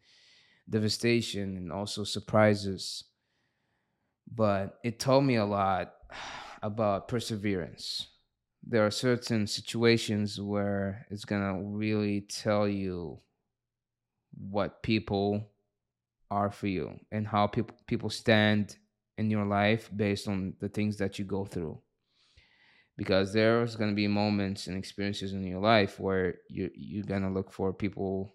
devastation 0.69 1.57
and 1.57 1.73
also 1.73 2.05
surprises. 2.05 3.05
But 4.33 4.79
it 4.83 4.99
taught 4.99 5.23
me 5.23 5.37
a 5.37 5.45
lot 5.45 5.93
about 6.63 7.09
perseverance. 7.09 8.09
There 8.65 8.87
are 8.87 8.91
certain 8.91 9.47
situations 9.47 10.41
where 10.41 11.07
it's 11.11 11.25
gonna 11.25 11.61
really 11.61 12.23
tell 12.23 12.69
you 12.69 13.19
what 14.37 14.83
people 14.83 15.49
are 16.31 16.51
for 16.51 16.67
you 16.67 16.99
and 17.11 17.27
how 17.27 17.47
people 17.47 17.77
people 17.87 18.11
stand 18.11 18.77
in 19.19 19.31
your 19.31 19.45
life 19.45 19.91
based 19.95 20.27
on 20.29 20.55
the 20.61 20.69
things 20.69 20.97
that 20.97 21.19
you 21.19 21.25
go 21.25 21.45
through. 21.45 21.79
Because 22.97 23.33
there's 23.33 23.77
going 23.77 23.91
to 23.91 23.97
be 23.97 24.07
moments 24.07 24.67
and 24.67 24.77
experiences 24.77 25.33
in 25.33 25.45
your 25.45 25.61
life 25.61 25.99
where 25.99 26.37
you 26.49 26.71
you're 26.75 27.05
going 27.05 27.23
to 27.23 27.29
look 27.29 27.53
for 27.53 27.73
people 27.73 28.35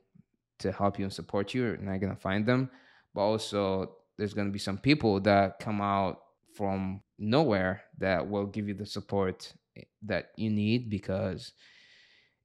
to 0.60 0.72
help 0.72 0.98
you 0.98 1.06
and 1.06 1.14
support 1.14 1.54
you 1.54 1.64
you're 1.64 1.78
not 1.78 2.00
going 2.00 2.16
to 2.16 2.22
find 2.22 2.46
them. 2.46 2.70
But 3.14 3.22
also 3.22 3.96
there's 4.18 4.34
going 4.34 4.48
to 4.48 4.54
be 4.54 4.60
some 4.60 4.78
people 4.78 5.20
that 5.22 5.60
come 5.60 5.82
out 5.82 6.20
from 6.56 7.02
nowhere 7.18 7.82
that 7.98 8.28
will 8.28 8.46
give 8.46 8.68
you 8.68 8.74
the 8.74 8.86
support 8.86 9.54
eh, 9.76 9.84
that 10.04 10.32
you 10.36 10.50
need 10.50 10.90
because 10.90 11.54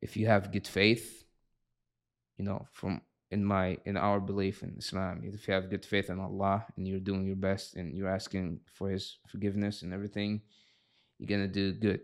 if 0.01 0.17
you 0.17 0.27
have 0.27 0.53
good 0.53 0.67
faith 0.67 1.25
you 2.37 2.45
know 2.45 2.67
from 2.73 3.01
in 3.31 3.45
my 3.45 3.79
in 3.85 3.97
our 3.97 4.21
belief 4.21 4.63
in 4.63 4.75
islam 4.79 5.23
if 5.25 5.47
you 5.47 5.55
have 5.55 5.71
good 5.71 5.85
faith 5.85 6.11
in 6.11 6.19
allah 6.19 6.65
and 6.77 6.87
you're 6.89 7.01
doing 7.01 7.25
your 7.25 7.37
best 7.37 7.77
and 7.77 7.97
you're 7.97 8.09
asking 8.09 8.59
for 8.75 8.91
his 8.91 9.19
forgiveness 9.29 9.83
and 9.83 9.93
everything 9.93 10.41
you're 11.23 11.39
gonna 11.39 11.47
do 11.47 11.73
good. 11.73 12.01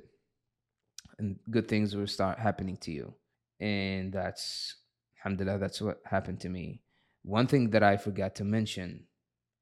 And 1.18 1.36
good 1.50 1.66
things 1.66 1.96
will 1.96 2.06
start 2.06 2.38
happening 2.38 2.76
to 2.78 2.92
you. 2.92 3.14
And 3.58 4.12
that's 4.12 4.76
alhamdulillah 5.18 5.58
that's 5.58 5.80
what 5.80 6.00
happened 6.04 6.38
to 6.40 6.48
me. 6.48 6.80
One 7.24 7.48
thing 7.48 7.70
that 7.70 7.82
i 7.82 7.96
forgot 7.96 8.36
to 8.36 8.44
mention 8.44 9.04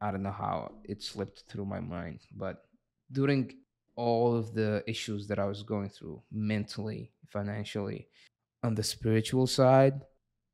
i 0.01 0.11
don't 0.11 0.23
know 0.23 0.31
how 0.31 0.73
it 0.85 1.03
slipped 1.03 1.45
through 1.49 1.65
my 1.65 1.81
mind 1.81 2.21
but 2.37 2.66
during 3.11 3.53
all 3.97 4.37
of 4.37 4.55
the 4.55 4.85
issues 4.87 5.27
that 5.29 5.39
I 5.39 5.47
was 5.47 5.63
going 5.63 5.89
through 5.89 6.23
mentally, 6.31 7.13
financially. 7.27 8.09
On 8.63 8.75
the 8.75 8.83
spiritual 8.83 9.47
side, 9.47 10.03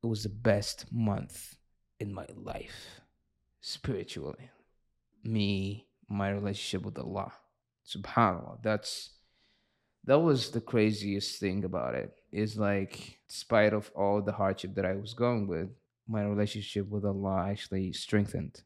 it 0.03 0.07
was 0.07 0.23
the 0.23 0.29
best 0.29 0.85
month 0.91 1.55
in 1.99 2.13
my 2.13 2.25
life 2.35 3.01
spiritually. 3.61 4.49
Me, 5.23 5.87
my 6.09 6.29
relationship 6.29 6.85
with 6.85 6.97
Allah. 6.97 7.31
Subhanallah. 7.85 8.61
That's 8.61 9.11
that 10.05 10.19
was 10.19 10.51
the 10.51 10.61
craziest 10.61 11.39
thing 11.39 11.63
about 11.63 11.95
it. 11.95 12.13
Is 12.31 12.57
like 12.57 13.19
despite 13.29 13.73
of 13.73 13.91
all 13.95 14.21
the 14.21 14.33
hardship 14.33 14.75
that 14.75 14.85
I 14.85 14.95
was 14.95 15.13
going 15.13 15.47
with, 15.47 15.69
my 16.07 16.23
relationship 16.23 16.89
with 16.89 17.05
Allah 17.05 17.47
actually 17.49 17.93
strengthened. 17.93 18.61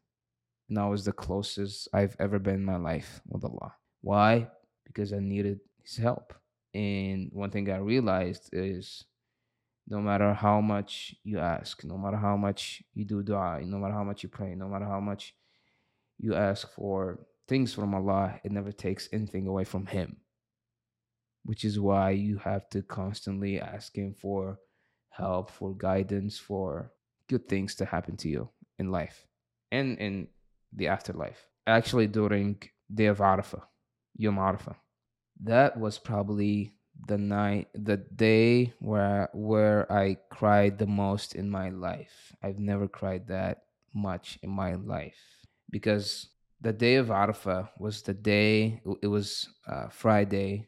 And 0.68 0.94
is 0.94 1.04
the 1.04 1.12
closest 1.12 1.88
I've 1.92 2.16
ever 2.18 2.38
been 2.38 2.56
in 2.56 2.64
my 2.64 2.76
life 2.76 3.20
with 3.26 3.44
Allah. 3.44 3.74
Why? 4.00 4.48
because 4.88 5.12
I 5.12 5.20
needed 5.20 5.60
his 5.84 5.96
help. 5.96 6.34
And 6.74 7.30
one 7.32 7.50
thing 7.50 7.70
I 7.70 7.76
realized 7.76 8.50
is 8.52 9.04
no 9.86 10.00
matter 10.00 10.34
how 10.34 10.60
much 10.60 11.14
you 11.22 11.38
ask, 11.38 11.84
no 11.84 11.96
matter 11.96 12.16
how 12.16 12.36
much 12.36 12.82
you 12.94 13.04
do 13.04 13.22
dua, 13.22 13.60
no 13.64 13.78
matter 13.78 13.94
how 13.94 14.04
much 14.04 14.22
you 14.22 14.28
pray, 14.28 14.54
no 14.54 14.68
matter 14.68 14.84
how 14.84 15.00
much 15.00 15.34
you 16.18 16.34
ask 16.34 16.68
for 16.74 17.20
things 17.46 17.72
from 17.72 17.94
Allah, 17.94 18.40
it 18.44 18.52
never 18.52 18.72
takes 18.72 19.08
anything 19.12 19.46
away 19.46 19.64
from 19.64 19.86
Him. 19.86 20.16
Which 21.44 21.64
is 21.64 21.80
why 21.80 22.10
you 22.10 22.38
have 22.38 22.68
to 22.70 22.82
constantly 22.82 23.60
ask 23.60 23.96
Him 23.96 24.14
for 24.14 24.58
help, 25.10 25.50
for 25.50 25.74
guidance, 25.74 26.38
for 26.38 26.92
good 27.28 27.48
things 27.48 27.74
to 27.76 27.84
happen 27.84 28.16
to 28.16 28.28
you 28.28 28.48
in 28.78 28.90
life 28.90 29.26
and 29.70 29.98
in 29.98 30.28
the 30.72 30.88
afterlife. 30.88 31.46
Actually, 31.66 32.06
during 32.06 32.62
Day 32.92 33.06
of 33.06 33.18
Arafah, 33.18 33.62
Yom 34.16 34.36
Arafah. 34.36 34.76
That 35.40 35.78
was 35.78 35.98
probably 35.98 36.74
the 37.06 37.18
night, 37.18 37.68
the 37.74 37.96
day 37.96 38.72
where 38.80 39.28
where 39.32 39.90
I 39.92 40.16
cried 40.30 40.78
the 40.78 40.86
most 40.86 41.34
in 41.34 41.48
my 41.50 41.70
life. 41.70 42.34
I've 42.42 42.58
never 42.58 42.88
cried 42.88 43.28
that 43.28 43.64
much 43.94 44.38
in 44.42 44.50
my 44.50 44.74
life 44.74 45.46
because 45.70 46.28
the 46.60 46.72
day 46.72 46.96
of 46.96 47.08
Arafah 47.08 47.68
was 47.78 48.02
the 48.02 48.14
day. 48.14 48.80
It 49.02 49.06
was 49.06 49.48
uh, 49.66 49.88
Friday. 49.88 50.66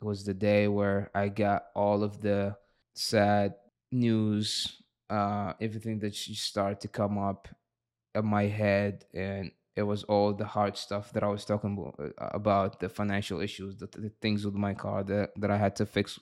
It 0.00 0.04
was 0.04 0.24
the 0.24 0.34
day 0.34 0.68
where 0.68 1.10
I 1.14 1.28
got 1.28 1.66
all 1.74 2.02
of 2.02 2.20
the 2.20 2.56
sad 2.94 3.54
news, 3.90 4.82
uh, 5.08 5.54
everything 5.60 5.98
that 6.00 6.14
she 6.14 6.34
started 6.34 6.80
to 6.80 6.88
come 6.88 7.18
up 7.18 7.48
in 8.14 8.26
my 8.26 8.46
head, 8.46 9.04
and 9.14 9.52
it 9.76 9.82
was 9.82 10.04
all 10.04 10.32
the 10.32 10.44
hard 10.44 10.76
stuff 10.76 11.12
that 11.12 11.22
I 11.22 11.28
was 11.28 11.44
talking 11.44 11.76
about, 11.76 12.12
uh, 12.18 12.30
about 12.34 12.80
the 12.80 12.88
financial 12.88 13.40
issues, 13.40 13.76
the, 13.76 13.86
the, 13.86 14.10
things 14.20 14.44
with 14.44 14.54
my 14.54 14.74
car 14.74 15.02
that, 15.04 15.30
that 15.36 15.50
I 15.50 15.56
had 15.56 15.76
to 15.76 15.86
fix 15.86 16.18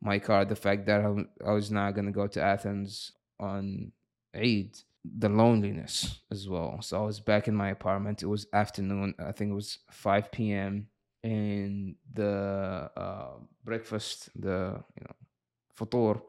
my 0.00 0.18
car, 0.18 0.44
the 0.44 0.56
fact 0.56 0.86
that 0.86 1.00
I, 1.00 1.48
I 1.48 1.52
was 1.52 1.70
not 1.70 1.94
going 1.94 2.06
to 2.06 2.12
go 2.12 2.26
to 2.26 2.42
Athens 2.42 3.12
on 3.40 3.92
Eid, 4.34 4.76
the 5.04 5.28
loneliness 5.28 6.20
as 6.30 6.48
well. 6.48 6.80
So 6.80 7.02
I 7.02 7.06
was 7.06 7.20
back 7.20 7.48
in 7.48 7.54
my 7.54 7.70
apartment. 7.70 8.22
It 8.22 8.26
was 8.26 8.46
afternoon. 8.52 9.14
I 9.18 9.32
think 9.32 9.50
it 9.50 9.54
was 9.54 9.78
5 9.90 10.32
p.m. 10.32 10.88
And 11.22 11.96
the 12.12 12.90
uh, 12.96 13.38
breakfast, 13.64 14.30
the 14.40 14.82
you 14.96 15.04
know, 15.04 15.14
futur, 15.74 16.20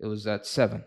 it 0.00 0.06
was 0.06 0.26
at 0.26 0.46
7. 0.46 0.82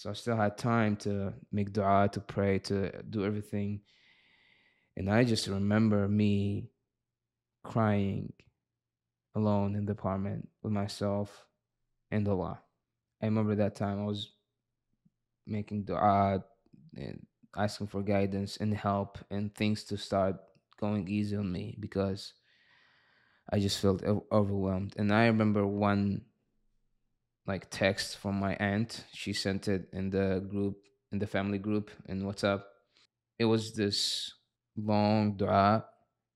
So 0.00 0.08
I 0.08 0.14
still 0.14 0.36
had 0.38 0.56
time 0.56 0.96
to 1.04 1.34
make 1.52 1.74
dua, 1.74 2.08
to 2.12 2.20
pray, 2.20 2.58
to 2.60 3.02
do 3.02 3.22
everything. 3.22 3.82
And 4.96 5.10
I 5.10 5.24
just 5.24 5.46
remember 5.46 6.08
me 6.08 6.70
crying 7.62 8.32
alone 9.34 9.74
in 9.74 9.84
the 9.84 9.92
apartment 9.92 10.48
with 10.62 10.72
myself 10.72 11.44
and 12.10 12.26
Allah. 12.26 12.62
I 13.20 13.26
remember 13.26 13.54
that 13.56 13.76
time 13.76 14.00
I 14.00 14.06
was 14.06 14.32
making 15.46 15.84
dua, 15.84 16.44
and 16.96 17.26
asking 17.54 17.88
for 17.88 18.00
guidance 18.00 18.56
and 18.56 18.72
help 18.72 19.18
and 19.30 19.54
things 19.54 19.84
to 19.84 19.98
start 19.98 20.36
going 20.80 21.08
easy 21.08 21.36
on 21.36 21.52
me 21.52 21.76
because 21.78 22.32
I 23.52 23.58
just 23.58 23.78
felt 23.78 24.02
overwhelmed. 24.32 24.94
And 24.96 25.12
I 25.12 25.26
remember 25.26 25.66
one 25.66 26.22
like 27.50 27.68
text 27.68 28.18
from 28.18 28.38
my 28.38 28.54
aunt. 28.60 29.04
She 29.12 29.32
sent 29.32 29.66
it 29.66 29.88
in 29.92 30.10
the 30.10 30.28
group, 30.52 30.76
in 31.12 31.18
the 31.18 31.26
family 31.26 31.58
group 31.58 31.90
in 32.06 32.22
WhatsApp. 32.22 32.62
It 33.42 33.46
was 33.46 33.72
this 33.72 34.32
long 34.76 35.36
dua. 35.36 35.84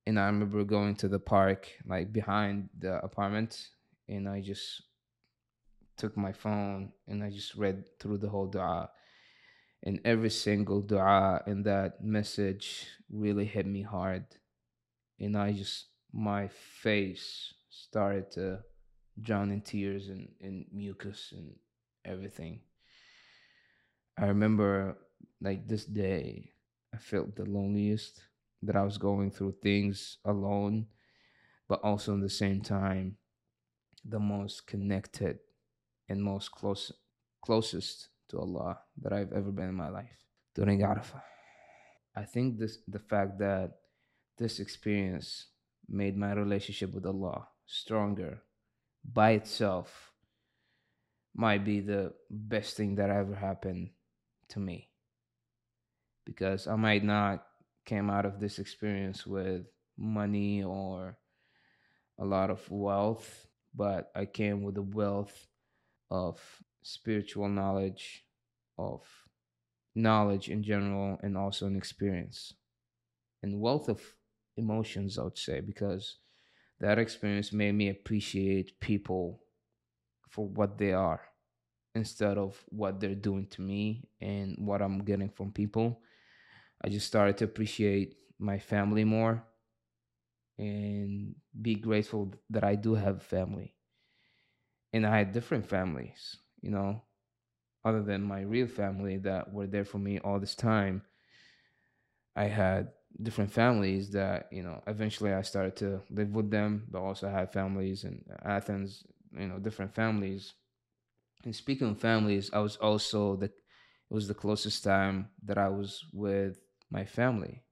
And 0.06 0.18
I 0.18 0.26
remember 0.26 0.64
going 0.64 0.96
to 0.96 1.08
the 1.08 1.20
park, 1.20 1.60
like 1.86 2.12
behind 2.12 2.68
the 2.84 2.94
apartment, 3.08 3.52
and 4.08 4.28
I 4.28 4.40
just 4.40 4.82
took 5.96 6.16
my 6.16 6.32
phone 6.32 6.92
and 7.08 7.22
I 7.22 7.30
just 7.30 7.54
read 7.54 7.78
through 7.98 8.18
the 8.18 8.28
whole 8.28 8.48
dua. 8.48 8.90
And 9.86 10.00
every 10.04 10.30
single 10.30 10.80
dua 10.82 11.42
in 11.46 11.62
that 11.62 12.02
message 12.02 12.88
really 13.08 13.46
hit 13.46 13.66
me 13.66 13.82
hard. 13.82 14.24
And 15.20 15.38
I 15.38 15.52
just, 15.52 15.86
my 16.12 16.48
face 16.82 17.54
started 17.70 18.32
to 18.32 18.64
drown 19.20 19.50
in 19.50 19.60
tears 19.60 20.08
and, 20.08 20.28
and 20.40 20.66
mucus 20.72 21.32
and 21.36 21.54
everything. 22.04 22.60
I 24.18 24.26
remember 24.26 24.96
like 25.40 25.66
this 25.68 25.84
day, 25.84 26.50
I 26.92 26.98
felt 26.98 27.36
the 27.36 27.44
loneliest 27.44 28.22
that 28.62 28.76
I 28.76 28.82
was 28.82 28.98
going 28.98 29.30
through 29.30 29.56
things 29.62 30.18
alone, 30.24 30.86
but 31.68 31.80
also 31.82 32.14
at 32.14 32.22
the 32.22 32.30
same 32.30 32.60
time, 32.60 33.16
the 34.04 34.20
most 34.20 34.66
connected 34.66 35.38
and 36.08 36.22
most 36.22 36.50
close 36.52 36.92
closest 37.42 38.08
to 38.28 38.38
Allah 38.38 38.78
that 39.02 39.12
I've 39.12 39.32
ever 39.32 39.50
been 39.50 39.68
in 39.68 39.74
my 39.74 39.88
life 39.88 40.24
during 40.54 40.80
Arafah. 40.80 41.22
I 42.16 42.24
think 42.24 42.58
this 42.58 42.78
the 42.88 42.98
fact 42.98 43.38
that 43.38 43.72
this 44.38 44.60
experience 44.60 45.46
made 45.88 46.16
my 46.16 46.32
relationship 46.32 46.94
with 46.94 47.06
Allah 47.06 47.48
stronger 47.66 48.42
by 49.04 49.32
itself 49.32 50.12
might 51.34 51.64
be 51.64 51.80
the 51.80 52.12
best 52.30 52.76
thing 52.76 52.94
that 52.96 53.10
ever 53.10 53.34
happened 53.34 53.90
to 54.48 54.60
me. 54.60 54.88
Because 56.24 56.66
I 56.66 56.76
might 56.76 57.04
not 57.04 57.44
came 57.84 58.08
out 58.08 58.24
of 58.24 58.40
this 58.40 58.58
experience 58.58 59.26
with 59.26 59.66
money 59.98 60.62
or 60.62 61.18
a 62.18 62.24
lot 62.24 62.50
of 62.50 62.68
wealth, 62.70 63.46
but 63.74 64.10
I 64.14 64.24
came 64.24 64.62
with 64.62 64.76
a 64.78 64.82
wealth 64.82 65.46
of 66.10 66.40
spiritual 66.82 67.48
knowledge, 67.48 68.24
of 68.78 69.02
knowledge 69.94 70.48
in 70.48 70.62
general, 70.62 71.18
and 71.22 71.36
also 71.36 71.66
an 71.66 71.76
experience. 71.76 72.54
And 73.42 73.60
wealth 73.60 73.88
of 73.88 74.00
emotions, 74.56 75.18
I 75.18 75.24
would 75.24 75.38
say, 75.38 75.60
because 75.60 76.16
that 76.80 76.98
experience 76.98 77.52
made 77.52 77.72
me 77.72 77.88
appreciate 77.88 78.80
people 78.80 79.40
for 80.28 80.46
what 80.46 80.78
they 80.78 80.92
are 80.92 81.20
instead 81.94 82.38
of 82.38 82.62
what 82.68 83.00
they're 83.00 83.14
doing 83.14 83.46
to 83.46 83.62
me 83.62 84.08
and 84.20 84.56
what 84.58 84.82
I'm 84.82 84.98
getting 84.98 85.28
from 85.28 85.52
people. 85.52 86.00
I 86.84 86.88
just 86.88 87.06
started 87.06 87.38
to 87.38 87.44
appreciate 87.44 88.16
my 88.38 88.58
family 88.58 89.04
more 89.04 89.44
and 90.58 91.34
be 91.60 91.76
grateful 91.76 92.34
that 92.50 92.64
I 92.64 92.74
do 92.74 92.94
have 92.94 93.22
family. 93.22 93.74
And 94.92 95.06
I 95.06 95.18
had 95.18 95.32
different 95.32 95.66
families, 95.66 96.36
you 96.60 96.70
know, 96.70 97.02
other 97.84 98.02
than 98.02 98.22
my 98.22 98.40
real 98.42 98.66
family 98.66 99.18
that 99.18 99.52
were 99.52 99.66
there 99.66 99.84
for 99.84 99.98
me 99.98 100.18
all 100.20 100.40
this 100.40 100.54
time. 100.54 101.02
I 102.36 102.44
had 102.44 102.88
different 103.22 103.52
families 103.52 104.10
that, 104.10 104.48
you 104.50 104.62
know, 104.62 104.82
eventually 104.86 105.32
I 105.32 105.42
started 105.42 105.76
to 105.76 106.02
live 106.10 106.34
with 106.34 106.50
them, 106.50 106.86
but 106.90 107.00
also 107.00 107.28
had 107.28 107.52
families 107.52 108.04
in 108.04 108.24
Athens, 108.44 109.04
you 109.36 109.46
know, 109.46 109.58
different 109.58 109.94
families. 109.94 110.54
And 111.44 111.54
speaking 111.54 111.88
of 111.90 112.00
families, 112.00 112.50
I 112.52 112.60
was 112.60 112.76
also 112.76 113.36
the 113.36 113.46
it 113.46 114.14
was 114.14 114.28
the 114.28 114.34
closest 114.34 114.84
time 114.84 115.30
that 115.44 115.58
I 115.58 115.68
was 115.68 116.04
with 116.12 116.58
my 116.90 117.04
family. 117.04 117.62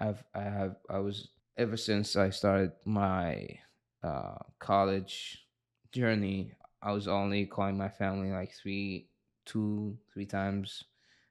I've 0.00 0.24
I 0.34 0.42
have 0.42 0.76
I 0.90 0.98
was 0.98 1.30
ever 1.56 1.76
since 1.76 2.16
I 2.16 2.30
started 2.30 2.72
my 2.84 3.46
uh, 4.02 4.38
college 4.58 5.46
journey. 5.92 6.54
I 6.82 6.92
was 6.92 7.06
only 7.08 7.46
calling 7.46 7.76
my 7.78 7.88
family 7.88 8.30
like 8.30 8.52
three, 8.52 9.08
two, 9.46 9.98
three 10.12 10.26
times 10.26 10.84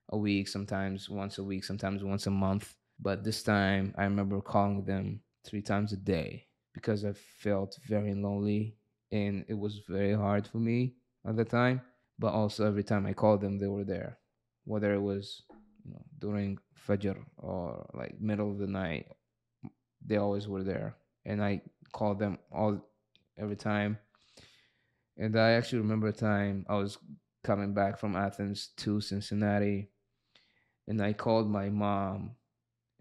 a 0.10 0.18
week, 0.18 0.48
sometimes 0.48 1.10
once 1.10 1.38
a 1.38 1.44
week, 1.44 1.64
sometimes 1.64 2.04
once 2.04 2.28
a 2.28 2.32
month. 2.32 2.76
But 3.02 3.24
this 3.24 3.44
time, 3.44 3.94
I 3.98 4.04
remember 4.04 4.42
calling 4.42 4.84
them 4.84 5.22
three 5.44 5.62
times 5.62 5.92
a 5.94 5.98
day 5.98 6.46
because 6.74 7.04
I 7.04 7.14
felt 7.14 7.78
very 7.88 8.14
lonely 8.14 8.78
and 9.12 9.44
it 9.48 9.58
was 9.58 9.82
very 9.88 10.14
hard 10.14 10.48
for 10.48 10.58
me 10.58 10.96
at 11.26 11.36
the 11.36 11.46
time. 11.46 11.82
But 12.20 12.34
also, 12.34 12.68
every 12.68 12.84
time 12.84 13.06
I 13.06 13.14
called 13.14 13.42
them, 13.42 13.58
they 13.58 13.68
were 13.68 13.84
there, 13.84 14.20
whether 14.66 14.94
it 14.94 15.02
was 15.02 15.44
you 15.84 15.92
know, 15.92 16.04
during 16.20 16.60
Fajr 16.88 17.18
or 17.38 17.90
like 17.94 18.22
middle 18.22 18.52
of 18.52 18.60
the 18.60 18.68
night 18.68 19.08
they 20.06 20.18
always 20.18 20.48
were 20.48 20.64
there 20.64 20.96
and 21.26 21.44
i 21.44 21.62
called 21.92 22.20
them 22.20 22.38
all 22.52 22.80
every 23.38 23.56
time 23.56 23.98
and 25.18 25.38
i 25.38 25.52
actually 25.52 25.80
remember 25.80 26.08
a 26.08 26.14
time 26.14 26.66
i 26.70 26.76
was 26.76 26.98
coming 27.44 27.74
back 27.74 28.00
from 28.00 28.16
athens 28.16 28.70
to 28.78 29.02
cincinnati 29.02 29.90
and 30.88 31.02
i 31.02 31.14
called 31.14 31.50
my 31.50 31.70
mom 31.70 32.32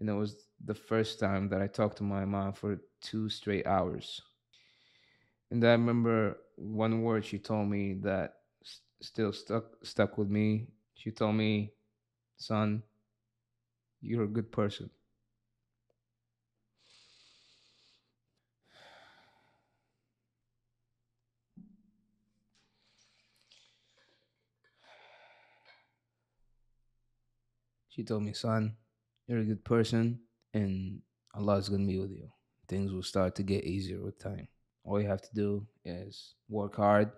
and 0.01 0.09
it 0.09 0.13
was 0.15 0.47
the 0.65 0.75
first 0.75 1.19
time 1.21 1.49
that 1.49 1.61
i 1.63 1.67
talked 1.67 1.97
to 1.99 2.03
my 2.03 2.25
mom 2.25 2.53
for 2.53 2.81
two 3.01 3.29
straight 3.29 3.67
hours. 3.67 4.21
And 5.51 5.63
i 5.65 5.71
remember 5.71 6.37
one 6.55 7.01
word 7.03 7.25
she 7.25 7.37
told 7.39 7.69
me 7.69 7.93
that 8.01 8.37
s- 8.63 8.81
still 9.01 9.33
stuck 9.33 9.65
stuck 9.85 10.17
with 10.17 10.29
me. 10.29 10.67
She 10.95 11.11
told 11.11 11.35
me 11.35 11.73
son 12.37 12.83
you're 14.01 14.23
a 14.23 14.27
good 14.27 14.51
person. 14.51 14.89
She 27.89 28.03
told 28.03 28.23
me 28.23 28.33
son 28.33 28.75
you're 29.31 29.39
a 29.39 29.45
good 29.45 29.63
person 29.63 30.19
and 30.53 30.99
Allah 31.33 31.55
is 31.55 31.69
gonna 31.69 31.87
be 31.87 31.99
with 31.99 32.11
you. 32.11 32.27
Things 32.67 32.91
will 32.91 33.01
start 33.01 33.33
to 33.35 33.43
get 33.43 33.63
easier 33.63 34.01
with 34.01 34.19
time. 34.19 34.49
All 34.83 35.01
you 35.01 35.07
have 35.07 35.21
to 35.21 35.33
do 35.33 35.65
is 35.85 36.35
work 36.49 36.75
hard, 36.75 37.11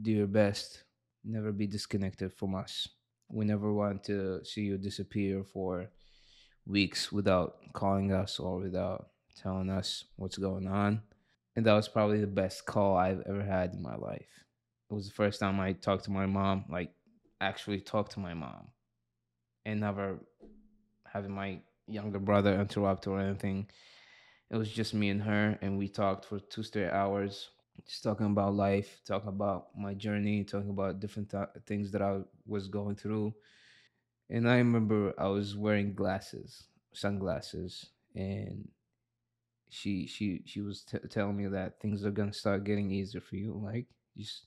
do 0.00 0.10
your 0.10 0.26
best, 0.26 0.84
never 1.24 1.52
be 1.52 1.66
disconnected 1.66 2.32
from 2.32 2.54
us. 2.54 2.88
We 3.28 3.44
never 3.44 3.70
want 3.70 4.02
to 4.04 4.42
see 4.44 4.62
you 4.62 4.78
disappear 4.78 5.44
for 5.44 5.90
weeks 6.64 7.12
without 7.12 7.56
calling 7.74 8.12
us 8.12 8.38
or 8.38 8.60
without 8.60 9.10
telling 9.36 9.68
us 9.68 10.04
what's 10.16 10.38
going 10.38 10.66
on. 10.66 11.02
And 11.54 11.66
that 11.66 11.74
was 11.74 11.88
probably 11.88 12.20
the 12.20 12.26
best 12.26 12.64
call 12.64 12.96
I've 12.96 13.22
ever 13.28 13.42
had 13.42 13.74
in 13.74 13.82
my 13.82 13.96
life. 13.96 14.32
It 14.90 14.94
was 14.94 15.06
the 15.06 15.14
first 15.14 15.38
time 15.38 15.60
I 15.60 15.74
talked 15.74 16.04
to 16.04 16.10
my 16.10 16.24
mom, 16.24 16.64
like 16.70 16.92
actually 17.42 17.80
talked 17.80 18.12
to 18.12 18.20
my 18.20 18.32
mom 18.32 18.68
and 19.68 19.80
never 19.80 20.18
having 21.12 21.32
my 21.32 21.60
younger 21.86 22.18
brother 22.18 22.60
interrupt 22.60 23.06
or 23.06 23.20
anything. 23.20 23.68
It 24.50 24.56
was 24.56 24.70
just 24.70 24.94
me 24.94 25.10
and 25.10 25.22
her, 25.22 25.58
and 25.62 25.78
we 25.78 25.88
talked 25.88 26.26
for 26.26 26.40
two 26.40 26.62
straight 26.62 26.90
hours, 26.90 27.50
just 27.86 28.02
talking 28.02 28.26
about 28.26 28.54
life, 28.54 29.00
talking 29.06 29.28
about 29.28 29.68
my 29.76 29.94
journey, 29.94 30.44
talking 30.44 30.70
about 30.70 31.00
different 31.00 31.30
th- 31.30 31.48
things 31.66 31.92
that 31.92 32.02
I 32.02 32.20
was 32.46 32.68
going 32.68 32.96
through. 32.96 33.34
And 34.30 34.48
I 34.48 34.58
remember 34.58 35.14
I 35.18 35.28
was 35.28 35.56
wearing 35.56 35.94
glasses, 35.94 36.68
sunglasses, 36.94 37.86
and 38.14 38.68
she 39.70 40.06
she 40.06 40.42
she 40.46 40.60
was 40.60 40.82
t- 40.82 40.98
telling 41.10 41.36
me 41.36 41.46
that 41.46 41.80
things 41.80 42.04
are 42.04 42.10
gonna 42.10 42.32
start 42.32 42.64
getting 42.64 42.90
easier 42.90 43.20
for 43.20 43.36
you. 43.36 43.52
Like 43.62 43.86
just 44.16 44.46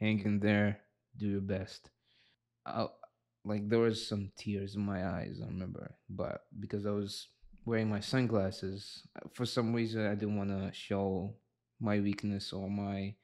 hang 0.00 0.20
in 0.20 0.40
there, 0.40 0.80
do 1.16 1.28
your 1.28 1.40
best. 1.40 1.90
I, 2.66 2.86
like 3.44 3.68
there 3.68 3.80
was 3.80 4.06
some 4.06 4.30
tears 4.36 4.74
in 4.74 4.84
my 4.84 5.06
eyes. 5.06 5.40
I 5.42 5.46
remember, 5.46 5.94
but 6.08 6.44
because 6.58 6.86
I 6.86 6.90
was 6.90 7.28
wearing 7.64 7.88
my 7.88 8.00
sunglasses, 8.00 9.06
for 9.32 9.46
some 9.46 9.72
reason 9.74 10.06
I 10.06 10.14
didn't 10.14 10.36
want 10.36 10.50
to 10.50 10.70
show 10.72 11.34
my 11.80 12.00
weakness 12.00 12.52
or 12.52 12.70
my 12.70 13.14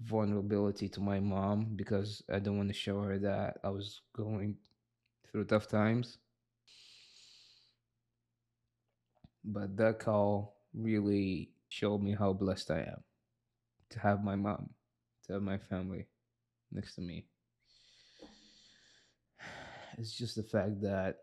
vulnerability 0.00 0.88
to 0.88 1.00
my 1.00 1.20
mom 1.20 1.74
because 1.76 2.22
I 2.30 2.34
didn't 2.34 2.56
want 2.56 2.68
to 2.68 2.74
show 2.74 3.00
her 3.02 3.18
that 3.18 3.58
I 3.62 3.70
was 3.70 4.00
going 4.16 4.56
through 5.30 5.44
tough 5.44 5.68
times. 5.68 6.18
But 9.44 9.76
that 9.76 9.98
call 9.98 10.56
really 10.72 11.50
showed 11.68 12.00
me 12.00 12.14
how 12.14 12.32
blessed 12.32 12.70
I 12.70 12.80
am 12.80 13.02
to 13.90 13.98
have 13.98 14.22
my 14.22 14.36
mom, 14.36 14.70
to 15.26 15.34
have 15.34 15.42
my 15.42 15.58
family 15.58 16.06
next 16.70 16.94
to 16.94 17.00
me. 17.00 17.26
It's 19.98 20.16
just 20.16 20.36
the 20.36 20.42
fact 20.42 20.80
that 20.82 21.16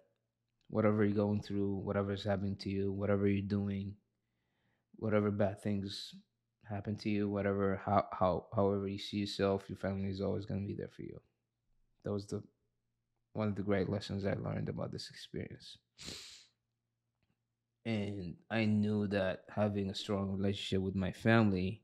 whatever 0.70 1.04
you're 1.04 1.16
going 1.16 1.42
through, 1.42 1.78
whatever's 1.78 2.24
happening 2.24 2.56
to 2.58 2.70
you, 2.70 2.92
whatever 2.92 3.28
you're 3.28 3.42
doing, 3.42 3.96
whatever 4.98 5.32
bad 5.32 5.62
things 5.62 6.14
happen 6.70 6.96
to 6.98 7.10
you, 7.10 7.30
whatever 7.30 7.82
how 7.84 8.06
how 8.12 8.46
however 8.56 8.88
you 8.88 9.00
see 9.00 9.18
yourself, 9.18 9.64
your 9.68 9.78
family 9.78 10.10
is 10.10 10.22
always 10.22 10.46
gonna 10.46 10.68
be 10.68 10.76
there 10.76 10.90
for 10.96 11.04
you. 11.04 11.20
That 12.04 12.14
was 12.14 12.28
the 12.28 12.44
one 13.34 13.48
of 13.48 13.56
the 13.56 13.64
great 13.64 13.90
lessons 13.90 14.26
I 14.26 14.34
learned 14.34 14.70
about 14.70 14.92
this 14.92 15.10
experience. 15.10 15.78
And 17.86 18.36
I 18.52 18.66
knew 18.66 19.08
that 19.08 19.44
having 19.50 19.90
a 19.90 19.96
strong 19.96 20.32
relationship 20.32 20.82
with 20.82 20.96
my 20.96 21.12
family 21.12 21.82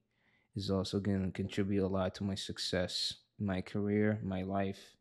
is 0.56 0.70
also 0.70 1.00
going 1.00 1.24
to 1.24 1.32
contribute 1.32 1.86
a 1.86 1.88
lot 1.88 2.16
to 2.16 2.24
my 2.24 2.36
success 2.36 3.16
my 3.40 3.62
career, 3.62 4.20
my 4.24 4.44
life, 4.44 4.96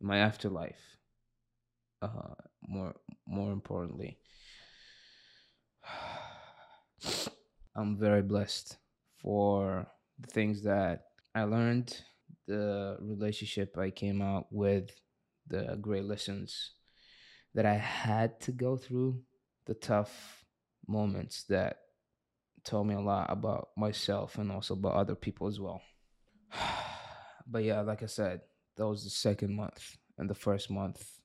my 0.00 0.18
afterlife. 0.18 0.99
Uh, 2.02 2.34
more 2.66 2.94
more 3.26 3.52
importantly, 3.52 4.18
I'm 7.76 7.98
very 7.98 8.22
blessed 8.22 8.78
for 9.22 9.86
the 10.18 10.28
things 10.28 10.62
that 10.62 11.04
I 11.34 11.44
learned, 11.44 12.02
the 12.46 12.96
relationship 13.00 13.76
I 13.76 13.90
came 13.90 14.22
out 14.22 14.46
with, 14.50 14.90
the 15.46 15.78
great 15.80 16.04
lessons 16.04 16.72
that 17.54 17.66
I 17.66 17.74
had 17.74 18.40
to 18.42 18.52
go 18.52 18.76
through, 18.76 19.20
the 19.66 19.74
tough 19.74 20.44
moments 20.86 21.44
that 21.44 21.78
taught 22.64 22.84
me 22.84 22.94
a 22.94 23.00
lot 23.00 23.30
about 23.30 23.70
myself 23.76 24.38
and 24.38 24.50
also 24.50 24.74
about 24.74 24.94
other 24.94 25.14
people 25.14 25.46
as 25.46 25.60
well. 25.60 25.82
but 27.46 27.64
yeah, 27.64 27.80
like 27.80 28.02
I 28.02 28.06
said, 28.06 28.40
that 28.76 28.86
was 28.86 29.04
the 29.04 29.10
second 29.10 29.54
month. 29.54 29.96
And 30.18 30.28
the 30.28 30.34
first 30.34 30.70
month 30.70 31.19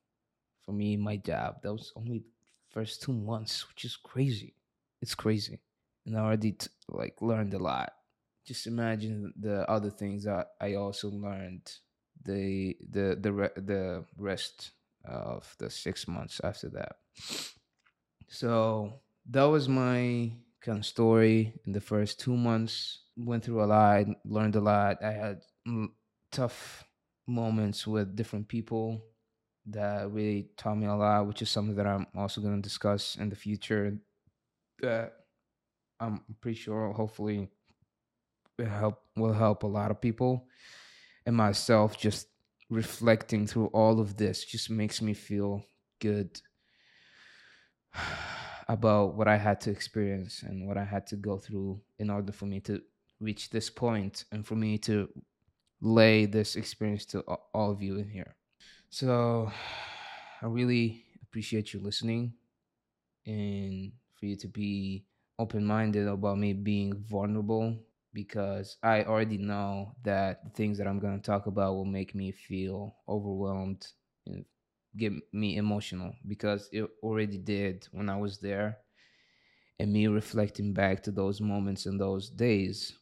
for 0.66 0.72
me, 0.72 0.98
my 0.98 1.18
job, 1.18 1.62
that 1.64 1.72
was 1.74 1.94
only 1.96 2.24
first 2.70 3.02
two 3.02 3.14
months, 3.14 3.68
which 3.70 3.86
is 3.86 3.96
crazy. 3.96 4.56
It's 5.02 5.16
crazy. 5.16 5.60
And 6.06 6.18
I 6.18 6.22
already 6.22 6.54
t- 6.54 6.68
like 6.90 7.22
learned 7.22 7.54
a 7.54 7.60
lot. 7.60 7.94
Just 8.46 8.68
imagine 8.68 9.34
the 9.40 9.70
other 9.70 9.90
things 9.90 10.24
that 10.26 10.48
I 10.62 10.76
also 10.76 11.10
learned 11.10 11.72
the 12.24 12.78
the 12.90 13.18
the 13.20 13.32
re- 13.34 13.58
the 13.58 14.06
rest 14.18 14.72
of 15.04 15.56
the 15.60 15.70
six 15.70 16.08
months 16.08 16.42
after 16.44 16.70
that. 16.70 16.98
So 18.28 19.02
that 19.30 19.44
was 19.44 19.68
my 19.70 20.34
kind 20.62 20.80
of 20.80 20.86
story 20.86 21.54
in 21.66 21.74
the 21.74 21.82
first 21.82 22.20
two 22.20 22.36
months. 22.36 23.04
Went 23.18 23.44
through 23.46 23.64
a 23.64 23.66
lot, 23.66 24.06
learned 24.26 24.56
a 24.56 24.62
lot. 24.62 25.04
I 25.04 25.12
had 25.12 25.42
tough 26.32 26.86
moments 27.28 27.88
with 27.88 28.16
different 28.16 28.48
people 28.48 29.02
that 29.68 30.12
really 30.12 30.50
taught 30.58 30.78
me 30.78 30.86
a 30.86 30.96
lot, 30.96 31.28
which 31.28 31.42
is 31.42 31.50
something 31.50 31.76
that 31.76 31.88
I'm 31.88 32.08
also 32.16 32.42
going 32.42 32.56
to 32.56 32.62
discuss 32.62 33.16
in 33.16 33.30
the 33.30 33.36
future. 33.36 33.98
That 34.82 35.14
I'm 36.00 36.22
pretty 36.42 36.58
sure, 36.58 36.92
hopefully, 36.92 37.50
will 38.58 38.66
help 38.68 39.02
will 39.16 39.34
help 39.34 39.64
a 39.64 39.68
lot 39.68 39.92
of 39.92 40.02
people 40.02 40.48
and 41.26 41.36
myself. 41.36 41.98
Just 41.98 42.28
reflecting 42.70 43.48
through 43.48 43.68
all 43.68 44.00
of 44.00 44.18
this 44.18 44.44
just 44.44 44.70
makes 44.70 45.02
me 45.02 45.14
feel 45.14 45.64
good 46.00 46.42
about 48.68 49.16
what 49.16 49.28
I 49.28 49.38
had 49.38 49.62
to 49.62 49.72
experience 49.72 50.44
and 50.44 50.68
what 50.68 50.78
I 50.78 50.84
had 50.84 51.08
to 51.08 51.16
go 51.16 51.38
through 51.38 51.82
in 52.00 52.10
order 52.10 52.32
for 52.32 52.46
me 52.46 52.60
to 52.62 52.82
reach 53.20 53.50
this 53.50 53.70
point 53.70 54.26
and 54.32 54.46
for 54.46 54.56
me 54.56 54.78
to 54.80 55.08
lay 55.82 56.26
this 56.26 56.56
experience 56.56 57.06
to 57.06 57.22
all 57.54 57.72
of 57.72 57.82
you 57.82 57.98
in 57.98 58.10
here. 58.10 58.36
So 58.96 59.52
I 60.42 60.46
really 60.46 61.04
appreciate 61.24 61.74
you 61.74 61.82
listening 61.82 62.32
and 63.26 63.92
for 64.18 64.26
you 64.26 64.38
to 64.38 64.48
be 64.48 65.04
open 65.38 65.66
minded 65.66 66.08
about 66.08 66.38
me 66.38 66.54
being 66.54 67.04
vulnerable 67.10 67.78
because 68.14 68.78
I 68.82 69.04
already 69.04 69.38
know 69.38 69.92
that 70.04 70.46
the 70.46 70.50
things 70.52 70.78
that 70.78 70.88
I'm 70.88 71.00
going 71.00 71.20
to 71.20 71.26
talk 71.26 71.48
about 71.48 71.74
will 71.74 71.84
make 71.84 72.16
me 72.16 72.32
feel 72.32 72.96
overwhelmed 73.10 73.86
and 74.28 74.46
get 74.96 75.12
me 75.34 75.58
emotional 75.58 76.14
because 76.26 76.70
it 76.72 76.88
already 77.04 77.38
did 77.38 77.90
when 77.92 78.08
I 78.08 78.16
was 78.16 78.38
there. 78.38 78.78
And 79.78 79.92
me 79.92 80.08
reflecting 80.08 80.72
back 80.72 81.04
to 81.04 81.12
those 81.12 81.42
moments 81.42 81.86
and 81.86 82.00
those 82.00 82.30
days 82.30 82.94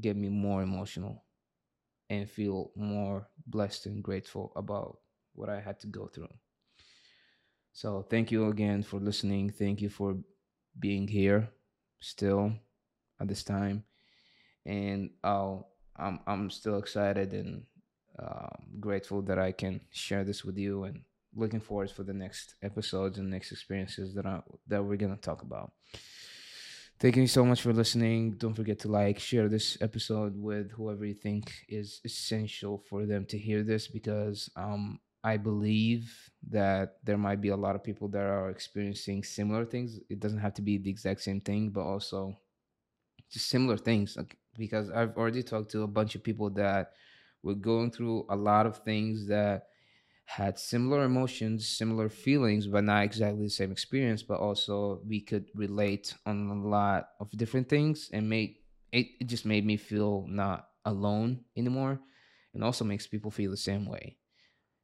get 0.00 0.16
me 0.16 0.30
more 0.30 0.62
emotional 0.62 1.24
and 2.10 2.28
feel 2.28 2.70
more 2.76 3.28
blessed 3.46 3.86
and 3.86 4.02
grateful 4.02 4.52
about 4.56 4.98
what 5.34 5.48
I 5.48 5.60
had 5.60 5.78
to 5.80 5.86
go 5.86 6.06
through. 6.06 6.32
So, 7.72 8.02
thank 8.08 8.30
you 8.30 8.48
again 8.48 8.82
for 8.82 8.98
listening. 8.98 9.50
Thank 9.50 9.80
you 9.80 9.88
for 9.88 10.16
being 10.78 11.06
here 11.06 11.48
still 12.00 12.52
at 13.20 13.28
this 13.28 13.42
time. 13.42 13.84
And 14.66 15.10
I'll, 15.22 15.68
I'm, 15.96 16.20
I'm 16.26 16.50
still 16.50 16.78
excited 16.78 17.32
and 17.32 17.64
um, 18.18 18.66
grateful 18.80 19.22
that 19.22 19.38
I 19.38 19.52
can 19.52 19.80
share 19.90 20.24
this 20.24 20.44
with 20.44 20.58
you 20.58 20.84
and 20.84 21.02
looking 21.34 21.60
forward 21.60 21.90
for 21.90 22.02
the 22.02 22.12
next 22.12 22.54
episodes 22.62 23.18
and 23.18 23.30
next 23.30 23.52
experiences 23.52 24.14
that 24.14 24.26
I, 24.26 24.40
that 24.66 24.84
we're 24.84 24.96
gonna 24.96 25.16
talk 25.16 25.42
about. 25.42 25.72
Thank 27.00 27.16
you 27.16 27.28
so 27.28 27.44
much 27.44 27.62
for 27.62 27.72
listening. 27.72 28.32
Don't 28.32 28.54
forget 28.54 28.80
to 28.80 28.88
like, 28.88 29.20
share 29.20 29.48
this 29.48 29.78
episode 29.80 30.34
with 30.36 30.72
whoever 30.72 31.04
you 31.04 31.14
think 31.14 31.52
is 31.68 32.00
essential 32.04 32.82
for 32.90 33.06
them 33.06 33.24
to 33.26 33.38
hear 33.38 33.62
this 33.62 33.86
because 33.86 34.50
um, 34.56 34.98
I 35.22 35.36
believe 35.36 36.12
that 36.50 36.96
there 37.04 37.16
might 37.16 37.40
be 37.40 37.50
a 37.50 37.56
lot 37.56 37.76
of 37.76 37.84
people 37.84 38.08
that 38.08 38.22
are 38.22 38.50
experiencing 38.50 39.22
similar 39.22 39.64
things. 39.64 40.00
It 40.10 40.18
doesn't 40.18 40.40
have 40.40 40.54
to 40.54 40.62
be 40.62 40.76
the 40.76 40.90
exact 40.90 41.20
same 41.20 41.40
thing, 41.40 41.70
but 41.70 41.82
also 41.82 42.36
just 43.30 43.48
similar 43.48 43.76
things. 43.76 44.16
Like, 44.16 44.36
because 44.56 44.90
I've 44.90 45.16
already 45.16 45.44
talked 45.44 45.70
to 45.72 45.82
a 45.82 45.86
bunch 45.86 46.16
of 46.16 46.24
people 46.24 46.50
that 46.50 46.94
were 47.44 47.54
going 47.54 47.92
through 47.92 48.26
a 48.28 48.34
lot 48.34 48.66
of 48.66 48.78
things 48.78 49.28
that 49.28 49.68
had 50.28 50.58
similar 50.58 51.04
emotions, 51.04 51.66
similar 51.66 52.10
feelings, 52.10 52.66
but 52.66 52.84
not 52.84 53.02
exactly 53.02 53.44
the 53.44 53.50
same 53.50 53.72
experience. 53.72 54.22
But 54.22 54.40
also, 54.40 55.00
we 55.08 55.22
could 55.22 55.46
relate 55.54 56.14
on 56.26 56.50
a 56.50 56.68
lot 56.68 57.08
of 57.18 57.30
different 57.30 57.70
things, 57.70 58.10
and 58.12 58.28
made 58.28 58.56
it, 58.92 59.06
it 59.20 59.26
just 59.26 59.46
made 59.46 59.64
me 59.64 59.78
feel 59.78 60.26
not 60.28 60.68
alone 60.84 61.46
anymore, 61.56 61.98
and 62.52 62.62
also 62.62 62.84
makes 62.84 63.06
people 63.06 63.30
feel 63.30 63.50
the 63.50 63.56
same 63.56 63.86
way. 63.86 64.18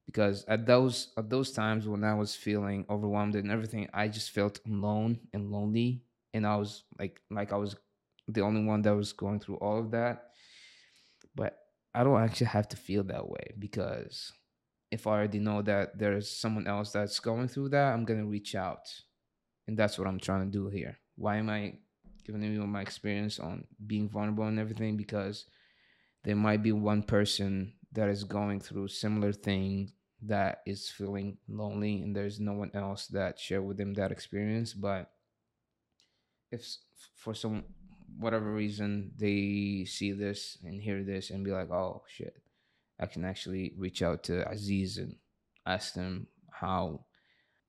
Because 0.07 0.47
at 0.49 0.65
those 0.65 1.13
at 1.19 1.29
those 1.29 1.53
times 1.53 1.87
when 1.87 2.05
I 2.05 2.15
was 2.15 2.35
feeling 2.35 2.87
overwhelmed 2.89 3.37
and 3.37 3.51
everything, 3.51 3.87
I 3.93 4.09
just 4.09 4.31
felt 4.31 4.61
alone 4.67 5.21
and 5.35 5.53
lonely, 5.53 6.05
and 6.33 6.47
I 6.47 6.57
was 6.57 6.85
like 6.99 7.21
like 7.31 7.53
I 7.53 7.57
was 7.57 7.77
the 8.29 8.41
only 8.41 8.65
one 8.65 8.81
that 8.83 8.97
was 8.97 9.13
going 9.13 9.41
through 9.41 9.57
all 9.57 9.79
of 9.79 9.91
that. 9.91 10.31
But 11.35 11.59
I 11.95 12.03
don't 12.03 12.23
actually 12.23 12.47
have 12.47 12.69
to 12.69 12.79
feel 12.79 13.05
that 13.05 13.29
way 13.29 13.53
because 13.59 14.33
if 14.95 15.09
I 15.09 15.11
already 15.11 15.41
know 15.41 15.61
that 15.63 15.99
there's 15.99 16.31
someone 16.31 16.69
else 16.69 16.93
that's 16.93 17.19
going 17.19 17.49
through 17.49 17.71
that, 17.71 17.93
I'm 17.93 18.05
gonna 18.05 18.25
reach 18.25 18.55
out, 18.55 18.87
and 19.67 19.77
that's 19.77 19.99
what 19.99 20.07
I'm 20.07 20.21
trying 20.21 20.47
to 20.47 20.59
do 20.59 20.69
here. 20.69 20.99
Why 21.17 21.39
am 21.39 21.51
I 21.51 21.79
giving 22.25 22.45
you 22.45 22.65
my 22.65 22.81
experience 22.81 23.41
on 23.41 23.65
being 23.85 24.09
vulnerable 24.09 24.47
and 24.47 24.61
everything? 24.61 24.97
Because 24.97 25.47
there 26.23 26.37
might 26.37 26.63
be 26.63 26.71
one 26.71 27.03
person 27.03 27.73
that 27.91 28.09
is 28.09 28.23
going 28.23 28.61
through 28.61 28.87
similar 28.89 29.33
thing 29.33 29.91
that 30.23 30.63
is 30.65 30.89
feeling 30.89 31.39
lonely, 31.49 32.01
and 32.01 32.15
there's 32.15 32.39
no 32.39 32.53
one 32.53 32.71
else 32.73 33.09
that 33.09 33.41
share 33.41 33.63
with 33.63 33.77
them 33.77 33.95
that 33.95 34.13
experience. 34.13 34.75
But 34.75 35.11
if 36.53 36.65
for 37.17 37.35
some 37.35 37.65
whatever 38.17 38.53
reason 38.53 39.11
they 39.19 39.85
see 39.89 40.13
this 40.13 40.57
and 40.63 40.81
hear 40.81 41.03
this 41.03 41.31
and 41.31 41.45
be 41.45 41.51
like, 41.51 41.71
oh 41.73 42.05
shit, 42.07 42.37
I 43.05 43.07
can 43.07 43.25
actually 43.25 43.75
reach 43.77 44.03
out 44.03 44.25
to 44.25 44.49
Aziz 44.51 44.97
and 44.97 45.17
ask 45.67 45.95
him 45.95 46.27
how 46.51 47.05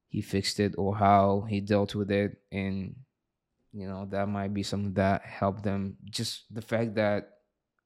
he 0.08 0.22
fixed 0.22 0.62
it 0.62 0.76
or 0.78 0.96
how 0.96 1.46
he 1.50 1.60
dealt 1.60 1.94
with 1.94 2.10
it. 2.10 2.38
And, 2.52 2.96
you 3.74 3.88
know, 3.88 4.08
that 4.12 4.30
might 4.30 4.54
be 4.54 4.64
something 4.64 4.94
that 4.94 5.26
helped 5.26 5.64
them. 5.64 5.98
Just 6.10 6.46
the 6.50 6.62
fact 6.62 6.96
that 6.96 7.30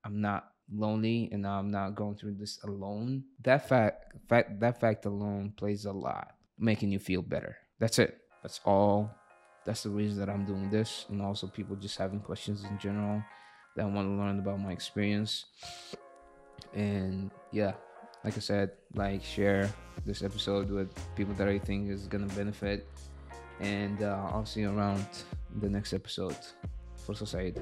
I'm 0.05 0.21
not 0.21 0.45
lonely 0.71 1.29
and 1.31 1.47
I'm 1.47 1.71
not 1.71 1.95
going 1.95 2.17
through 2.17 2.35
this 2.35 2.59
alone. 2.63 3.23
That 3.43 3.67
fact, 3.67 4.13
fact 4.29 4.59
that 4.59 4.79
fact 4.79 5.05
alone 5.05 5.53
plays 5.57 5.85
a 5.85 5.91
lot, 5.91 6.35
making 6.59 6.91
you 6.91 6.99
feel 6.99 7.23
better. 7.23 7.57
That's 7.79 7.97
it. 7.97 8.15
That's 8.43 8.61
all 8.63 9.09
that's 9.65 9.83
the 9.83 9.89
reason 9.89 10.19
that 10.19 10.29
I'm 10.29 10.45
doing 10.45 10.69
this, 10.69 11.05
and 11.09 11.21
also 11.21 11.47
people 11.47 11.75
just 11.75 11.97
having 11.97 12.19
questions 12.19 12.63
in 12.63 12.77
general 12.79 13.23
that 13.75 13.85
want 13.85 14.07
to 14.07 14.13
learn 14.13 14.39
about 14.39 14.59
my 14.59 14.71
experience. 14.71 15.45
And 16.73 17.31
yeah, 17.51 17.73
like 18.23 18.37
I 18.37 18.39
said, 18.39 18.71
like 18.95 19.23
share 19.23 19.69
this 20.05 20.21
episode 20.23 20.69
with 20.69 20.89
people 21.15 21.33
that 21.35 21.47
I 21.47 21.59
think 21.59 21.89
is 21.89 22.07
gonna 22.07 22.27
benefit. 22.27 22.87
And 23.59 24.01
uh, 24.01 24.29
I'll 24.31 24.45
see 24.45 24.61
you 24.61 24.71
around 24.71 25.05
the 25.59 25.69
next 25.69 25.93
episode 25.93 26.37
for 27.05 27.13
Society. 27.13 27.61